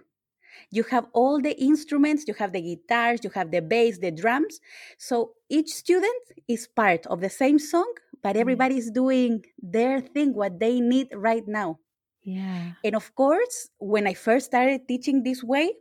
You 0.71 0.83
have 0.91 1.07
all 1.13 1.39
the 1.39 1.57
instruments, 1.57 2.25
you 2.27 2.33
have 2.33 2.51
the 2.51 2.61
guitars, 2.61 3.21
you 3.23 3.29
have 3.29 3.49
the 3.49 3.61
bass, 3.61 3.99
the 3.99 4.11
drums. 4.11 4.59
So 4.97 5.31
each 5.49 5.69
student 5.69 6.23
is 6.49 6.67
part 6.67 7.07
of 7.07 7.21
the 7.21 7.29
same 7.29 7.59
song, 7.59 7.93
but 8.23 8.37
everybody's 8.37 8.85
yes. 8.85 8.93
doing 8.93 9.43
their 9.61 10.01
thing, 10.01 10.33
what 10.33 10.59
they 10.59 10.79
need 10.79 11.07
right 11.13 11.47
now. 11.47 11.79
Yeah. 12.23 12.73
And 12.83 12.95
of 12.95 13.13
course, 13.15 13.69
when 13.79 14.07
I 14.07 14.13
first 14.13 14.45
started 14.45 14.87
teaching 14.87 15.23
this 15.23 15.43
way, 15.43 15.71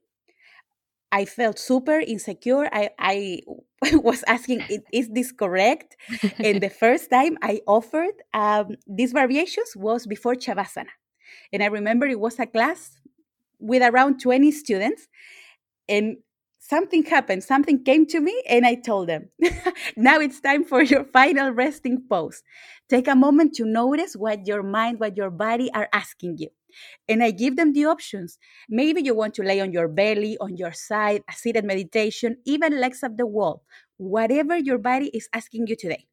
I 1.13 1.25
felt 1.25 1.59
super 1.59 1.99
insecure. 1.99 2.69
I, 2.73 2.91
I 2.99 3.41
was 3.93 4.25
asking, 4.27 4.63
is 4.93 5.09
this 5.11 5.33
correct? 5.33 5.97
and 6.39 6.61
the 6.63 6.71
first 6.81 7.11
time 7.11 7.37
I 7.43 7.61
offered 7.67 8.15
um, 8.33 8.77
these 8.87 9.13
variations 9.13 9.75
was 9.77 10.07
before 10.07 10.35
Shavasana. 10.35 10.95
And 11.53 11.63
I 11.63 11.67
remember 11.67 12.07
it 12.07 12.21
was 12.21 12.39
a 12.39 12.47
class 12.47 12.99
with 13.59 13.83
around 13.83 14.21
20 14.21 14.51
students. 14.53 15.09
And 15.89 16.19
something 16.71 17.05
happened, 17.05 17.43
something 17.43 17.83
came 17.85 18.07
to 18.07 18.21
me, 18.21 18.35
and 18.49 18.65
I 18.65 18.77
told 18.77 19.09
them, 19.09 19.29
now 19.97 20.21
it's 20.21 20.41
time 20.41 20.65
for 20.65 20.83
your 20.83 21.05
final 21.05 21.51
resting 21.51 22.03
pose. 22.09 22.43
Take 22.89 23.09
a 23.09 23.17
moment 23.17 23.55
to 23.57 23.65
notice 23.65 24.15
what 24.15 24.47
your 24.47 24.63
mind, 24.63 25.01
what 25.01 25.17
your 25.17 25.31
body 25.31 25.71
are 25.75 25.89
asking 25.93 26.39
you. 26.39 26.49
And 27.09 27.23
I 27.23 27.33
give 27.33 27.57
them 27.57 27.73
the 27.73 27.87
options. 27.87 28.39
Maybe 28.69 29.03
you 29.03 29.15
want 29.15 29.35
to 29.35 29.43
lay 29.43 29.61
on 29.61 29.73
your 29.73 29.89
belly, 29.89 30.39
on 30.41 30.57
your 30.57 30.73
side, 30.73 31.23
a 31.29 31.33
seated 31.33 31.65
meditation, 31.65 32.37
even 32.47 32.81
legs 32.81 33.03
up 33.03 33.17
the 33.17 33.27
wall, 33.27 33.65
whatever 33.97 34.57
your 34.57 34.79
body 34.79 35.11
is 35.13 35.29
asking 35.35 35.67
you 35.67 35.75
today. 35.77 36.07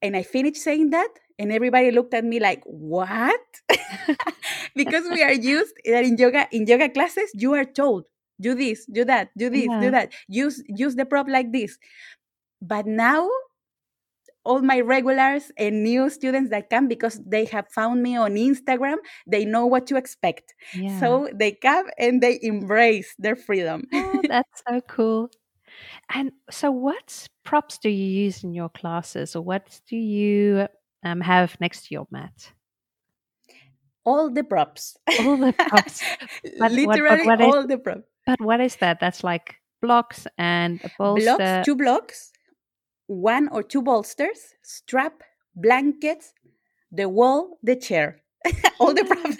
And 0.00 0.16
I 0.16 0.22
finished 0.22 0.62
saying 0.62 0.90
that, 0.90 1.08
and 1.38 1.50
everybody 1.50 1.90
looked 1.90 2.14
at 2.14 2.24
me 2.24 2.38
like, 2.38 2.62
"What?" 2.64 3.40
because 4.76 5.08
we 5.10 5.22
are 5.22 5.32
used 5.32 5.74
that 5.86 6.04
in 6.04 6.16
yoga 6.16 6.46
in 6.52 6.66
yoga 6.66 6.88
classes, 6.90 7.30
you 7.34 7.54
are 7.54 7.64
told 7.64 8.06
do 8.40 8.54
this, 8.54 8.86
do 8.86 9.04
that, 9.04 9.30
do 9.36 9.50
this, 9.50 9.66
yeah. 9.68 9.80
do 9.80 9.90
that. 9.90 10.12
Use 10.28 10.62
use 10.68 10.94
the 10.94 11.04
prop 11.04 11.26
like 11.28 11.52
this. 11.52 11.78
But 12.60 12.86
now 12.86 13.28
all 14.44 14.60
my 14.60 14.80
regulars 14.80 15.50
and 15.56 15.82
new 15.82 16.10
students 16.10 16.50
that 16.50 16.70
come 16.70 16.86
because 16.86 17.20
they 17.26 17.46
have 17.46 17.66
found 17.70 18.02
me 18.02 18.16
on 18.16 18.34
Instagram, 18.34 18.96
they 19.26 19.44
know 19.44 19.66
what 19.66 19.86
to 19.86 19.96
expect. 19.96 20.54
Yeah. 20.74 21.00
So 21.00 21.28
they 21.34 21.52
come 21.52 21.86
and 21.98 22.22
they 22.22 22.38
embrace 22.42 23.14
their 23.18 23.36
freedom. 23.36 23.84
Oh, 23.92 24.22
that's 24.28 24.62
so 24.68 24.80
cool. 24.82 25.30
And 26.14 26.32
so, 26.50 26.70
what 26.70 27.28
props 27.44 27.78
do 27.78 27.88
you 27.88 28.24
use 28.24 28.44
in 28.44 28.54
your 28.54 28.68
classes, 28.68 29.34
or 29.34 29.42
what 29.42 29.80
do 29.88 29.96
you 29.96 30.68
um, 31.02 31.20
have 31.20 31.56
next 31.60 31.88
to 31.88 31.94
your 31.94 32.06
mat? 32.10 32.52
All 34.04 34.30
the 34.30 34.44
props. 34.44 34.96
All 35.20 35.36
the 35.36 35.52
props. 35.68 36.02
But 36.58 36.72
Literally, 36.72 37.26
what, 37.26 37.40
what 37.40 37.40
all 37.40 37.60
is, 37.60 37.66
the 37.66 37.78
props. 37.78 38.02
But 38.26 38.40
what 38.40 38.60
is 38.60 38.76
that? 38.76 39.00
That's 39.00 39.22
like 39.22 39.56
blocks 39.82 40.26
and 40.38 40.80
a 40.84 40.90
bolster. 40.98 41.36
Blocks, 41.36 41.66
two 41.66 41.76
blocks, 41.76 42.32
one 43.06 43.48
or 43.48 43.62
two 43.62 43.82
bolsters, 43.82 44.54
strap, 44.62 45.22
blankets, 45.54 46.32
the 46.90 47.08
wall, 47.08 47.58
the 47.62 47.76
chair, 47.76 48.22
all 48.78 48.94
the 48.94 49.04
props. 49.04 49.36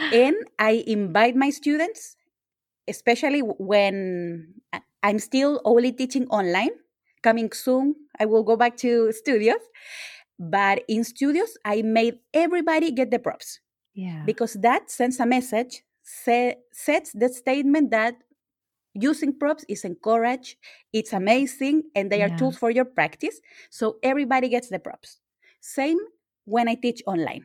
and 0.12 0.36
I 0.58 0.84
invite 0.86 1.36
my 1.36 1.50
students, 1.50 2.16
especially 2.86 3.40
when 3.40 4.54
I'm 5.02 5.18
still 5.18 5.60
only 5.64 5.92
teaching 5.92 6.26
online. 6.28 6.70
Coming 7.20 7.50
soon, 7.50 7.96
I 8.20 8.26
will 8.26 8.44
go 8.44 8.56
back 8.56 8.76
to 8.78 9.10
studios. 9.12 9.58
But 10.38 10.84
in 10.86 11.02
studios, 11.02 11.58
I 11.64 11.82
made 11.82 12.20
everybody 12.32 12.92
get 12.92 13.10
the 13.10 13.18
props. 13.18 13.58
Yeah. 13.92 14.22
Because 14.24 14.54
that 14.62 14.88
sends 14.88 15.18
a 15.18 15.26
message, 15.26 15.82
set, 16.08 16.58
sets 16.72 17.12
the 17.12 17.28
statement 17.28 17.90
that 17.90 18.14
using 18.94 19.36
props 19.38 19.64
is 19.68 19.84
encouraged, 19.84 20.56
it's 20.92 21.12
amazing, 21.12 21.84
and 21.94 22.10
they 22.10 22.22
are 22.22 22.36
tools 22.36 22.56
for 22.56 22.70
your 22.70 22.84
practice. 22.84 23.40
So 23.70 23.98
everybody 24.02 24.48
gets 24.48 24.68
the 24.68 24.78
props. 24.78 25.20
Same 25.60 25.98
when 26.46 26.68
I 26.68 26.74
teach 26.74 27.02
online. 27.06 27.44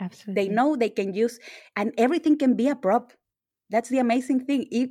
Absolutely. 0.00 0.34
They 0.34 0.48
know 0.48 0.76
they 0.76 0.90
can 0.90 1.12
use, 1.12 1.38
and 1.76 1.92
everything 1.98 2.38
can 2.38 2.54
be 2.54 2.68
a 2.68 2.76
prop. 2.76 3.12
That's 3.70 3.88
the 3.88 3.98
amazing 3.98 4.46
thing. 4.46 4.66
If, 4.70 4.90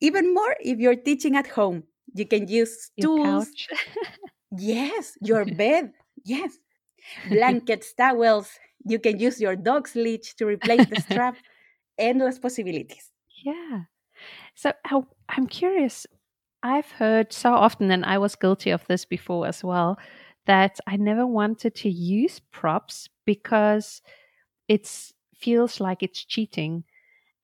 even 0.00 0.34
more 0.34 0.56
if 0.60 0.78
you're 0.78 0.96
teaching 0.96 1.36
at 1.36 1.46
home, 1.46 1.84
you 2.14 2.26
can 2.26 2.48
use 2.48 2.90
your 2.96 3.16
tools. 3.16 3.48
yes, 4.50 5.16
your 5.22 5.44
bed. 5.44 5.92
Yes. 6.24 6.58
Blankets, 7.30 7.94
towels. 7.94 8.50
You 8.84 8.98
can 8.98 9.18
use 9.20 9.40
your 9.40 9.56
dog's 9.56 9.94
leash 9.94 10.34
to 10.34 10.46
replace 10.46 10.86
the 10.86 11.00
strap. 11.00 11.36
Endless 12.00 12.38
possibilities. 12.40 13.10
Yeah. 13.44 13.82
So 14.54 14.72
I'm 15.28 15.46
curious. 15.46 16.06
I've 16.62 16.90
heard 16.90 17.32
so 17.32 17.52
often, 17.54 17.90
and 17.90 18.04
I 18.04 18.18
was 18.18 18.34
guilty 18.34 18.70
of 18.70 18.84
this 18.86 19.04
before 19.04 19.46
as 19.46 19.62
well, 19.62 19.98
that 20.46 20.78
I 20.86 20.96
never 20.96 21.26
wanted 21.26 21.74
to 21.76 21.88
use 21.88 22.40
props 22.50 23.08
because 23.24 24.02
it 24.66 24.90
feels 25.34 25.80
like 25.80 26.02
it's 26.02 26.24
cheating. 26.24 26.84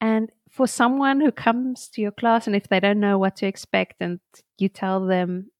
And 0.00 0.30
for 0.50 0.66
someone 0.66 1.20
who 1.20 1.32
comes 1.32 1.88
to 1.88 2.02
your 2.02 2.10
class 2.10 2.46
and 2.46 2.56
if 2.56 2.68
they 2.68 2.80
don't 2.80 3.00
know 3.00 3.18
what 3.18 3.36
to 3.36 3.46
expect, 3.46 3.94
and 4.00 4.20
you 4.58 4.68
tell 4.68 5.06
them, 5.06 5.50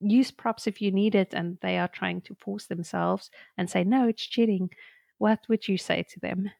use 0.00 0.30
props 0.30 0.66
if 0.66 0.80
you 0.80 0.92
need 0.92 1.14
it, 1.14 1.34
and 1.34 1.58
they 1.62 1.78
are 1.78 1.88
trying 1.88 2.20
to 2.22 2.34
force 2.34 2.66
themselves 2.66 3.30
and 3.56 3.70
say, 3.70 3.84
no, 3.84 4.08
it's 4.08 4.26
cheating, 4.26 4.70
what 5.18 5.40
would 5.48 5.66
you 5.66 5.78
say 5.78 6.04
to 6.10 6.20
them? 6.20 6.50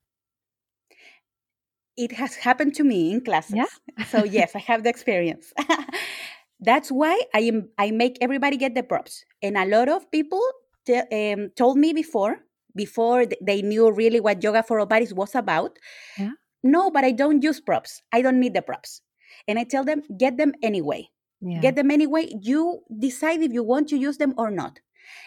It 1.97 2.13
has 2.13 2.35
happened 2.35 2.75
to 2.75 2.85
me 2.85 3.11
in 3.13 3.25
classes. 3.25 3.57
Yeah. 3.57 4.05
so 4.09 4.25
yes, 4.25 4.55
I 4.55 4.59
have 4.61 4.83
the 4.83 4.91
experience. 4.91 5.53
That's 6.61 6.91
why 6.91 7.21
I 7.35 7.41
am 7.41 7.69
I 7.79 7.91
make 7.91 8.19
everybody 8.21 8.57
get 8.57 8.75
the 8.75 8.83
props. 8.83 9.25
And 9.43 9.57
a 9.57 9.67
lot 9.67 9.89
of 9.89 10.11
people 10.11 10.43
t- 10.87 11.33
um, 11.33 11.51
told 11.57 11.77
me 11.77 11.93
before 11.93 12.39
before 12.75 13.27
they 13.41 13.63
knew 13.63 13.91
really 13.91 14.21
what 14.21 14.43
yoga 14.43 14.63
for 14.63 14.81
all 14.81 14.87
bodies 14.87 15.13
was 15.13 15.35
about. 15.35 15.79
Yeah. 16.19 16.33
No, 16.63 16.91
but 16.91 17.05
I 17.05 17.13
don't 17.13 17.43
use 17.43 17.61
props. 17.61 18.03
I 18.13 18.23
don't 18.23 18.39
need 18.39 18.55
the 18.55 18.63
props. 18.63 19.03
And 19.49 19.59
I 19.59 19.65
tell 19.65 19.85
them 19.85 20.03
get 20.17 20.37
them 20.37 20.53
anyway. 20.63 21.11
Yeah. 21.41 21.61
Get 21.61 21.75
them 21.75 21.91
anyway. 21.91 22.33
You 22.41 22.81
decide 22.99 23.43
if 23.43 23.53
you 23.53 23.65
want 23.65 23.89
to 23.89 23.97
use 23.97 24.19
them 24.19 24.33
or 24.39 24.51
not. 24.51 24.79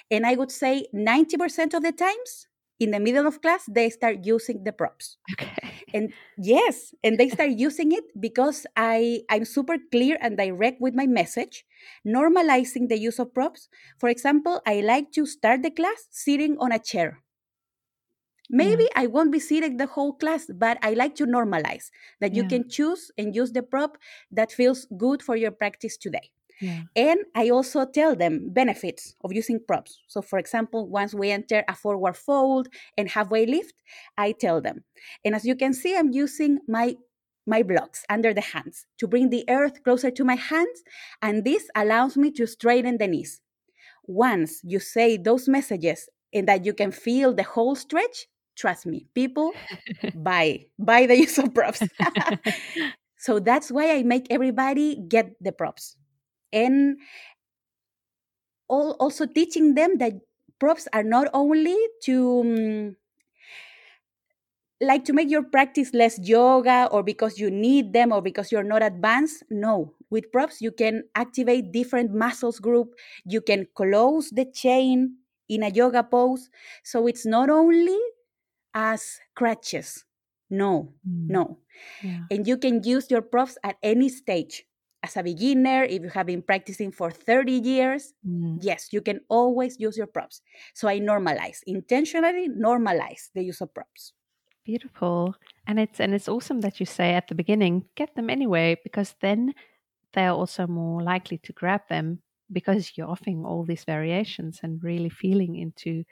And 0.09 0.25
I 0.25 0.35
would 0.35 0.51
say 0.51 0.87
90% 0.95 1.73
of 1.73 1.83
the 1.83 1.91
times 1.91 2.47
in 2.79 2.91
the 2.91 2.99
middle 2.99 3.25
of 3.25 3.41
class 3.41 3.63
they 3.67 3.89
start 3.89 4.17
using 4.23 4.63
the 4.63 4.71
props. 4.71 5.17
Okay. 5.33 5.51
And 5.93 6.13
yes 6.37 6.93
and 7.03 7.17
they 7.17 7.29
start 7.35 7.51
using 7.51 7.91
it 7.91 8.03
because 8.19 8.65
i 8.75 9.21
i'm 9.29 9.45
super 9.45 9.77
clear 9.91 10.17
and 10.21 10.37
direct 10.37 10.81
with 10.81 10.93
my 10.93 11.07
message 11.07 11.65
normalizing 12.05 12.89
the 12.89 12.99
use 12.99 13.19
of 13.19 13.33
props. 13.33 13.69
For 13.99 14.09
example 14.09 14.61
i 14.65 14.81
like 14.81 15.11
to 15.13 15.25
start 15.25 15.63
the 15.63 15.71
class 15.71 16.07
sitting 16.11 16.57
on 16.59 16.71
a 16.71 16.79
chair. 16.79 17.21
Maybe 18.49 18.83
yeah. 18.83 19.03
i 19.03 19.07
won't 19.07 19.31
be 19.31 19.39
sitting 19.39 19.77
the 19.77 19.87
whole 19.87 20.13
class 20.13 20.45
but 20.53 20.77
i 20.83 20.93
like 20.93 21.15
to 21.15 21.25
normalize 21.25 21.89
that 22.19 22.35
you 22.35 22.43
yeah. 22.43 22.49
can 22.49 22.69
choose 22.69 23.11
and 23.17 23.33
use 23.33 23.51
the 23.53 23.63
prop 23.63 23.97
that 24.31 24.51
feels 24.51 24.85
good 24.97 25.23
for 25.23 25.35
your 25.35 25.51
practice 25.51 25.97
today 25.97 26.29
yeah. 26.61 26.83
And 26.95 27.19
I 27.35 27.49
also 27.49 27.85
tell 27.85 28.15
them 28.15 28.49
benefits 28.49 29.15
of 29.23 29.33
using 29.33 29.59
props. 29.67 30.01
So, 30.07 30.21
for 30.21 30.39
example, 30.39 30.87
once 30.87 31.13
we 31.13 31.31
enter 31.31 31.63
a 31.67 31.75
forward 31.75 32.15
fold 32.15 32.69
and 32.97 33.09
halfway 33.09 33.45
lift, 33.45 33.73
I 34.17 34.31
tell 34.31 34.61
them. 34.61 34.83
And 35.23 35.35
as 35.35 35.45
you 35.45 35.55
can 35.55 35.73
see, 35.73 35.95
I'm 35.95 36.11
using 36.11 36.59
my 36.67 36.95
my 37.47 37.61
blocks 37.61 38.03
under 38.09 38.33
the 38.33 38.41
hands 38.41 38.87
to 38.97 39.07
bring 39.07 39.29
the 39.29 39.45
earth 39.49 39.83
closer 39.83 40.09
to 40.09 40.23
my 40.23 40.35
hands, 40.35 40.81
and 41.21 41.43
this 41.43 41.69
allows 41.75 42.17
me 42.17 42.31
to 42.31 42.47
straighten 42.47 42.97
the 42.97 43.07
knees. 43.07 43.41
Once 44.07 44.61
you 44.63 44.79
say 44.79 45.17
those 45.17 45.47
messages 45.47 46.09
and 46.33 46.47
that 46.47 46.65
you 46.65 46.73
can 46.73 46.91
feel 46.91 47.33
the 47.33 47.43
whole 47.43 47.75
stretch, 47.75 48.27
trust 48.55 48.85
me, 48.85 49.05
people 49.13 49.51
buy 50.15 50.65
buy 50.79 51.05
the 51.05 51.17
use 51.17 51.37
of 51.37 51.53
props. 51.53 51.83
so 53.17 53.39
that's 53.39 53.71
why 53.71 53.95
I 53.95 54.03
make 54.03 54.27
everybody 54.31 54.95
get 55.07 55.35
the 55.41 55.51
props 55.51 55.97
and 56.55 56.97
also 58.67 59.25
teaching 59.25 59.75
them 59.75 59.97
that 59.97 60.13
props 60.59 60.87
are 60.93 61.03
not 61.03 61.27
only 61.33 61.75
to 62.03 62.41
um, 62.41 62.95
like 64.81 65.05
to 65.05 65.13
make 65.13 65.29
your 65.29 65.43
practice 65.43 65.93
less 65.93 66.19
yoga 66.19 66.87
or 66.91 67.03
because 67.03 67.37
you 67.37 67.51
need 67.51 67.93
them 67.93 68.11
or 68.11 68.21
because 68.21 68.51
you're 68.51 68.63
not 68.63 68.81
advanced. 68.83 69.43
No 69.49 69.93
with 70.09 70.31
props 70.31 70.61
you 70.61 70.71
can 70.71 71.03
activate 71.15 71.71
different 71.71 72.13
muscles 72.13 72.59
group. 72.59 72.95
You 73.25 73.41
can 73.41 73.67
close 73.75 74.29
the 74.29 74.45
chain 74.45 75.17
in 75.49 75.63
a 75.63 75.69
yoga 75.69 76.03
pose. 76.03 76.49
So 76.83 77.07
it's 77.07 77.25
not 77.25 77.49
only 77.49 77.99
as 78.73 79.19
crutches. 79.35 80.05
No 80.49 80.93
mm. 81.07 81.29
no. 81.29 81.59
Yeah. 82.01 82.23
and 82.31 82.47
you 82.47 82.57
can 82.57 82.83
use 82.83 83.11
your 83.11 83.21
props 83.21 83.57
at 83.63 83.75
any 83.83 84.07
stage 84.07 84.63
as 85.05 85.15
a 85.17 85.23
beginner 85.23 85.83
if 85.83 86.01
you 86.01 86.09
have 86.09 86.27
been 86.33 86.41
practicing 86.41 86.91
for 86.91 87.09
30 87.11 87.51
years 87.51 88.13
mm. 88.27 88.57
yes 88.61 88.89
you 88.91 89.01
can 89.01 89.19
always 89.29 89.79
use 89.79 89.95
your 90.01 90.07
props 90.07 90.41
so 90.73 90.87
i 90.87 90.99
normalize 90.99 91.59
intentionally 91.67 92.49
normalize 92.49 93.29
the 93.35 93.43
use 93.51 93.61
of 93.61 93.73
props 93.73 94.13
Beautiful. 94.65 95.35
And 95.67 95.79
it's 95.79 95.99
and 95.99 96.13
it's 96.13 96.27
awesome 96.27 96.61
that 96.61 96.79
you 96.79 96.87
say 96.87 97.13
at 97.13 97.27
the 97.27 97.35
beginning, 97.35 97.85
get 97.95 98.15
them 98.15 98.29
anyway, 98.31 98.77
because 98.83 99.15
then 99.21 99.53
they're 100.13 100.31
also 100.31 100.65
more 100.65 101.03
likely 101.03 101.37
to 101.39 101.53
grab 101.53 101.81
them 101.87 102.19
because 102.51 102.91
you're 102.95 103.09
offering 103.09 103.45
all 103.45 103.63
these 103.63 103.83
variations 103.83 104.59
and 104.63 104.83
really 104.83 105.09
feeling 105.09 105.55
into 105.55 106.03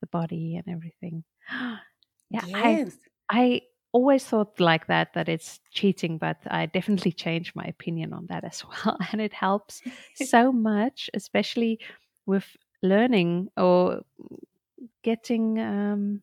the 0.00 0.06
body 0.06 0.56
and 0.56 0.72
everything. 0.72 1.24
yeah, 2.30 2.46
yes. 2.46 2.96
I 3.28 3.38
I 3.40 3.62
always 3.92 4.24
thought 4.24 4.60
like 4.60 4.86
that 4.86 5.14
that 5.14 5.28
it's 5.28 5.60
cheating, 5.70 6.18
but 6.18 6.36
I 6.46 6.66
definitely 6.66 7.12
changed 7.12 7.56
my 7.56 7.64
opinion 7.64 8.12
on 8.12 8.26
that 8.26 8.44
as 8.44 8.64
well. 8.84 8.98
And 9.12 9.20
it 9.20 9.32
helps 9.32 9.82
so 10.14 10.52
much, 10.52 11.10
especially 11.14 11.78
with 12.26 12.46
learning 12.82 13.48
or 13.56 14.02
getting 15.02 15.58
um, 15.58 16.22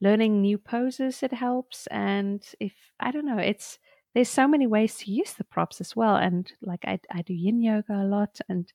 learning 0.00 0.40
new 0.40 0.58
poses 0.58 1.22
it 1.22 1.32
helps 1.32 1.86
and 1.88 2.42
if 2.58 2.72
i 3.00 3.10
don't 3.10 3.26
know 3.26 3.38
it's 3.38 3.78
there's 4.14 4.28
so 4.28 4.48
many 4.48 4.66
ways 4.66 4.96
to 4.96 5.10
use 5.10 5.34
the 5.34 5.44
props 5.44 5.80
as 5.80 5.94
well 5.94 6.16
and 6.16 6.52
like 6.62 6.80
i, 6.86 6.98
I 7.12 7.22
do 7.22 7.34
yin 7.34 7.62
yoga 7.62 7.94
a 7.94 8.04
lot 8.04 8.40
and 8.48 8.72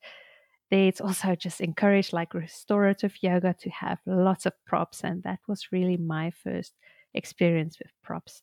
it's 0.70 1.00
also 1.00 1.34
just 1.34 1.60
encouraged 1.60 2.12
like 2.12 2.34
restorative 2.34 3.22
yoga 3.22 3.54
to 3.60 3.70
have 3.70 3.98
lots 4.06 4.46
of 4.46 4.52
props 4.64 5.02
and 5.04 5.22
that 5.22 5.40
was 5.46 5.72
really 5.72 5.96
my 5.96 6.30
first 6.30 6.74
experience 7.16 7.78
with 7.78 7.90
props 8.02 8.42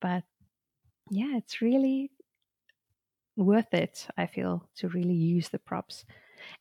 but 0.00 0.24
yeah 1.10 1.36
it's 1.36 1.60
really 1.60 2.10
worth 3.36 3.72
it 3.72 4.06
i 4.16 4.26
feel 4.26 4.68
to 4.76 4.88
really 4.88 5.14
use 5.14 5.48
the 5.48 5.58
props 5.58 6.04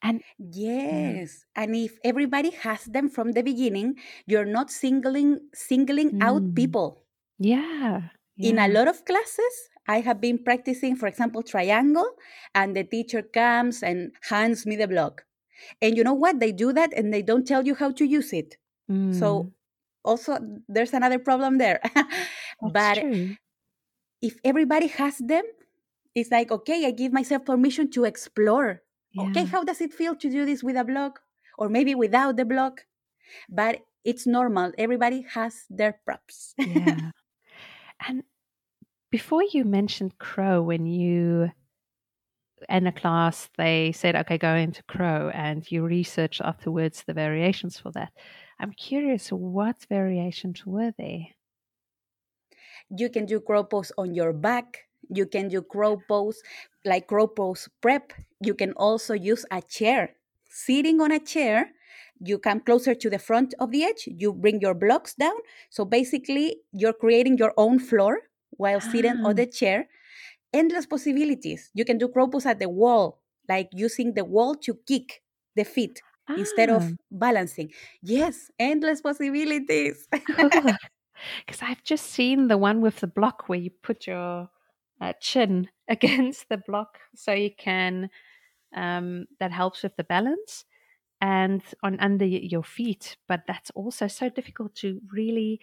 and 0.02 0.22
yes, 0.38 1.46
and 1.56 1.76
if 1.76 1.98
everybody 2.04 2.52
has 2.52 2.86
them 2.86 3.10
from 3.10 3.32
the 3.32 3.42
beginning, 3.42 3.96
you're 4.26 4.46
not 4.46 4.72
singling 4.72 5.40
singling 5.54 6.22
out 6.22 6.42
mm. 6.42 6.56
people. 6.56 7.04
Yeah. 7.40 8.10
In 8.38 8.58
a 8.58 8.68
lot 8.68 8.88
of 8.88 9.06
classes, 9.06 9.70
I 9.88 10.00
have 10.02 10.20
been 10.20 10.44
practicing, 10.44 10.96
for 10.96 11.08
example, 11.08 11.44
triangle, 11.44 12.10
and 12.56 12.76
the 12.76 12.84
teacher 12.84 13.22
comes 13.22 13.84
and 13.84 14.12
hands 14.30 14.66
me 14.66 14.76
the 14.76 14.88
block. 14.88 15.26
And 15.82 15.96
you 15.96 16.04
know 16.04 16.14
what? 16.14 16.40
They 16.40 16.52
do 16.52 16.74
that 16.74 16.92
and 16.98 17.14
they 17.14 17.22
don't 17.22 17.48
tell 17.48 17.66
you 17.66 17.76
how 17.76 17.92
to 17.92 18.06
use 18.06 18.34
it. 18.34 18.58
Mm. 18.90 19.14
So 19.14 19.54
also 20.04 20.38
there's 20.68 20.94
another 20.94 21.20
problem 21.20 21.58
there. 21.58 21.82
but 22.74 22.96
true. 22.96 23.36
if 24.22 24.36
everybody 24.44 24.88
has 24.88 25.18
them, 25.18 25.44
it's 26.16 26.32
like, 26.32 26.52
okay, 26.52 26.86
I 26.86 26.92
give 26.92 27.14
myself 27.14 27.46
permission 27.46 27.90
to 27.92 28.06
explore. 28.06 28.82
Yeah. 29.14 29.30
okay 29.30 29.46
how 29.46 29.64
does 29.64 29.80
it 29.80 29.94
feel 29.94 30.16
to 30.16 30.30
do 30.30 30.46
this 30.46 30.64
with 30.64 30.76
a 30.76 30.84
block? 30.84 31.22
Or 31.58 31.70
maybe 31.70 31.94
without 31.94 32.36
the 32.36 32.46
block. 32.46 32.86
But 33.48 33.82
it's 34.04 34.26
normal. 34.26 34.72
Everybody 34.78 35.26
has 35.34 35.66
their 35.70 36.00
props. 36.06 36.54
Yeah. 36.58 37.12
And 38.06 38.24
before 39.12 39.44
you 39.44 39.64
mentioned 39.64 40.18
crow 40.18 40.62
when 40.62 40.88
you 40.88 41.52
in 42.68 42.88
a 42.88 42.92
class 42.92 43.48
they 43.58 43.92
said 43.92 44.16
okay 44.16 44.40
go 44.40 44.56
into 44.56 44.82
crow 44.84 45.30
and 45.34 45.70
you 45.72 45.84
research 45.84 46.42
afterwards 46.42 47.04
the 47.06 47.14
variations 47.14 47.78
for 47.78 47.92
that 47.92 48.12
i'm 48.64 48.72
curious 48.72 49.30
what 49.30 49.76
variations 49.90 50.66
were 50.66 50.92
there 50.98 51.28
you 52.90 53.10
can 53.10 53.26
do 53.26 53.40
crow 53.40 53.64
pose 53.64 53.92
on 53.98 54.16
your 54.16 54.34
back 54.34 54.88
you 55.10 55.26
can 55.26 55.48
do 55.48 55.62
crow 55.62 56.02
pose 56.08 56.42
like 56.86 57.08
crow 57.08 57.28
pose 57.28 57.70
prep. 57.82 58.14
You 58.42 58.54
can 58.54 58.74
also 58.74 59.14
use 59.14 59.46
a 59.52 59.62
chair. 59.62 60.16
Sitting 60.50 61.02
on 61.02 61.12
a 61.12 61.20
chair, 61.20 61.72
you 62.20 62.38
come 62.38 62.60
closer 62.60 62.94
to 62.96 63.10
the 63.10 63.20
front 63.20 63.54
of 63.60 63.72
the 63.72 63.84
edge, 63.84 64.08
you 64.08 64.34
bring 64.34 64.62
your 64.62 64.74
blocks 64.74 65.16
down. 65.16 65.36
So 65.70 65.86
basically, 65.86 66.58
you're 66.72 66.94
creating 66.94 67.38
your 67.38 67.54
own 67.58 67.80
floor 67.80 68.20
while 68.52 68.80
ah. 68.82 68.92
sitting 68.92 69.26
on 69.26 69.36
the 69.36 69.48
chair. 69.48 69.88
Endless 70.54 70.86
possibilities. 70.86 71.72
You 71.74 71.84
can 71.84 71.98
do 71.98 72.08
crow 72.08 72.28
pose 72.28 72.46
at 72.46 72.60
the 72.60 72.70
wall, 72.70 73.20
like 73.50 73.70
using 73.74 74.14
the 74.14 74.24
wall 74.24 74.56
to 74.56 74.78
kick 74.86 75.24
the 75.56 75.64
feet 75.64 76.02
ah. 76.28 76.36
instead 76.38 76.70
of 76.70 76.84
ah. 76.84 76.96
balancing. 77.12 77.72
Yes, 78.02 78.52
endless 78.60 79.02
possibilities. 79.02 80.08
Because 80.12 80.76
I've 81.62 81.84
just 81.84 82.08
seen 82.08 82.48
the 82.48 82.58
one 82.58 82.82
with 82.82 82.98
the 82.98 83.08
block 83.08 83.48
where 83.48 83.60
you 83.60 83.70
put 83.70 84.08
your 84.08 84.50
uh, 85.02 85.14
chin 85.20 85.70
against 85.90 86.50
the 86.50 86.58
block 86.58 87.00
so 87.16 87.32
you 87.34 87.52
can 87.58 88.10
um, 88.76 89.26
that 89.40 89.52
helps 89.52 89.84
with 89.84 89.96
the 89.98 90.04
balance 90.04 90.66
and 91.22 91.62
on 91.84 92.00
under 92.00 92.26
your 92.26 92.64
feet 92.64 93.18
but 93.28 93.42
that's 93.48 93.70
also 93.76 94.08
so 94.08 94.30
difficult 94.30 94.74
to 94.76 95.00
really 95.12 95.60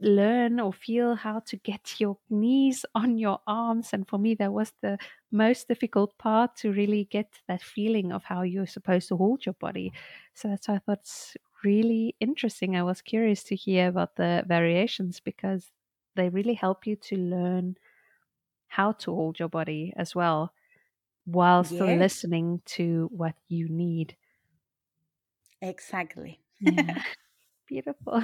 learn 0.00 0.58
or 0.58 0.72
feel 0.72 1.14
how 1.14 1.40
to 1.40 1.56
get 1.58 2.00
your 2.00 2.16
knees 2.28 2.84
on 2.94 3.18
your 3.18 3.40
arms 3.46 3.90
and 3.92 4.08
for 4.08 4.18
me 4.18 4.34
that 4.34 4.52
was 4.52 4.72
the 4.80 4.98
most 5.30 5.68
difficult 5.68 6.16
part 6.18 6.56
to 6.56 6.72
really 6.72 7.04
get 7.10 7.28
that 7.48 7.62
feeling 7.62 8.12
of 8.12 8.24
how 8.24 8.42
you're 8.42 8.66
supposed 8.66 9.08
to 9.08 9.16
hold 9.16 9.44
your 9.44 9.54
body 9.54 9.92
so 10.34 10.48
that's 10.48 10.68
why 10.68 10.74
i 10.74 10.78
thought 10.78 11.00
it's 11.00 11.36
really 11.62 12.14
interesting 12.20 12.76
i 12.76 12.82
was 12.82 13.02
curious 13.02 13.42
to 13.42 13.54
hear 13.54 13.88
about 13.88 14.16
the 14.16 14.42
variations 14.46 15.20
because 15.20 15.70
they 16.16 16.28
really 16.28 16.54
help 16.54 16.86
you 16.86 16.96
to 16.96 17.16
learn 17.16 17.76
how 18.68 18.92
to 18.92 19.14
hold 19.14 19.38
your 19.38 19.48
body 19.48 19.92
as 19.96 20.14
well 20.14 20.52
while 21.24 21.64
still 21.64 21.86
yes. 21.86 21.98
listening 21.98 22.60
to 22.64 23.08
what 23.12 23.34
you 23.48 23.68
need. 23.68 24.16
Exactly. 25.60 26.40
yeah. 26.60 27.02
Beautiful. 27.68 28.22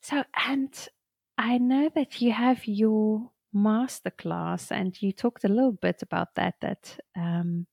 So, 0.00 0.24
and 0.34 0.88
I 1.36 1.58
know 1.58 1.90
that 1.94 2.20
you 2.20 2.32
have 2.32 2.66
your 2.66 3.30
masterclass, 3.54 4.70
and 4.70 5.00
you 5.00 5.12
talked 5.12 5.44
a 5.44 5.48
little 5.48 5.72
bit 5.72 6.02
about 6.02 6.34
that, 6.36 6.54
that 6.60 6.98
um, 7.16 7.66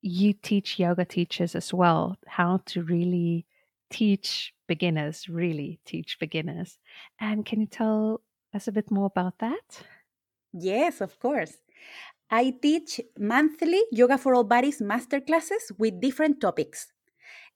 you 0.00 0.32
teach 0.32 0.78
yoga 0.78 1.04
teachers 1.04 1.54
as 1.54 1.72
well 1.72 2.16
how 2.26 2.60
to 2.66 2.82
really 2.82 3.46
teach 3.90 4.52
beginners, 4.66 5.28
really 5.28 5.80
teach 5.84 6.18
beginners. 6.18 6.78
And 7.20 7.44
can 7.44 7.60
you 7.60 7.66
tell 7.66 8.22
us 8.54 8.68
a 8.68 8.72
bit 8.72 8.90
more 8.90 9.06
about 9.06 9.38
that? 9.38 9.82
Yes, 10.52 11.00
of 11.00 11.18
course. 11.18 11.56
I 12.30 12.54
teach 12.62 13.00
monthly 13.18 13.82
Yoga 13.90 14.18
for 14.18 14.34
All 14.34 14.44
Bodies 14.44 14.80
masterclasses 14.80 15.70
with 15.78 16.00
different 16.00 16.40
topics. 16.40 16.91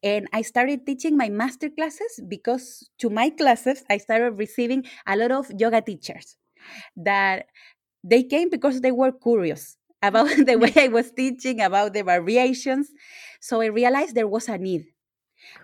And 0.07 0.29
I 0.33 0.43
started 0.43 0.87
teaching 0.87 1.17
my 1.17 1.29
master 1.29 1.69
classes 1.69 2.21
because 2.29 2.89
to 2.99 3.11
my 3.11 3.29
classes, 3.31 3.83
I 3.91 3.99
started 3.99 4.39
receiving 4.39 4.85
a 5.05 5.17
lot 5.17 5.33
of 5.33 5.51
yoga 5.59 5.83
teachers 5.83 6.37
that 6.97 7.47
they 8.05 8.23
came 8.23 8.49
because 8.49 8.81
they 8.83 8.93
were 8.93 9.11
curious 9.11 9.77
about 10.01 10.29
the 10.47 10.55
way 10.55 10.73
I 10.77 10.87
was 10.87 11.11
teaching, 11.11 11.61
about 11.61 11.93
the 11.93 12.05
variations. 12.05 12.93
So 13.41 13.61
I 13.63 13.67
realized 13.67 14.15
there 14.15 14.29
was 14.29 14.49
a 14.49 14.59
need. 14.59 14.85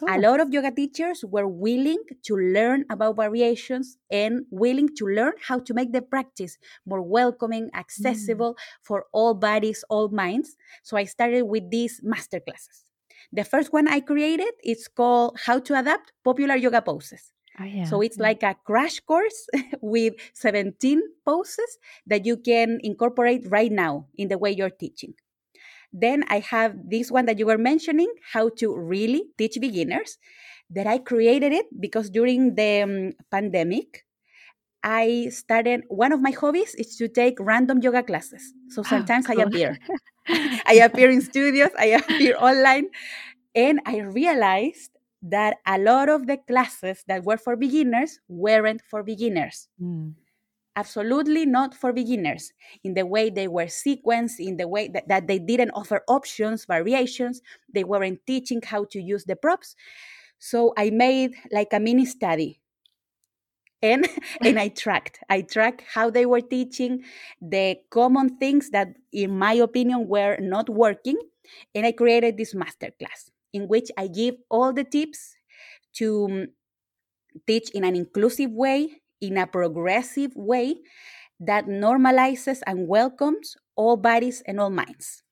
Cool. 0.00 0.08
A 0.10 0.18
lot 0.18 0.40
of 0.40 0.52
yoga 0.52 0.72
teachers 0.72 1.24
were 1.24 1.46
willing 1.46 2.02
to 2.24 2.34
learn 2.34 2.84
about 2.90 3.14
variations 3.14 3.96
and 4.10 4.44
willing 4.50 4.88
to 4.96 5.06
learn 5.06 5.34
how 5.40 5.60
to 5.60 5.72
make 5.72 5.92
the 5.92 6.02
practice 6.02 6.58
more 6.84 7.00
welcoming, 7.00 7.66
mm. 7.66 7.78
accessible 7.78 8.54
mm. 8.54 8.58
for 8.82 9.06
all 9.12 9.34
bodies, 9.34 9.84
all 9.88 10.08
minds. 10.08 10.56
So 10.82 10.96
I 10.96 11.04
started 11.04 11.42
with 11.42 11.70
these 11.70 12.00
master 12.02 12.40
classes. 12.40 12.84
The 13.32 13.44
first 13.44 13.72
one 13.72 13.88
I 13.88 14.00
created 14.00 14.52
is 14.62 14.88
called 14.88 15.38
How 15.46 15.58
to 15.60 15.78
Adapt 15.78 16.12
Popular 16.22 16.56
Yoga 16.56 16.82
Poses. 16.82 17.32
Oh, 17.58 17.64
yeah. 17.64 17.84
So 17.84 18.00
it's 18.00 18.18
like 18.18 18.42
a 18.42 18.56
crash 18.64 19.00
course 19.00 19.46
with 19.80 20.14
17 20.34 21.00
poses 21.24 21.78
that 22.06 22.24
you 22.24 22.36
can 22.36 22.78
incorporate 22.82 23.44
right 23.48 23.72
now 23.72 24.06
in 24.16 24.28
the 24.28 24.38
way 24.38 24.50
you're 24.50 24.70
teaching. 24.70 25.14
Then 25.92 26.24
I 26.28 26.40
have 26.40 26.76
this 26.88 27.10
one 27.10 27.26
that 27.26 27.38
you 27.38 27.46
were 27.46 27.58
mentioning, 27.58 28.12
how 28.32 28.48
to 28.56 28.74
really 28.74 29.24
teach 29.36 29.58
beginners, 29.60 30.18
that 30.70 30.86
I 30.86 30.98
created 30.98 31.52
it 31.52 31.66
because 31.78 32.08
during 32.08 32.54
the 32.54 32.82
um, 32.82 33.12
pandemic, 33.30 34.04
I 34.82 35.28
started 35.30 35.84
one 35.88 36.12
of 36.12 36.20
my 36.20 36.32
hobbies 36.32 36.74
is 36.74 36.96
to 36.96 37.08
take 37.08 37.36
random 37.38 37.80
yoga 37.80 38.02
classes. 38.02 38.52
So 38.68 38.80
oh, 38.80 38.84
sometimes 38.84 39.26
oh, 39.28 39.34
cool. 39.34 39.40
I 39.40 39.44
appear. 39.44 39.78
I 40.28 40.80
appear 40.82 41.10
in 41.10 41.20
studios, 41.20 41.70
I 41.78 41.86
appear 41.86 42.36
online, 42.38 42.90
and 43.54 43.80
I 43.86 43.98
realized 43.98 44.90
that 45.22 45.56
a 45.66 45.78
lot 45.78 46.08
of 46.08 46.26
the 46.26 46.36
classes 46.36 47.04
that 47.08 47.24
were 47.24 47.36
for 47.36 47.56
beginners 47.56 48.20
weren't 48.28 48.82
for 48.88 49.02
beginners. 49.02 49.68
Mm. 49.80 50.14
Absolutely 50.74 51.44
not 51.44 51.74
for 51.74 51.92
beginners 51.92 52.52
in 52.82 52.94
the 52.94 53.04
way 53.04 53.30
they 53.30 53.46
were 53.46 53.66
sequenced, 53.66 54.38
in 54.38 54.56
the 54.56 54.66
way 54.66 54.88
that, 54.88 55.06
that 55.08 55.26
they 55.26 55.38
didn't 55.38 55.70
offer 55.72 56.02
options, 56.08 56.64
variations. 56.64 57.42
They 57.72 57.84
weren't 57.84 58.20
teaching 58.26 58.62
how 58.64 58.84
to 58.86 59.00
use 59.00 59.24
the 59.24 59.36
props. 59.36 59.76
So 60.38 60.72
I 60.78 60.90
made 60.90 61.34
like 61.52 61.72
a 61.72 61.78
mini 61.78 62.06
study 62.06 62.61
and 63.82 64.08
and 64.40 64.58
i 64.58 64.68
tracked. 64.68 65.18
I 65.28 65.42
tracked 65.42 65.82
how 65.94 66.10
they 66.10 66.26
were 66.26 66.40
teaching 66.40 67.04
the 67.40 67.76
common 67.90 68.38
things 68.38 68.70
that 68.70 68.94
in 69.12 69.38
my 69.38 69.54
opinion 69.54 70.08
were 70.08 70.38
not 70.40 70.68
working 70.68 71.18
and 71.74 71.86
i 71.86 71.92
created 71.92 72.36
this 72.36 72.54
masterclass 72.54 73.30
in 73.52 73.68
which 73.68 73.90
i 73.98 74.06
give 74.06 74.36
all 74.50 74.72
the 74.72 74.84
tips 74.84 75.36
to 75.94 76.26
um, 76.26 76.46
teach 77.46 77.70
in 77.70 77.84
an 77.84 77.96
inclusive 77.96 78.50
way 78.52 79.02
in 79.20 79.36
a 79.38 79.46
progressive 79.46 80.32
way 80.34 80.76
that 81.40 81.66
normalizes 81.66 82.60
and 82.66 82.88
welcomes 82.88 83.56
all 83.76 83.96
bodies 83.96 84.42
and 84.46 84.60
all 84.60 84.70
minds 84.70 85.22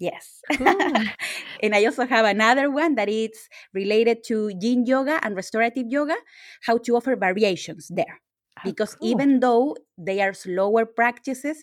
Yes. 0.00 0.40
And 1.62 1.74
I 1.74 1.84
also 1.84 2.06
have 2.06 2.24
another 2.24 2.70
one 2.70 2.94
that 2.94 3.08
is 3.08 3.48
related 3.74 4.24
to 4.24 4.50
yin 4.60 4.86
yoga 4.86 5.20
and 5.22 5.36
restorative 5.36 5.86
yoga, 5.88 6.16
how 6.62 6.78
to 6.78 6.96
offer 6.96 7.14
variations 7.16 7.88
there. 7.92 8.20
Oh, 8.58 8.62
because 8.64 8.94
cool. 8.94 9.10
even 9.10 9.40
though 9.40 9.76
they 9.98 10.22
are 10.22 10.32
slower 10.32 10.86
practices, 10.86 11.62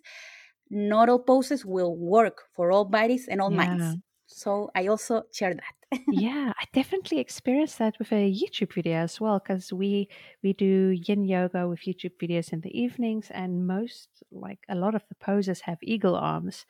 not 0.69 1.09
all 1.09 1.19
poses 1.19 1.65
will 1.65 1.95
work 1.97 2.43
for 2.53 2.71
all 2.71 2.85
bodies 2.85 3.27
and 3.27 3.41
all 3.41 3.51
yeah. 3.51 3.57
minds. 3.57 3.97
So 4.27 4.69
I 4.75 4.87
also 4.87 5.23
share 5.33 5.55
that. 5.55 5.99
yeah, 6.09 6.51
I 6.59 6.65
definitely 6.73 7.19
experienced 7.19 7.79
that 7.79 7.97
with 7.97 8.11
a 8.11 8.29
YouTube 8.29 8.73
video 8.73 8.97
as 8.97 9.21
well 9.21 9.39
because 9.39 9.71
we 9.71 10.09
we 10.43 10.51
do 10.51 10.93
yin 11.07 11.23
yoga 11.23 11.65
with 11.65 11.79
YouTube 11.87 12.19
videos 12.21 12.51
in 12.51 12.59
the 12.59 12.77
evenings 12.77 13.31
and 13.31 13.65
most 13.65 14.09
like 14.29 14.59
a 14.67 14.75
lot 14.75 14.95
of 14.95 15.03
the 15.07 15.15
poses 15.15 15.61
have 15.61 15.77
eagle 15.81 16.15
arms 16.15 16.65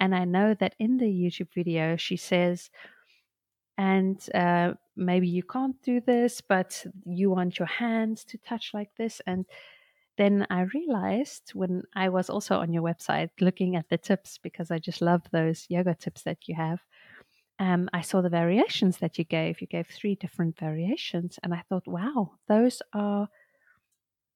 and 0.00 0.14
I 0.14 0.24
know 0.24 0.54
that 0.54 0.74
in 0.78 0.98
the 0.98 1.06
YouTube 1.06 1.52
video, 1.54 1.96
she 1.96 2.16
says, 2.16 2.70
and 3.78 4.18
uh, 4.34 4.72
maybe 4.96 5.28
you 5.28 5.42
can't 5.42 5.80
do 5.82 6.00
this, 6.00 6.40
but 6.40 6.84
you 7.04 7.30
want 7.30 7.58
your 7.58 7.66
hands 7.66 8.24
to 8.26 8.38
touch 8.38 8.70
like 8.72 8.90
this. 8.96 9.20
And 9.26 9.44
then 10.16 10.46
I 10.48 10.62
realized 10.74 11.50
when 11.54 11.82
I 11.94 12.08
was 12.08 12.30
also 12.30 12.56
on 12.56 12.72
your 12.72 12.82
website 12.82 13.30
looking 13.40 13.76
at 13.76 13.88
the 13.88 13.98
tips, 13.98 14.38
because 14.42 14.70
I 14.70 14.78
just 14.78 15.02
love 15.02 15.22
those 15.30 15.66
yoga 15.68 15.94
tips 15.94 16.22
that 16.22 16.48
you 16.48 16.54
have. 16.54 16.80
Um, 17.58 17.88
I 17.92 18.02
saw 18.02 18.20
the 18.20 18.28
variations 18.28 18.98
that 18.98 19.18
you 19.18 19.24
gave. 19.24 19.60
You 19.60 19.66
gave 19.66 19.86
three 19.88 20.14
different 20.14 20.58
variations, 20.58 21.38
and 21.42 21.54
I 21.54 21.62
thought, 21.68 21.86
wow, 21.86 22.32
those 22.48 22.82
are, 22.92 23.28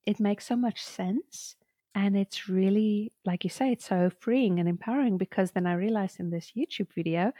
it 0.06 0.20
makes 0.20 0.46
so 0.46 0.56
much 0.56 0.82
sense 0.82 1.56
and 1.94 2.16
it's 2.16 2.48
really, 2.48 3.12
like 3.24 3.42
you 3.44 3.50
say, 3.50 3.72
it's 3.72 3.88
so 3.88 4.10
freeing 4.20 4.60
and 4.60 4.68
empowering 4.68 5.18
because 5.18 5.50
then 5.50 5.66
I 5.66 5.74
realized 5.74 6.20
in 6.20 6.30
this 6.30 6.52
YouTube 6.56 6.92
video, 6.94 7.32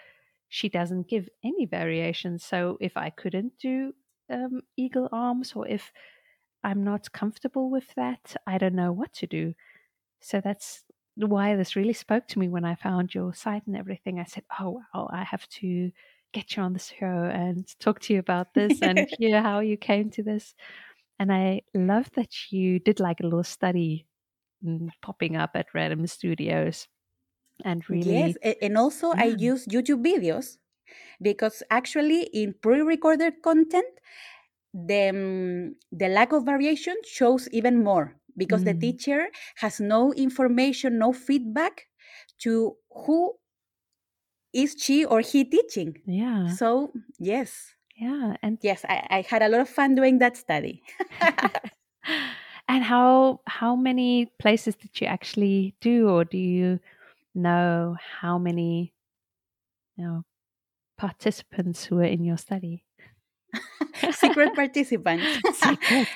she 0.49 0.69
doesn't 0.69 1.09
give 1.09 1.29
any 1.45 1.67
variations. 1.67 2.45
So 2.45 2.77
if 2.81 2.97
I 2.97 3.11
couldn't 3.11 3.59
do 3.59 3.95
um, 4.29 4.63
eagle 4.77 5.09
arms 5.13 5.53
or 5.55 5.69
if 5.69 5.93
I'm 6.65 6.83
not 6.83 7.13
comfortable 7.13 7.71
with 7.71 7.95
that, 7.95 8.35
I 8.47 8.59
don't 8.59 8.75
know 8.75 8.93
what 8.93 9.13
to 9.15 9.27
do. 9.29 9.55
So 10.21 10.41
that's 10.41 10.83
why 11.15 11.55
this 11.55 11.77
really 11.77 11.93
spoke 11.93 12.27
to 12.29 12.39
me 12.39 12.49
when 12.49 12.65
I 12.65 12.75
found 12.75 13.15
your 13.15 13.33
site 13.33 13.67
and 13.67 13.77
everything. 13.77 14.19
I 14.19 14.25
said, 14.25 14.45
oh, 14.59 14.83
wow, 14.95 15.09
I 15.13 15.23
have 15.23 15.49
to 15.61 15.93
get 16.33 16.57
you 16.57 16.63
on 16.65 16.73
the 16.73 16.79
show 16.81 17.31
and 17.33 17.67
talk 17.79 18.01
to 18.01 18.13
you 18.13 18.19
about 18.19 18.55
this 18.55 18.83
and 18.83 19.07
hear 19.19 19.41
how 19.43 19.61
you 19.61 19.77
came 19.77 20.11
to 20.11 20.25
this. 20.25 20.55
And 21.21 21.33
I 21.33 21.63
love 21.73 22.11
that 22.17 22.51
you 22.51 22.81
did 22.81 22.99
like 22.99 23.21
a 23.21 23.25
little 23.25 23.45
study 23.45 24.07
popping 25.03 25.37
up 25.37 25.51
at 25.55 25.67
random 25.75 26.07
studios 26.07 26.89
and 27.65 27.89
really 27.89 28.13
yes 28.13 28.35
and 28.63 28.77
also 28.77 29.13
yeah. 29.15 29.23
i 29.23 29.25
use 29.39 29.67
youtube 29.67 30.05
videos 30.05 30.57
because 31.21 31.63
actually 31.71 32.23
in 32.33 32.55
pre-recorded 32.61 33.43
content 33.43 33.87
the 34.73 35.09
um, 35.09 35.75
the 35.93 36.09
lack 36.09 36.33
of 36.33 36.45
variation 36.45 36.95
shows 37.05 37.49
even 37.53 37.83
more 37.83 38.17
because 38.37 38.63
mm. 38.63 38.67
the 38.67 38.75
teacher 38.75 39.29
has 39.57 39.81
no 39.81 40.13
information 40.15 40.99
no 40.99 41.13
feedback 41.13 41.87
to 42.39 42.77
who 43.07 43.35
is 44.53 44.77
she 44.79 45.05
or 45.05 45.21
he 45.21 45.45
teaching 45.45 45.97
yeah 46.07 46.49
so 46.49 46.93
yes 47.19 47.75
yeah 47.97 48.37
and 48.43 48.59
yes 48.63 48.85
i, 48.89 49.07
I 49.11 49.25
had 49.29 49.43
a 49.43 49.49
lot 49.49 49.61
of 49.61 49.69
fun 49.69 49.95
doing 49.95 50.19
that 50.19 50.37
study 50.37 50.83
And 52.71 52.85
how 52.85 53.41
how 53.49 53.75
many 53.75 54.31
places 54.39 54.77
did 54.77 55.01
you 55.01 55.09
actually 55.09 55.75
do, 55.81 56.09
or 56.09 56.25
do 56.25 56.39
you 56.39 56.79
know 57.35 57.97
how 57.99 58.39
many 58.39 58.95
you 59.97 60.05
know 60.05 60.23
participants 60.97 61.83
who 61.83 61.97
were 61.97 62.07
in 62.07 62.23
your 62.23 62.39
study? 62.39 62.85
Secret 64.13 64.55
participants. 64.55 65.27
Secret. 65.59 66.07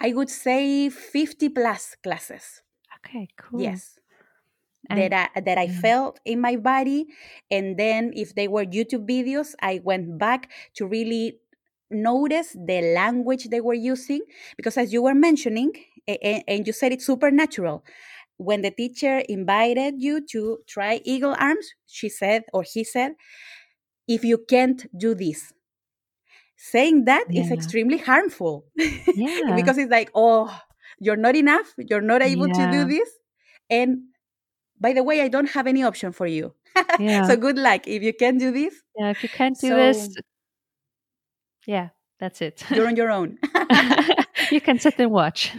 I 0.00 0.14
would 0.14 0.30
say 0.30 0.88
fifty 0.88 1.50
plus 1.50 1.94
classes. 2.02 2.62
Okay, 2.96 3.28
cool. 3.36 3.60
Yes. 3.60 3.98
And, 4.88 5.12
that 5.12 5.30
I, 5.36 5.40
that 5.40 5.58
I 5.58 5.68
yeah. 5.68 5.80
felt 5.80 6.20
in 6.24 6.40
my 6.40 6.56
body, 6.56 7.04
and 7.50 7.76
then 7.76 8.12
if 8.16 8.34
they 8.34 8.48
were 8.48 8.64
YouTube 8.64 9.04
videos, 9.04 9.52
I 9.60 9.82
went 9.84 10.16
back 10.16 10.50
to 10.76 10.86
really 10.86 11.39
notice 11.90 12.52
the 12.52 12.92
language 12.94 13.48
they 13.48 13.60
were 13.60 13.74
using 13.74 14.20
because 14.56 14.76
as 14.76 14.92
you 14.92 15.02
were 15.02 15.14
mentioning 15.14 15.72
and, 16.06 16.44
and 16.46 16.66
you 16.66 16.72
said 16.72 16.92
it's 16.92 17.06
supernatural 17.06 17.84
when 18.36 18.62
the 18.62 18.70
teacher 18.70 19.18
invited 19.28 19.94
you 19.98 20.24
to 20.24 20.58
try 20.66 21.00
eagle 21.04 21.34
arms 21.38 21.74
she 21.86 22.08
said 22.08 22.44
or 22.52 22.62
he 22.62 22.84
said 22.84 23.12
if 24.06 24.24
you 24.24 24.38
can't 24.48 24.86
do 24.98 25.14
this 25.14 25.52
saying 26.56 27.04
that 27.06 27.24
yeah. 27.28 27.42
is 27.42 27.50
extremely 27.50 27.98
harmful 27.98 28.64
yeah. 28.76 29.54
because 29.56 29.78
it's 29.78 29.90
like 29.90 30.10
oh 30.14 30.54
you're 31.00 31.16
not 31.16 31.34
enough 31.34 31.74
you're 31.76 32.00
not 32.00 32.22
able 32.22 32.48
yeah. 32.48 32.66
to 32.66 32.72
do 32.72 32.84
this 32.84 33.10
and 33.68 33.98
by 34.80 34.92
the 34.92 35.02
way 35.02 35.22
i 35.22 35.28
don't 35.28 35.50
have 35.50 35.66
any 35.66 35.82
option 35.82 36.12
for 36.12 36.26
you 36.26 36.54
yeah. 36.98 37.26
so 37.26 37.36
good 37.36 37.58
luck 37.58 37.86
if 37.86 38.02
you 38.02 38.12
can 38.12 38.38
do 38.38 38.50
this 38.52 38.74
yeah 38.96 39.10
if 39.10 39.22
you 39.22 39.28
can't 39.28 39.58
do 39.58 39.68
so, 39.68 39.76
this 39.76 40.14
yeah, 41.66 41.88
that's 42.18 42.40
it. 42.42 42.64
You're 42.70 42.86
on 42.86 42.96
your 43.02 43.10
own. 43.10 43.38
you 44.50 44.60
can 44.60 44.78
sit 44.78 44.98
and 44.98 45.10
watch. 45.10 45.52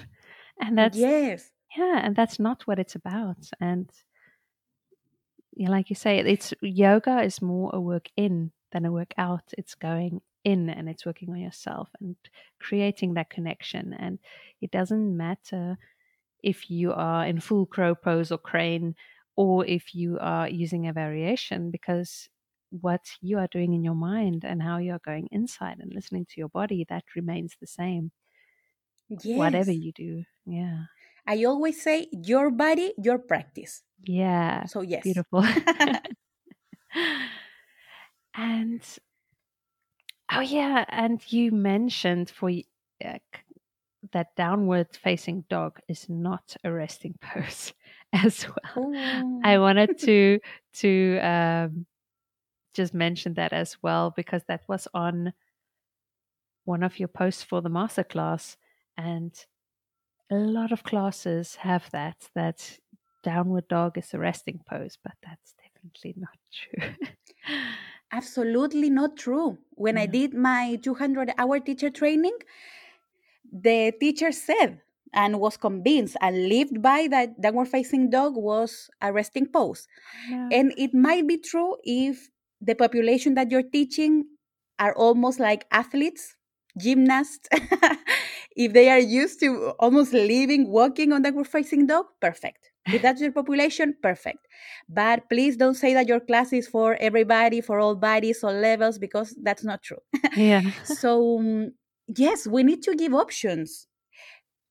And 0.60 0.78
that's 0.78 0.98
yes. 0.98 1.50
Yeah, 1.78 2.02
and 2.04 2.16
that's 2.16 2.40
not 2.40 2.68
what 2.68 2.80
it's 2.80 2.96
about. 2.96 3.50
And 3.60 3.90
like 5.58 5.90
you 5.90 5.96
say, 5.96 6.20
it's 6.20 6.54
yoga 6.62 7.22
is 7.22 7.42
more 7.42 7.72
a 7.74 7.80
work 7.80 8.10
in 8.16 8.52
than 8.72 8.86
a 8.86 8.92
work 8.92 9.14
out. 9.18 9.54
It's 9.58 9.76
going 9.76 10.22
in 10.44 10.70
and 10.70 10.90
it's 10.90 11.06
working 11.06 11.30
on 11.30 11.40
yourself 11.40 11.90
and 12.00 12.16
creating 12.60 13.14
that 13.14 13.30
connection. 13.30 13.94
And 13.98 14.20
it 14.62 14.72
doesn't 14.72 15.16
matter 15.16 15.78
if 16.44 16.70
you 16.70 16.92
are 16.94 17.26
in 17.26 17.40
full 17.40 17.66
crow 17.66 17.96
pose 17.96 18.32
or 18.32 18.38
crane 18.38 18.96
or 19.36 19.66
if 19.66 19.94
you 19.94 20.18
are 20.20 20.50
using 20.50 20.88
a 20.88 20.94
variation 20.94 21.72
because 21.72 22.30
what 22.72 23.02
you 23.22 23.38
are 23.38 23.48
doing 23.48 23.74
in 23.74 23.84
your 23.84 23.96
mind 23.96 24.44
and 24.44 24.62
how 24.62 24.78
you 24.78 24.94
are 24.94 25.02
going 25.04 25.28
inside 25.32 25.78
and 25.80 25.94
listening 25.94 26.26
to 26.26 26.40
your 26.40 26.50
body, 26.50 26.86
that 26.90 27.04
remains 27.16 27.56
the 27.60 27.68
same. 27.68 28.12
Yes. 29.10 29.38
Whatever 29.38 29.72
you 29.72 29.92
do. 29.92 30.24
Yeah. 30.46 30.84
I 31.28 31.44
always 31.44 31.82
say 31.82 32.08
your 32.12 32.50
body, 32.50 32.94
your 32.98 33.20
practice. 33.20 33.84
Yeah. 34.04 34.66
So, 34.66 34.82
yes. 34.82 35.04
Beautiful. 35.04 35.44
and, 38.34 38.82
oh, 40.34 40.40
yeah. 40.40 40.86
And 40.88 41.22
you 41.32 41.52
mentioned 41.52 42.30
for 42.30 42.50
uh, 42.50 43.20
that 44.14 44.36
downward 44.36 44.88
facing 44.96 45.44
dog 45.50 45.80
is 45.88 46.08
not 46.10 46.56
a 46.64 46.72
resting 46.72 47.16
pose 47.22 47.74
as 48.14 48.46
well. 48.48 49.40
I 49.44 49.58
wanted 49.60 49.98
to 50.06 50.40
to 50.74 51.20
um, 51.20 51.86
just 52.74 52.94
mention 52.94 53.34
that 53.36 53.54
as 53.54 53.78
well 53.82 54.14
because 54.16 54.44
that 54.48 54.62
was 54.68 54.88
on 54.94 55.34
one 56.66 56.84
of 56.84 57.00
your 57.00 57.08
posts 57.08 57.44
for 57.44 57.62
the 57.62 57.70
masterclass 57.70 58.56
and 58.98 59.46
a 60.32 60.36
lot 60.36 60.72
of 60.72 60.84
classes 60.84 61.56
have 61.56 61.90
that 61.92 62.30
that 62.36 62.80
downward 63.24 63.68
dog 63.68 63.98
is 63.98 64.14
a 64.14 64.20
resting 64.20 64.60
pose 64.70 64.98
but 65.04 65.14
that's 65.24 65.54
definitely 65.64 66.14
not 66.18 66.38
true 66.52 67.08
absolutely 68.12 68.90
not 68.90 69.18
true 69.18 69.58
when 69.72 69.96
yeah. 69.96 70.04
i 70.04 70.06
did 70.06 70.34
my 70.34 70.78
200 70.82 71.32
hour 71.38 71.60
teacher 71.60 71.90
training 71.90 72.38
the 73.52 73.92
teacher 74.00 74.32
said 74.32 74.80
and 75.14 75.40
was 75.40 75.58
convinced 75.58 76.16
and 76.22 76.48
lived 76.48 76.82
by 76.82 77.08
that 77.10 77.40
downward 77.42 77.68
facing 77.68 78.10
dog 78.10 78.36
was 78.36 78.90
a 79.02 79.12
resting 79.12 79.46
pose 79.46 79.88
yeah. 80.30 80.50
and 80.52 80.74
it 80.78 80.94
might 80.94 81.28
be 81.28 81.38
true 81.38 81.76
if 81.84 82.30
the 82.62 82.76
population 82.76 83.34
that 83.36 83.52
you're 83.52 83.64
teaching 83.64 84.26
are 84.80 84.94
almost 84.96 85.40
like 85.40 85.66
athletes, 85.72 86.36
gymnasts. 86.78 87.48
if 88.56 88.74
they 88.74 88.90
are 88.90 89.00
used 89.00 89.40
to 89.42 89.70
almost 89.80 90.14
living, 90.14 90.70
walking 90.70 91.12
on 91.12 91.22
the 91.22 91.44
facing 91.44 91.88
dog, 91.88 92.06
perfect. 92.20 92.72
If 92.88 93.02
that's 93.02 93.22
your 93.22 93.32
population, 93.32 93.96
perfect. 94.02 94.48
But 94.90 95.30
please 95.30 95.56
don't 95.56 95.76
say 95.76 95.94
that 95.94 96.08
your 96.08 96.20
class 96.20 96.52
is 96.52 96.68
for 96.68 96.96
everybody, 96.96 97.62
for 97.62 97.80
all 97.80 97.96
bodies, 97.96 98.44
all 98.44 98.54
levels, 98.54 98.98
because 98.98 99.36
that's 99.44 99.64
not 99.64 99.84
true. 99.84 100.00
Yeah. 100.36 100.72
so, 100.84 101.40
um, 101.40 101.74
yes, 102.08 102.48
we 102.48 102.64
need 102.64 102.82
to 102.84 102.96
give 102.96 103.14
options. 103.14 103.88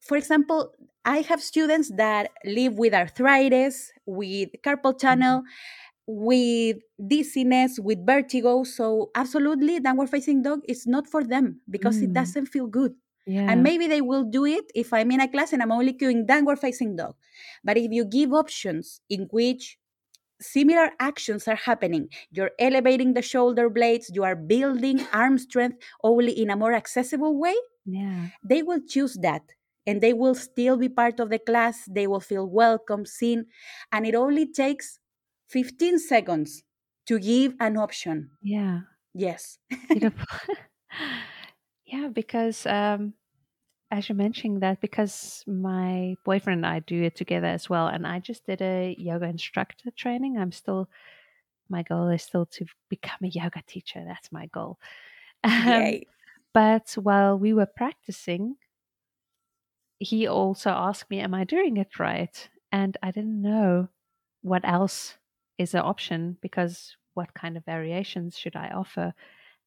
For 0.01 0.17
example, 0.17 0.73
I 1.05 1.19
have 1.19 1.41
students 1.41 1.93
that 1.97 2.31
live 2.45 2.79
with 2.79 2.95
arthritis, 2.95 3.93
with 4.07 4.51
carpal 4.65 4.99
tunnel, 4.99 5.41
mm-hmm. 5.41 5.47
With 6.07 6.79
dizziness, 7.07 7.79
with 7.79 8.05
vertigo. 8.05 8.65
So, 8.65 9.11
absolutely, 9.15 9.81
downward 9.81 10.11
facing 10.11 10.43
dog 10.43 10.61
is 10.69 10.87
not 10.87 11.07
for 11.07 11.25
them 11.25 11.61
because 11.69 11.99
mm. 11.99 12.05
it 12.05 12.13
doesn't 12.13 12.47
feel 12.47 12.67
good. 12.67 12.95
Yeah. 13.27 13.51
And 13.51 13.63
maybe 13.63 13.87
they 13.87 14.01
will 14.01 14.25
do 14.25 14.45
it 14.45 14.65
if 14.75 14.93
I'm 14.93 15.11
in 15.11 15.21
a 15.21 15.29
class 15.29 15.53
and 15.53 15.63
I'm 15.63 15.73
only 15.73 15.93
doing 15.93 16.27
downward 16.27 16.59
facing 16.59 16.97
dog. 16.97 17.15
But 17.63 17.77
if 17.77 17.93
you 17.93 18.05
give 18.05 18.33
options 18.33 19.01
in 19.09 19.29
which 19.31 19.79
similar 20.41 20.91
actions 20.99 21.47
are 21.47 21.57
happening, 21.57 22.09
you're 22.33 22.51
elevating 22.59 23.15
the 23.15 23.23
shoulder 23.23 23.69
blades, 23.69 24.11
you 24.13 24.25
are 24.25 24.35
building 24.35 25.07
arm 25.13 25.39
strength 25.39 25.79
only 26.03 26.33
in 26.33 26.51
a 26.51 26.57
more 26.57 26.73
accessible 26.73 27.39
way, 27.39 27.55
yeah. 27.85 28.29
they 28.43 28.63
will 28.63 28.81
choose 28.89 29.17
that 29.23 29.43
and 29.87 30.01
they 30.01 30.13
will 30.13 30.35
still 30.35 30.77
be 30.77 30.89
part 30.89 31.21
of 31.21 31.31
the 31.31 31.39
class. 31.39 31.85
They 31.91 32.07
will 32.07 32.21
feel 32.21 32.47
welcome, 32.47 33.05
seen. 33.05 33.47
And 33.91 34.07
it 34.07 34.15
only 34.15 34.47
takes 34.47 35.00
15 35.51 35.99
seconds 35.99 36.63
to 37.07 37.19
give 37.19 37.55
an 37.61 37.77
option. 37.77 38.31
Yeah. 38.43 38.81
Yes. 39.15 39.59
yeah, 41.87 42.09
because 42.13 42.67
um, 42.67 43.15
as 43.91 44.09
you're 44.09 44.17
mentioning 44.17 44.61
that, 44.61 44.81
because 44.81 45.43
my 45.47 46.15
boyfriend 46.25 46.65
and 46.65 46.67
I 46.67 46.81
do 46.81 47.03
it 47.03 47.17
together 47.17 47.49
as 47.49 47.69
well, 47.69 47.89
and 47.89 48.07
I 48.07 48.21
just 48.21 48.47
did 48.47 48.63
a 48.63 48.95
yoga 48.99 49.27
instructor 49.27 49.91
training. 49.91 50.39
I'm 50.39 50.53
still, 50.53 50.89
my 51.69 51.83
goal 51.83 52.09
is 52.09 52.23
still 52.23 52.47
to 52.47 52.67
become 52.89 53.19
a 53.25 53.29
yoga 53.29 53.63
teacher. 53.67 54.03
That's 54.07 54.31
my 54.33 54.47
goal. 54.47 54.79
Um, 55.43 56.01
but 56.53 56.91
while 57.01 57.39
we 57.39 57.55
were 57.55 57.65
practicing, 57.65 58.57
he 59.99 60.27
also 60.27 60.71
asked 60.71 61.09
me, 61.09 61.21
Am 61.21 61.33
I 61.33 61.45
doing 61.45 61.77
it 61.77 61.99
right? 61.99 62.49
And 62.73 62.97
I 63.03 63.11
didn't 63.11 63.41
know 63.41 63.89
what 64.43 64.63
else 64.65 65.17
is 65.61 65.75
an 65.75 65.83
option 65.83 66.39
because 66.41 66.97
what 67.15 67.35
kind 67.35 67.57
of 67.57 67.65
variations 67.65 68.39
should 68.39 68.57
I 68.57 68.69
offer? 68.71 69.13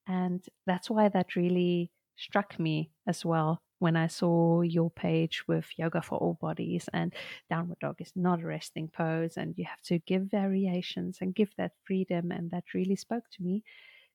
And 0.07 0.43
that's 0.65 0.89
why 0.89 1.09
that 1.09 1.35
really 1.35 1.91
struck 2.15 2.59
me 2.59 2.89
as 3.07 3.23
well 3.23 3.61
when 3.77 3.95
I 3.95 4.07
saw 4.07 4.61
your 4.61 4.89
page 4.89 5.43
with 5.47 5.67
yoga 5.77 6.01
for 6.01 6.17
all 6.17 6.37
bodies 6.39 6.89
and 6.93 7.13
downward 7.49 7.79
dog 7.79 7.97
is 7.99 8.11
not 8.15 8.41
a 8.41 8.45
resting 8.45 8.87
pose 8.87 9.37
and 9.37 9.53
you 9.57 9.65
have 9.65 9.81
to 9.83 9.99
give 9.99 10.31
variations 10.31 11.17
and 11.21 11.35
give 11.35 11.49
that 11.57 11.73
freedom 11.85 12.31
and 12.31 12.49
that 12.51 12.73
really 12.73 12.95
spoke 12.95 13.25
to 13.33 13.43
me 13.43 13.63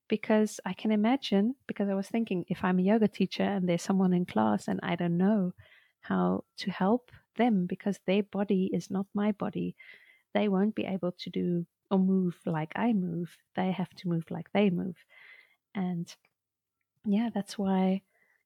because 0.08 0.58
I 0.64 0.72
can 0.72 0.90
imagine 0.90 1.54
because 1.66 1.88
I 1.90 1.94
was 1.94 2.08
thinking 2.08 2.44
if 2.48 2.64
I'm 2.64 2.78
a 2.78 2.88
yoga 2.90 3.08
teacher 3.08 3.42
and 3.42 3.68
there's 3.68 3.82
someone 3.82 4.14
in 4.14 4.24
class 4.24 4.68
and 4.68 4.80
I 4.82 4.96
don't 4.96 5.18
know 5.18 5.52
how 6.00 6.44
to 6.58 6.70
help 6.70 7.12
them 7.36 7.66
because 7.66 7.98
their 8.06 8.22
body 8.22 8.70
is 8.72 8.90
not 8.90 9.06
my 9.14 9.32
body. 9.32 9.76
They 10.34 10.48
won't 10.48 10.74
be 10.74 10.84
able 10.84 11.12
to 11.12 11.30
do 11.30 11.66
or 11.90 11.98
move 11.98 12.36
like 12.44 12.72
I 12.76 12.92
move. 12.92 13.36
They 13.56 13.72
have 13.72 13.90
to 13.96 14.08
move 14.08 14.24
like 14.30 14.50
they 14.52 14.70
move. 14.70 14.96
And 15.74 16.14
yeah, 17.04 17.30
that's 17.34 17.58
why 17.58 18.02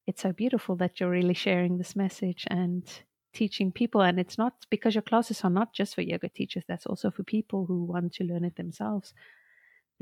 it's 0.07 0.21
so 0.21 0.31
beautiful 0.31 0.75
that 0.77 0.99
you're 0.99 1.09
really 1.09 1.33
sharing 1.33 1.77
this 1.77 1.95
message 1.95 2.45
and 2.49 2.87
teaching 3.33 3.71
people. 3.71 4.01
And 4.01 4.19
it's 4.19 4.37
not 4.37 4.53
because 4.69 4.95
your 4.95 5.01
classes 5.01 5.43
are 5.43 5.49
not 5.49 5.73
just 5.73 5.95
for 5.95 6.01
yoga 6.01 6.29
teachers, 6.29 6.63
that's 6.67 6.85
also 6.85 7.11
for 7.11 7.23
people 7.23 7.65
who 7.65 7.83
want 7.83 8.13
to 8.13 8.23
learn 8.23 8.45
it 8.45 8.55
themselves. 8.55 9.13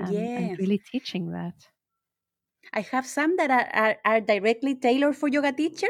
Um, 0.01 0.13
yes. 0.13 0.41
And 0.41 0.59
really 0.59 0.81
teaching 0.91 1.31
that. 1.31 1.55
I 2.73 2.81
have 2.81 3.05
some 3.05 3.35
that 3.37 3.51
are, 3.51 3.67
are, 3.73 3.97
are, 4.05 4.21
directly 4.21 4.75
tailored 4.75 5.15
for 5.15 5.27
yoga 5.27 5.51
teacher, 5.51 5.87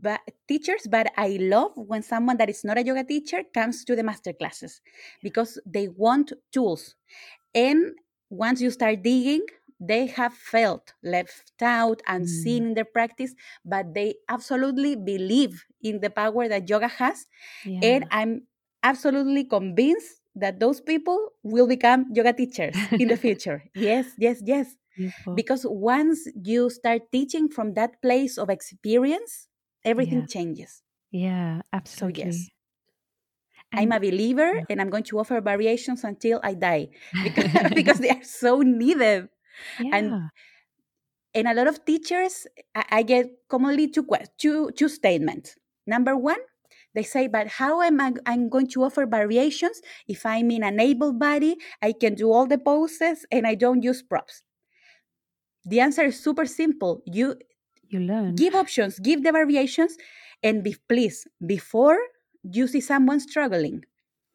but 0.00 0.20
teachers, 0.48 0.86
but 0.88 1.12
I 1.16 1.38
love 1.40 1.72
when 1.76 2.02
someone 2.02 2.36
that 2.38 2.48
is 2.48 2.64
not 2.64 2.78
a 2.78 2.84
yoga 2.84 3.04
teacher 3.04 3.42
comes 3.52 3.84
to 3.84 3.96
the 3.96 4.02
master 4.02 4.32
classes 4.32 4.80
because 5.22 5.58
they 5.66 5.88
want 5.88 6.32
tools. 6.52 6.94
And 7.54 7.92
once 8.30 8.60
you 8.60 8.70
start 8.70 9.02
digging, 9.02 9.46
they 9.80 10.06
have 10.06 10.32
felt 10.32 10.94
left 11.02 11.52
out 11.60 12.00
and 12.06 12.24
mm. 12.24 12.28
seen 12.28 12.66
in 12.68 12.74
their 12.74 12.84
practice, 12.84 13.34
but 13.64 13.92
they 13.94 14.14
absolutely 14.28 14.96
believe 14.96 15.64
in 15.82 16.00
the 16.00 16.10
power 16.10 16.48
that 16.48 16.68
yoga 16.68 16.88
has. 16.88 17.26
Yeah. 17.64 17.80
And 17.82 18.04
I'm 18.10 18.42
absolutely 18.82 19.44
convinced 19.44 20.20
that 20.36 20.58
those 20.58 20.80
people 20.80 21.30
will 21.42 21.66
become 21.66 22.06
yoga 22.12 22.32
teachers 22.32 22.76
in 22.92 23.08
the 23.08 23.16
future. 23.24 23.62
yes, 23.74 24.06
yes, 24.18 24.40
yes. 24.44 24.74
Beautiful. 24.96 25.34
Because 25.34 25.66
once 25.68 26.26
you 26.34 26.70
start 26.70 27.10
teaching 27.10 27.48
from 27.48 27.74
that 27.74 28.00
place 28.00 28.38
of 28.38 28.48
experience, 28.48 29.48
everything 29.84 30.20
yeah. 30.20 30.26
changes. 30.26 30.82
Yeah, 31.10 31.62
absolutely. 31.72 32.30
So, 32.32 32.38
yes. 32.38 32.48
I'm 33.72 33.92
a 33.92 33.98
believer 33.98 34.62
and 34.70 34.80
I'm 34.80 34.90
going 34.90 35.02
to 35.04 35.18
offer 35.18 35.40
variations 35.40 36.04
until 36.04 36.40
I 36.42 36.54
die 36.54 36.88
because, 37.24 37.50
because 37.74 37.98
they 37.98 38.10
are 38.10 38.22
so 38.22 38.60
needed. 38.60 39.28
Yeah. 39.80 39.96
And 39.96 40.30
and 41.34 41.48
a 41.48 41.54
lot 41.54 41.66
of 41.66 41.84
teachers, 41.84 42.46
I, 42.74 42.84
I 42.90 43.02
get 43.02 43.26
commonly 43.48 43.88
two, 43.88 44.06
two, 44.38 44.70
two 44.70 44.88
statements. 44.88 45.56
Number 45.84 46.16
one, 46.16 46.38
they 46.94 47.02
say, 47.02 47.26
but 47.26 47.48
how 47.48 47.82
am 47.82 48.00
I 48.00 48.14
I'm 48.24 48.48
going 48.48 48.68
to 48.68 48.84
offer 48.84 49.04
variations 49.04 49.82
if 50.06 50.24
I'm 50.24 50.50
in 50.52 50.62
an 50.62 50.78
able 50.78 51.12
body, 51.12 51.56
I 51.82 51.92
can 51.92 52.14
do 52.14 52.30
all 52.30 52.46
the 52.46 52.58
poses 52.58 53.26
and 53.32 53.46
I 53.46 53.56
don't 53.56 53.82
use 53.82 54.00
props? 54.00 54.42
The 55.64 55.80
answer 55.80 56.02
is 56.04 56.20
super 56.20 56.46
simple. 56.46 57.02
You 57.06 57.36
you 57.88 58.00
learn. 58.00 58.34
Give 58.34 58.54
options, 58.54 58.98
give 58.98 59.22
the 59.22 59.32
variations, 59.32 59.96
and 60.42 60.62
be 60.62 60.76
please 60.88 61.26
before 61.46 61.98
you 62.42 62.66
see 62.66 62.80
someone 62.80 63.20
struggling. 63.20 63.84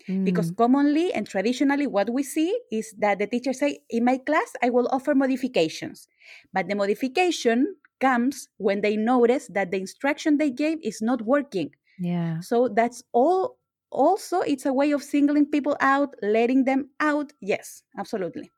Mm. 0.08 0.26
Because 0.26 0.52
commonly 0.52 1.14
and 1.14 1.28
traditionally, 1.28 1.86
what 1.86 2.10
we 2.10 2.24
see 2.24 2.58
is 2.72 2.94
that 3.00 3.20
the 3.20 3.28
teacher 3.28 3.54
say, 3.54 3.80
in 3.90 4.06
my 4.06 4.18
class, 4.18 4.54
I 4.64 4.70
will 4.70 4.88
offer 4.92 5.14
modifications. 5.14 6.08
But 6.54 6.68
the 6.68 6.76
modification 6.76 7.76
comes 8.00 8.48
when 8.58 8.82
they 8.82 8.96
notice 8.96 9.48
that 9.54 9.72
the 9.72 9.78
instruction 9.78 10.38
they 10.38 10.50
gave 10.50 10.78
is 10.84 11.02
not 11.02 11.22
working. 11.24 11.72
Yeah. 12.00 12.40
So 12.40 12.70
that's 12.70 13.04
all. 13.12 13.58
Also, 13.92 14.42
it's 14.42 14.66
a 14.66 14.74
way 14.74 14.92
of 14.92 15.04
singling 15.04 15.48
people 15.48 15.76
out, 15.82 16.16
letting 16.22 16.64
them 16.64 16.90
out. 17.00 17.34
Yes, 17.42 17.84
absolutely. 17.98 18.52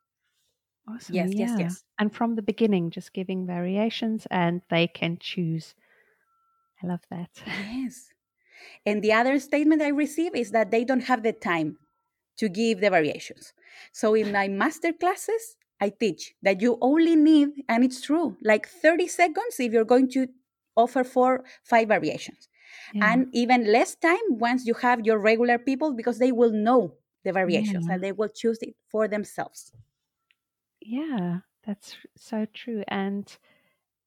Awesome. 0.95 1.15
Yes, 1.15 1.29
yeah. 1.33 1.47
yes, 1.47 1.59
yes. 1.59 1.83
And 1.99 2.13
from 2.13 2.35
the 2.35 2.41
beginning, 2.41 2.89
just 2.89 3.13
giving 3.13 3.45
variations 3.45 4.27
and 4.31 4.61
they 4.69 4.87
can 4.87 5.17
choose. 5.19 5.75
I 6.83 6.87
love 6.87 7.01
that. 7.09 7.29
Yes. 7.71 8.07
And 8.85 9.01
the 9.01 9.11
other 9.13 9.39
statement 9.39 9.81
I 9.81 9.87
receive 9.87 10.35
is 10.35 10.51
that 10.51 10.69
they 10.69 10.83
don't 10.83 11.01
have 11.01 11.23
the 11.23 11.33
time 11.33 11.77
to 12.37 12.47
give 12.47 12.79
the 12.79 12.89
variations. 12.89 13.53
So 13.91 14.13
in 14.13 14.31
my 14.31 14.47
master 14.47 14.93
classes, 14.93 15.55
I 15.79 15.89
teach 15.89 16.33
that 16.43 16.61
you 16.61 16.77
only 16.81 17.15
need, 17.15 17.49
and 17.67 17.83
it's 17.83 18.01
true, 18.01 18.37
like 18.43 18.67
30 18.67 19.07
seconds 19.07 19.59
if 19.59 19.71
you're 19.71 19.83
going 19.83 20.09
to 20.11 20.27
offer 20.75 21.03
four, 21.03 21.43
five 21.63 21.87
variations. 21.87 22.49
Yeah. 22.93 23.13
And 23.13 23.27
even 23.33 23.71
less 23.71 23.95
time 23.95 24.27
once 24.29 24.65
you 24.65 24.73
have 24.75 25.05
your 25.05 25.17
regular 25.17 25.57
people 25.57 25.93
because 25.93 26.19
they 26.19 26.31
will 26.31 26.51
know 26.51 26.93
the 27.23 27.31
variations 27.31 27.85
yeah. 27.87 27.95
and 27.95 28.03
they 28.03 28.11
will 28.11 28.29
choose 28.29 28.59
it 28.61 28.75
for 28.89 29.07
themselves. 29.07 29.71
Yeah, 30.81 31.39
that's 31.65 31.97
so 32.17 32.45
true. 32.53 32.83
And 32.87 33.25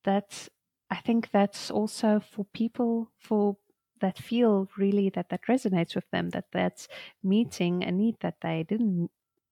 that's, 0.05 0.51
I 0.91 0.97
think 0.97 1.31
that's 1.33 1.71
also 1.71 2.21
for 2.21 2.45
people, 2.55 3.11
for 3.19 3.57
that 4.01 4.19
feel 4.19 4.69
really 4.79 5.11
that 5.11 5.31
that 5.31 5.43
resonates 5.49 5.95
with 5.95 6.11
them, 6.13 6.31
that 6.31 6.47
that's 6.53 6.89
meeting 7.23 7.85
a 7.85 7.93
need 7.93 8.17
that 8.21 8.37
they 8.43 8.65
didn't 8.65 9.11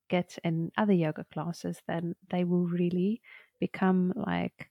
get 0.09 0.39
in 0.45 0.73
other 0.79 0.93
yoga 0.95 1.25
classes, 1.33 1.83
then 1.89 2.15
they 2.31 2.45
will 2.45 2.67
really 2.67 3.23
become 3.61 4.13
like 4.17 4.71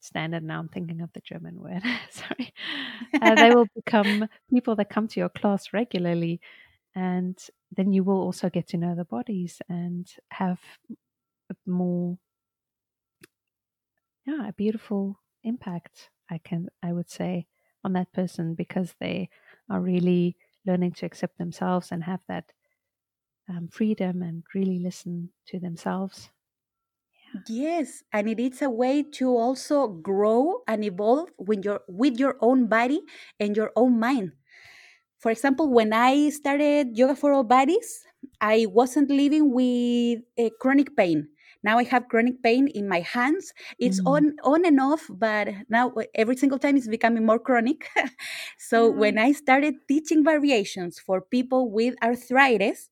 standard 0.00 0.42
now 0.42 0.58
i'm 0.58 0.68
thinking 0.68 1.00
of 1.00 1.12
the 1.12 1.20
german 1.20 1.60
word 1.60 1.82
sorry 2.10 2.52
uh, 3.20 3.36
they 3.36 3.52
will 3.52 3.68
become 3.74 4.26
people 4.50 4.74
that 4.74 4.90
come 4.90 5.06
to 5.06 5.20
your 5.20 5.28
class 5.28 5.72
regularly 5.72 6.40
and 6.94 7.48
then 7.70 7.92
you 7.92 8.04
will 8.04 8.20
also 8.20 8.50
get 8.50 8.68
to 8.68 8.76
know 8.78 8.94
the 8.94 9.04
bodies 9.04 9.62
and 9.68 10.16
have 10.30 10.60
a 11.50 11.54
more 11.66 12.18
yeah 14.24 14.48
a 14.48 14.52
beautiful 14.52 15.20
impact 15.42 16.10
i 16.30 16.38
can 16.38 16.68
i 16.82 16.92
would 16.92 17.08
say 17.10 17.46
on 17.84 17.92
that 17.92 18.12
person 18.12 18.54
because 18.54 18.94
they 19.00 19.28
are 19.68 19.80
really 19.80 20.36
learning 20.64 20.92
to 20.92 21.06
accept 21.06 21.38
themselves 21.38 21.90
and 21.90 22.04
have 22.04 22.20
that 22.28 22.52
um, 23.48 23.68
freedom 23.68 24.22
and 24.22 24.44
really 24.54 24.78
listen 24.80 25.32
to 25.46 25.60
themselves 25.60 26.30
Yes, 27.48 28.02
and 28.12 28.28
it 28.28 28.38
is 28.38 28.60
a 28.60 28.68
way 28.68 29.02
to 29.02 29.36
also 29.36 29.88
grow 29.88 30.62
and 30.68 30.84
evolve 30.84 31.30
with 31.38 31.64
your 31.64 31.80
with 31.88 32.18
your 32.18 32.36
own 32.40 32.66
body 32.66 33.00
and 33.40 33.56
your 33.56 33.72
own 33.74 33.98
mind. 33.98 34.32
For 35.22 35.30
example, 35.30 35.70
when 35.70 35.92
I 35.92 36.30
started 36.30 36.98
Yoga 36.98 37.14
for 37.14 37.32
All 37.32 37.44
Bodies, 37.44 38.04
I 38.40 38.66
wasn't 38.66 39.08
living 39.08 39.54
with 39.54 40.18
a 40.36 40.50
chronic 40.60 40.96
pain. 40.96 41.28
Now 41.62 41.78
I 41.78 41.84
have 41.84 42.08
chronic 42.08 42.42
pain 42.42 42.66
in 42.66 42.88
my 42.88 43.00
hands. 43.00 43.52
It's 43.78 44.00
mm. 44.00 44.10
on 44.10 44.36
on 44.42 44.66
and 44.66 44.80
off, 44.80 45.06
but 45.08 45.48
now 45.68 45.94
every 46.16 46.34
single 46.34 46.58
time 46.58 46.76
it's 46.76 46.88
becoming 46.88 47.24
more 47.24 47.38
chronic. 47.38 47.88
so 48.58 48.92
mm. 48.92 48.96
when 48.96 49.16
I 49.16 49.30
started 49.30 49.74
teaching 49.86 50.24
variations 50.24 50.98
for 50.98 51.20
people 51.20 51.70
with 51.70 51.94
arthritis, 52.02 52.90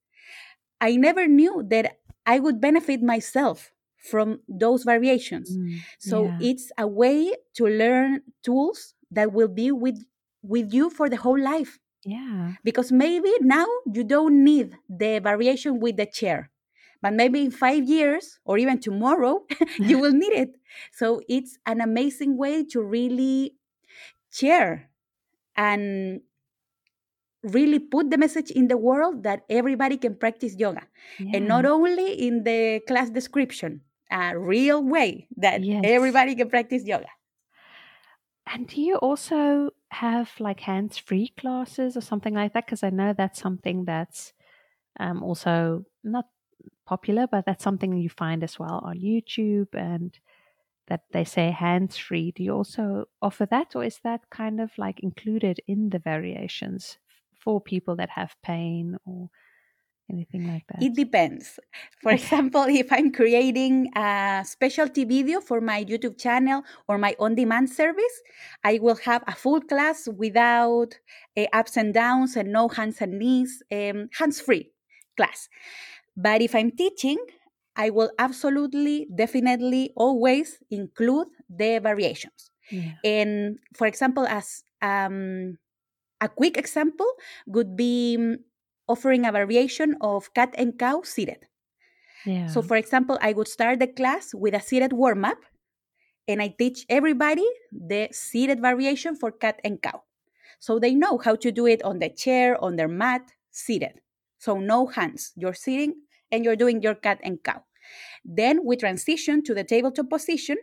I 0.80 0.94
never 0.94 1.26
knew 1.26 1.66
that 1.66 1.98
I 2.26 2.38
would 2.38 2.60
benefit 2.60 3.02
myself 3.02 3.72
from 3.98 4.38
those 4.46 4.84
variations. 4.84 5.50
Mm. 5.50 5.82
So 5.98 6.26
yeah. 6.26 6.38
it's 6.54 6.70
a 6.78 6.86
way 6.86 7.34
to 7.54 7.66
learn 7.66 8.22
tools 8.44 8.94
that 9.10 9.32
will 9.32 9.50
be 9.50 9.72
with 9.72 9.98
with 10.42 10.72
you 10.72 10.90
for 10.90 11.10
the 11.10 11.18
whole 11.18 11.42
life. 11.42 11.80
Yeah. 12.04 12.52
Because 12.64 12.92
maybe 12.92 13.30
now 13.40 13.66
you 13.92 14.04
don't 14.04 14.44
need 14.44 14.76
the 14.88 15.20
variation 15.20 15.80
with 15.80 15.96
the 15.96 16.06
chair, 16.06 16.50
but 17.02 17.12
maybe 17.12 17.42
in 17.42 17.50
five 17.50 17.84
years 17.84 18.38
or 18.44 18.58
even 18.58 18.80
tomorrow, 18.80 19.44
you 19.78 19.98
will 20.02 20.12
need 20.12 20.32
it. 20.32 20.56
So 20.92 21.20
it's 21.28 21.58
an 21.66 21.80
amazing 21.80 22.36
way 22.36 22.64
to 22.72 22.82
really 22.82 23.54
share 24.30 24.90
and 25.56 26.20
really 27.42 27.78
put 27.78 28.10
the 28.10 28.18
message 28.18 28.50
in 28.50 28.68
the 28.68 28.76
world 28.76 29.22
that 29.22 29.42
everybody 29.48 29.96
can 29.96 30.14
practice 30.14 30.54
yoga. 30.56 30.82
Yeah. 31.18 31.36
And 31.36 31.48
not 31.48 31.64
only 31.64 32.12
in 32.12 32.44
the 32.44 32.80
class 32.86 33.10
description, 33.10 33.80
a 34.10 34.38
real 34.38 34.82
way 34.82 35.28
that 35.36 35.62
yes. 35.62 35.82
everybody 35.84 36.34
can 36.34 36.50
practice 36.50 36.84
yoga. 36.84 37.06
And 38.46 38.66
do 38.66 38.80
you 38.80 38.96
also 38.96 39.70
have 39.90 40.32
like 40.40 40.60
hands 40.60 40.98
free 40.98 41.32
classes 41.38 41.96
or 41.96 42.00
something 42.00 42.34
like 42.34 42.52
that? 42.54 42.66
Because 42.66 42.82
I 42.82 42.90
know 42.90 43.12
that's 43.12 43.40
something 43.40 43.84
that's 43.84 44.32
um, 44.98 45.22
also 45.22 45.84
not 46.02 46.26
popular, 46.86 47.26
but 47.26 47.46
that's 47.46 47.62
something 47.62 47.96
you 47.96 48.08
find 48.08 48.42
as 48.42 48.58
well 48.58 48.80
on 48.84 48.98
YouTube 48.98 49.74
and 49.74 50.18
that 50.88 51.02
they 51.12 51.24
say 51.24 51.50
hands 51.52 51.96
free. 51.96 52.32
Do 52.32 52.42
you 52.42 52.52
also 52.52 53.06
offer 53.22 53.46
that, 53.46 53.76
or 53.76 53.84
is 53.84 54.00
that 54.02 54.28
kind 54.30 54.60
of 54.60 54.70
like 54.76 55.00
included 55.00 55.60
in 55.68 55.90
the 55.90 56.00
variations 56.00 56.98
for 57.38 57.60
people 57.60 57.96
that 57.96 58.10
have 58.10 58.34
pain 58.42 58.96
or 59.06 59.30
anything 60.10 60.46
like 60.52 60.66
that? 60.68 60.82
It 60.82 60.94
depends. 60.94 61.58
For 62.02 62.12
example, 62.12 62.64
if 62.68 62.92
I'm 62.92 63.12
creating 63.12 63.90
a 63.96 64.42
specialty 64.44 65.04
video 65.04 65.40
for 65.40 65.60
my 65.60 65.84
YouTube 65.84 66.18
channel 66.18 66.62
or 66.88 66.98
my 66.98 67.14
on 67.18 67.34
demand 67.34 67.70
service, 67.70 68.16
I 68.64 68.78
will 68.82 68.96
have 69.04 69.22
a 69.26 69.34
full 69.34 69.60
class 69.60 70.08
without 70.08 70.98
uh, 71.36 71.46
ups 71.52 71.76
and 71.76 71.94
downs 71.94 72.36
and 72.36 72.52
no 72.52 72.68
hands 72.68 72.98
and 73.00 73.18
knees, 73.18 73.62
um, 73.72 74.08
hands 74.18 74.40
free 74.40 74.72
class. 75.16 75.48
But 76.16 76.42
if 76.42 76.54
I'm 76.54 76.72
teaching, 76.72 77.18
I 77.76 77.90
will 77.90 78.10
absolutely, 78.18 79.06
definitely, 79.14 79.92
always 79.96 80.58
include 80.70 81.28
the 81.48 81.78
variations. 81.78 82.50
Yeah. 82.70 82.92
And 83.04 83.58
for 83.74 83.86
example, 83.86 84.26
as 84.26 84.62
um, 84.82 85.58
a 86.20 86.28
quick 86.28 86.56
example 86.56 87.06
would 87.46 87.76
be 87.76 88.36
offering 88.90 89.24
a 89.24 89.32
variation 89.32 89.96
of 90.00 90.34
cat 90.34 90.54
and 90.58 90.78
cow 90.78 91.02
seated. 91.02 91.46
Yeah. 92.26 92.48
So, 92.48 92.60
for 92.60 92.76
example, 92.76 93.18
I 93.22 93.32
would 93.32 93.48
start 93.48 93.78
the 93.78 93.86
class 93.86 94.34
with 94.34 94.54
a 94.54 94.60
seated 94.60 94.92
warm 94.92 95.24
up, 95.24 95.38
and 96.26 96.42
I 96.42 96.48
teach 96.58 96.84
everybody 96.88 97.46
the 97.72 98.08
seated 98.12 98.60
variation 98.60 99.14
for 99.14 99.30
cat 99.30 99.60
and 99.64 99.80
cow. 99.80 100.02
So 100.58 100.78
they 100.78 100.94
know 100.94 101.16
how 101.16 101.36
to 101.36 101.50
do 101.50 101.66
it 101.66 101.82
on 101.82 102.00
the 102.00 102.10
chair, 102.10 102.62
on 102.62 102.76
their 102.76 102.88
mat, 102.88 103.22
seated. 103.50 104.02
So, 104.38 104.58
no 104.58 104.86
hands. 104.86 105.32
You're 105.36 105.54
sitting 105.54 105.94
and 106.30 106.44
you're 106.44 106.56
doing 106.56 106.82
your 106.82 106.94
cat 106.94 107.20
and 107.22 107.42
cow. 107.42 107.64
Then 108.24 108.64
we 108.64 108.76
transition 108.76 109.42
to 109.44 109.54
the 109.54 109.64
tabletop 109.64 110.10
position, 110.10 110.58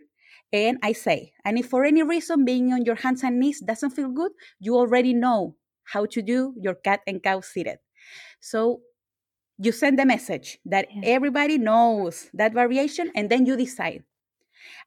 and 0.54 0.78
I 0.84 0.94
say, 0.94 1.34
and 1.44 1.58
if 1.58 1.68
for 1.68 1.84
any 1.84 2.04
reason 2.04 2.46
being 2.46 2.72
on 2.72 2.86
your 2.86 2.96
hands 2.96 3.24
and 3.24 3.40
knees 3.40 3.60
doesn't 3.60 3.92
feel 3.92 4.10
good, 4.10 4.32
you 4.60 4.76
already 4.76 5.14
know 5.14 5.56
how 5.84 6.06
to 6.06 6.22
do 6.22 6.54
your 6.62 6.76
cat 6.76 7.02
and 7.08 7.24
cow 7.24 7.42
seated. 7.42 7.80
So 8.40 8.82
you 9.58 9.72
send 9.72 9.98
the 9.98 10.06
message 10.06 10.60
that 10.66 10.88
yeah. 10.94 11.02
everybody 11.06 11.58
knows 11.58 12.30
that 12.34 12.54
variation 12.54 13.12
and 13.16 13.30
then 13.30 13.46
you 13.46 13.56
decide. 13.56 14.04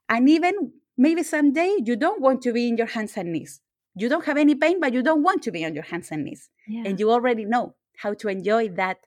And 0.08 0.28
even 0.28 0.72
maybe 0.96 1.22
someday 1.22 1.76
you 1.84 1.96
don't 1.96 2.20
want 2.20 2.42
to 2.42 2.52
be 2.52 2.68
in 2.68 2.76
your 2.76 2.86
hands 2.86 3.16
and 3.16 3.32
knees. 3.32 3.60
You 3.96 4.08
don't 4.08 4.24
have 4.24 4.36
any 4.36 4.54
pain, 4.54 4.80
but 4.80 4.92
you 4.92 5.02
don't 5.02 5.22
want 5.22 5.42
to 5.42 5.50
be 5.50 5.64
on 5.64 5.74
your 5.74 5.82
hands 5.82 6.10
and 6.10 6.24
knees. 6.24 6.50
Yeah. 6.68 6.84
And 6.86 7.00
you 7.00 7.10
already 7.10 7.44
know 7.44 7.74
how 7.96 8.14
to 8.14 8.28
enjoy 8.28 8.68
that 8.70 8.98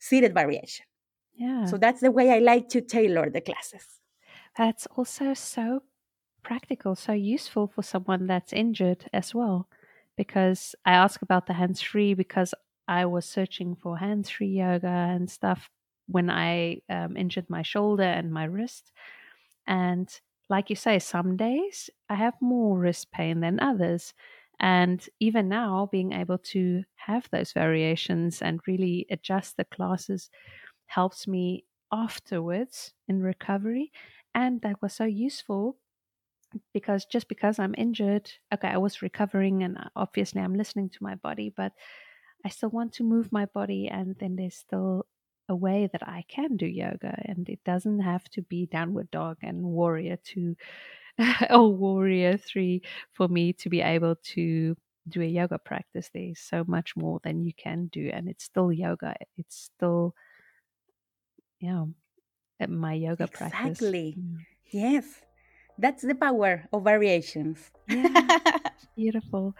seated 0.00 0.34
variation. 0.34 0.84
Yeah. 1.36 1.66
So 1.66 1.76
that's 1.76 2.00
the 2.00 2.10
way 2.10 2.32
I 2.32 2.38
like 2.38 2.68
to 2.70 2.80
tailor 2.80 3.30
the 3.30 3.40
classes. 3.40 3.84
That's 4.56 4.86
also 4.96 5.34
so 5.34 5.82
practical, 6.42 6.96
so 6.96 7.12
useful 7.12 7.66
for 7.66 7.82
someone 7.82 8.26
that's 8.26 8.52
injured 8.52 9.08
as 9.12 9.34
well. 9.34 9.68
Because 10.16 10.74
I 10.84 10.92
ask 10.92 11.20
about 11.22 11.46
the 11.46 11.52
hands 11.52 11.82
free 11.82 12.14
because 12.14 12.54
I 12.88 13.06
was 13.06 13.26
searching 13.26 13.74
for 13.76 13.98
hands 13.98 14.30
free 14.30 14.48
yoga 14.48 14.86
and 14.88 15.30
stuff 15.30 15.70
when 16.06 16.30
I 16.30 16.82
um, 16.88 17.16
injured 17.16 17.50
my 17.50 17.62
shoulder 17.62 18.04
and 18.04 18.32
my 18.32 18.44
wrist. 18.44 18.92
And 19.66 20.08
like 20.48 20.70
you 20.70 20.76
say, 20.76 20.98
some 20.98 21.36
days 21.36 21.90
I 22.08 22.14
have 22.14 22.34
more 22.40 22.78
wrist 22.78 23.10
pain 23.10 23.40
than 23.40 23.60
others. 23.60 24.14
And 24.60 25.06
even 25.20 25.48
now, 25.48 25.88
being 25.90 26.12
able 26.12 26.38
to 26.38 26.84
have 26.94 27.28
those 27.30 27.52
variations 27.52 28.40
and 28.40 28.60
really 28.66 29.06
adjust 29.10 29.56
the 29.56 29.64
classes 29.64 30.30
helps 30.86 31.26
me 31.26 31.64
afterwards 31.92 32.94
in 33.08 33.22
recovery. 33.22 33.92
And 34.34 34.60
that 34.62 34.80
was 34.80 34.94
so 34.94 35.04
useful 35.04 35.78
because 36.72 37.04
just 37.04 37.28
because 37.28 37.58
I'm 37.58 37.74
injured, 37.76 38.30
okay, 38.54 38.68
I 38.68 38.76
was 38.78 39.02
recovering 39.02 39.62
and 39.62 39.76
uh, 39.78 39.84
obviously 39.96 40.40
I'm 40.40 40.54
listening 40.54 40.90
to 40.90 41.02
my 41.02 41.16
body, 41.16 41.52
but 41.54 41.72
I 42.46 42.48
still 42.48 42.70
want 42.70 42.92
to 42.92 43.02
move 43.02 43.32
my 43.32 43.46
body, 43.46 43.88
and 43.88 44.14
then 44.20 44.36
there's 44.36 44.54
still 44.54 45.04
a 45.48 45.56
way 45.56 45.88
that 45.90 46.06
I 46.06 46.24
can 46.28 46.56
do 46.56 46.64
yoga, 46.64 47.12
and 47.24 47.48
it 47.48 47.58
doesn't 47.64 47.98
have 47.98 48.22
to 48.30 48.42
be 48.42 48.66
downward 48.66 49.10
dog 49.10 49.38
and 49.42 49.64
warrior 49.64 50.16
two 50.22 50.54
or 51.50 51.74
warrior 51.74 52.36
three 52.36 52.82
for 53.10 53.26
me 53.26 53.52
to 53.54 53.68
be 53.68 53.80
able 53.80 54.14
to 54.34 54.76
do 55.08 55.22
a 55.22 55.26
yoga 55.26 55.58
practice. 55.58 56.08
There's 56.14 56.38
so 56.38 56.62
much 56.68 56.94
more 56.94 57.18
than 57.24 57.42
you 57.42 57.52
can 57.52 57.88
do, 57.88 58.10
and 58.14 58.28
it's 58.28 58.44
still 58.44 58.70
yoga. 58.70 59.16
It's 59.36 59.68
still, 59.74 60.14
yeah, 61.58 61.86
my 62.68 62.92
yoga 62.92 63.24
exactly. 63.24 63.38
practice. 63.50 63.78
Exactly. 63.82 64.16
Mm. 64.20 64.36
Yes, 64.70 65.20
that's 65.78 66.04
the 66.04 66.14
power 66.14 66.68
of 66.72 66.84
variations. 66.84 67.72
Yeah, 67.88 68.38
beautiful. 68.96 69.56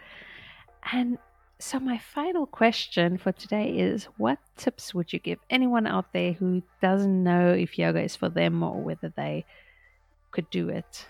And 0.93 1.17
so, 1.59 1.79
my 1.79 1.97
final 1.97 2.45
question 2.45 3.17
for 3.17 3.31
today 3.31 3.69
is 3.79 4.05
what 4.17 4.37
tips 4.57 4.93
would 4.93 5.11
you 5.11 5.17
give 5.17 5.39
anyone 5.49 5.87
out 5.87 6.13
there 6.13 6.33
who 6.33 6.61
doesn't 6.83 7.23
know 7.23 7.51
if 7.51 7.79
yoga 7.79 8.01
is 8.03 8.15
for 8.15 8.29
them 8.29 8.61
or 8.61 8.79
whether 8.79 9.11
they 9.15 9.43
could 10.29 10.47
do 10.51 10.69
it? 10.69 11.07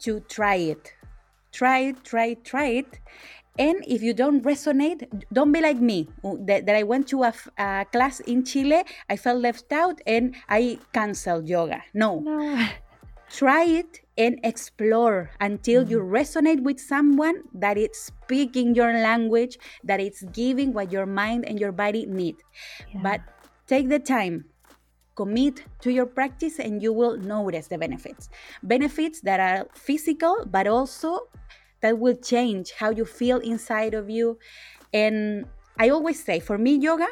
To 0.00 0.20
try 0.20 0.54
it. 0.56 0.94
Try 1.52 1.80
it, 1.80 2.04
try 2.04 2.26
it, 2.26 2.44
try 2.44 2.66
it. 2.68 2.98
And 3.58 3.84
if 3.86 4.02
you 4.02 4.14
don't 4.14 4.42
resonate, 4.42 5.06
don't 5.30 5.52
be 5.52 5.60
like 5.60 5.76
me. 5.76 6.08
That, 6.22 6.64
that 6.64 6.74
I 6.74 6.84
went 6.84 7.08
to 7.08 7.24
a, 7.24 7.34
a, 7.58 7.84
class 7.92 8.20
in 8.20 8.46
Chile, 8.46 8.82
I 9.10 9.16
felt 9.18 9.42
left 9.42 9.70
out, 9.72 10.00
and 10.06 10.34
I 10.48 10.78
canceled 10.94 11.46
yoga. 11.46 11.82
No. 11.92 12.20
no. 12.20 12.66
try 13.28 13.64
it 13.64 14.01
and 14.18 14.38
explore 14.44 15.30
until 15.40 15.88
you 15.88 15.98
mm-hmm. 15.98 16.14
resonate 16.14 16.62
with 16.62 16.78
someone 16.78 17.42
that 17.54 17.78
is 17.78 17.90
speaking 17.92 18.74
your 18.74 18.92
language 18.92 19.58
that 19.84 20.00
it's 20.00 20.22
giving 20.34 20.72
what 20.72 20.92
your 20.92 21.06
mind 21.06 21.44
and 21.46 21.58
your 21.58 21.72
body 21.72 22.06
need. 22.06 22.36
Yeah. 22.92 23.00
but 23.02 23.20
take 23.66 23.88
the 23.88 23.98
time 23.98 24.44
commit 25.14 25.64
to 25.80 25.92
your 25.92 26.06
practice 26.06 26.58
and 26.58 26.82
you 26.82 26.92
will 26.92 27.16
notice 27.16 27.68
the 27.68 27.78
benefits. 27.78 28.28
Benefits 28.62 29.20
that 29.22 29.40
are 29.40 29.66
physical 29.74 30.44
but 30.50 30.66
also 30.66 31.28
that 31.80 31.98
will 31.98 32.16
change 32.16 32.72
how 32.72 32.90
you 32.90 33.04
feel 33.04 33.38
inside 33.38 33.94
of 33.94 34.10
you. 34.10 34.38
And 34.92 35.46
i 35.78 35.88
always 35.88 36.22
say 36.22 36.38
for 36.38 36.58
me 36.58 36.76
yoga 36.76 37.08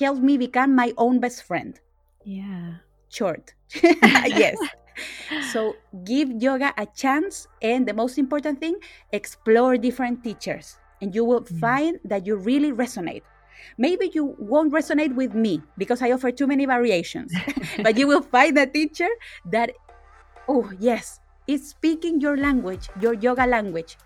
helped 0.00 0.22
me 0.22 0.38
become 0.38 0.74
my 0.74 0.94
own 0.96 1.20
best 1.20 1.42
friend. 1.42 1.78
Yeah. 2.24 2.80
Short. 3.10 3.52
Yes 4.24 4.56
so 5.52 5.76
give 6.04 6.30
yoga 6.42 6.72
a 6.78 6.86
chance 6.86 7.46
and 7.62 7.86
the 7.86 7.94
most 7.94 8.18
important 8.18 8.60
thing 8.60 8.76
explore 9.12 9.76
different 9.76 10.22
teachers 10.22 10.78
and 11.00 11.14
you 11.14 11.24
will 11.24 11.42
mm. 11.42 11.60
find 11.60 11.98
that 12.04 12.26
you 12.26 12.36
really 12.36 12.72
resonate 12.72 13.22
Maybe 13.78 14.10
you 14.14 14.36
won't 14.38 14.72
resonate 14.72 15.14
with 15.14 15.34
me 15.34 15.62
because 15.78 16.02
I 16.02 16.12
offer 16.12 16.30
too 16.30 16.46
many 16.46 16.66
variations, 16.66 17.32
but 17.82 17.96
you 17.98 18.06
will 18.06 18.22
find 18.22 18.56
a 18.58 18.66
teacher 18.66 19.08
that, 19.46 19.70
oh, 20.48 20.70
yes, 20.78 21.20
is 21.46 21.68
speaking 21.68 22.20
your 22.20 22.36
language, 22.36 22.88
your 23.00 23.14
yoga 23.14 23.46
language. 23.46 23.96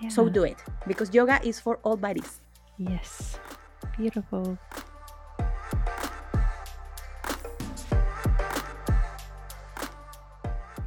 Yeah. 0.00 0.08
So 0.08 0.28
do 0.28 0.44
it 0.44 0.58
because 0.86 1.14
yoga 1.14 1.40
is 1.44 1.60
for 1.60 1.78
all 1.84 1.96
bodies. 1.96 2.40
Yes, 2.78 3.38
beautiful. 3.96 4.58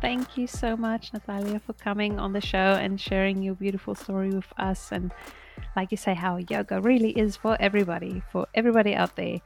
Thank 0.08 0.38
you 0.38 0.48
so 0.48 0.78
much, 0.78 1.12
Natalia, 1.12 1.60
for 1.60 1.74
coming 1.74 2.18
on 2.18 2.32
the 2.32 2.40
show 2.40 2.80
and 2.80 2.98
sharing 2.98 3.44
your 3.44 3.56
beautiful 3.56 3.94
story 3.94 4.30
with 4.30 4.48
us. 4.58 4.94
And 4.94 5.12
like 5.76 5.92
you 5.92 5.98
say, 5.98 6.14
how 6.14 6.38
yoga 6.38 6.80
really 6.80 7.10
is 7.10 7.36
for 7.36 7.58
everybody, 7.60 8.24
for 8.32 8.48
everybody 8.56 8.96
out 8.96 9.18
there. 9.18 9.42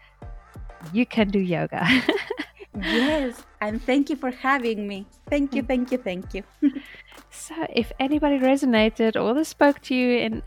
You 0.94 1.08
can 1.08 1.30
do 1.30 1.40
yoga. 1.40 1.84
yes. 2.80 3.42
And 3.60 3.82
thank 3.82 4.12
you 4.12 4.16
for 4.16 4.30
having 4.30 4.88
me. 4.88 5.08
Thank 5.32 5.56
you, 5.56 5.64
thank 5.64 5.92
you, 5.92 5.98
thank 5.98 6.32
you. 6.36 6.44
so, 7.32 7.56
if 7.74 7.92
anybody 8.00 8.38
resonated 8.38 9.20
or 9.20 9.34
this 9.34 9.50
spoke 9.50 9.82
to 9.90 9.96
you 9.96 10.20
in 10.20 10.44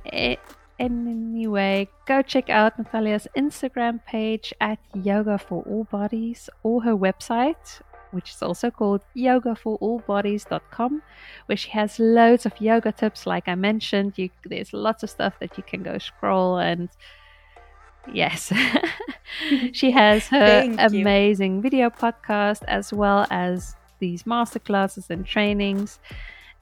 any 0.79 1.49
way, 1.49 1.89
go 2.07 2.23
check 2.23 2.49
out 2.49 2.79
Natalia's 2.79 3.27
Instagram 3.37 3.99
page 4.07 4.55
at 4.61 4.79
Yoga 4.95 5.39
for 5.39 5.65
All 5.65 5.89
Bodies 5.91 6.49
or 6.63 6.85
her 6.85 6.97
website, 6.97 7.81
which 8.15 8.31
is 8.31 8.43
also 8.43 8.71
called 8.71 9.03
yogaforallbodies.com, 9.17 11.03
where 11.47 11.57
she 11.57 11.71
has 11.71 11.99
loads 11.99 12.47
of 12.47 12.61
yoga 12.61 12.93
tips. 12.93 13.27
Like 13.27 13.49
I 13.49 13.55
mentioned, 13.55 14.15
you, 14.17 14.31
there's 14.45 14.73
lots 14.73 15.03
of 15.03 15.11
stuff 15.11 15.35
that 15.41 15.57
you 15.59 15.65
can 15.65 15.83
go 15.83 15.99
scroll 15.99 16.59
and 16.59 16.89
yes. 18.13 18.53
She 19.73 19.91
has 19.91 20.27
her 20.29 20.75
amazing 20.79 21.63
video 21.63 21.91
podcast 21.91 22.63
as 22.69 22.93
well 22.93 23.27
as 23.31 23.77
these 23.99 24.25
masterclasses 24.25 25.11
and 25.11 25.27
trainings. 25.27 25.99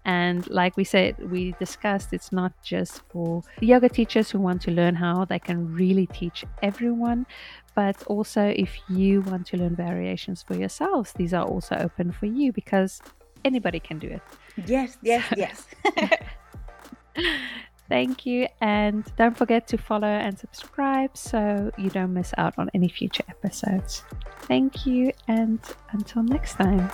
And 0.05 0.49
like 0.51 0.77
we 0.77 0.83
said, 0.85 1.31
we 1.31 1.53
discussed, 1.61 2.13
it's 2.13 2.33
not 2.33 2.53
just 2.63 3.03
for 3.09 3.43
yoga 3.61 3.89
teachers 3.89 4.31
who 4.31 4.41
want 4.41 4.63
to 4.63 4.73
learn 4.73 4.97
how 4.97 5.25
they 5.25 5.39
can 5.39 5.73
really 5.73 6.07
teach 6.07 6.45
everyone, 6.61 7.25
but 7.75 8.03
also 8.05 8.53
if 8.57 8.79
you 8.89 9.23
want 9.23 9.47
to 9.49 9.57
learn 9.57 9.77
variations 9.77 10.43
for 10.43 10.55
yourselves, 10.55 11.13
these 11.13 11.35
are 11.35 11.45
also 11.45 11.77
open 11.77 12.13
for 12.13 12.27
you 12.27 12.53
because 12.53 13.01
anybody 13.45 13.81
can 13.81 13.99
do 13.99 14.09
it. 14.09 14.23
Yes, 14.67 14.99
yes, 15.03 15.25
yes. 15.37 15.67
Thank 17.89 18.25
you. 18.25 18.49
And 18.61 19.05
don't 19.17 19.37
forget 19.37 19.67
to 19.69 19.77
follow 19.77 20.09
and 20.09 20.39
subscribe 20.39 21.17
so 21.17 21.71
you 21.77 21.91
don't 21.91 22.15
miss 22.15 22.33
out 22.39 22.55
on 22.59 22.71
any 22.73 22.89
future 22.89 23.25
episodes. 23.29 24.03
Thank 24.43 24.87
you. 24.87 25.13
And 25.29 25.61
until 25.91 26.23
next 26.23 26.55
time. 26.55 26.91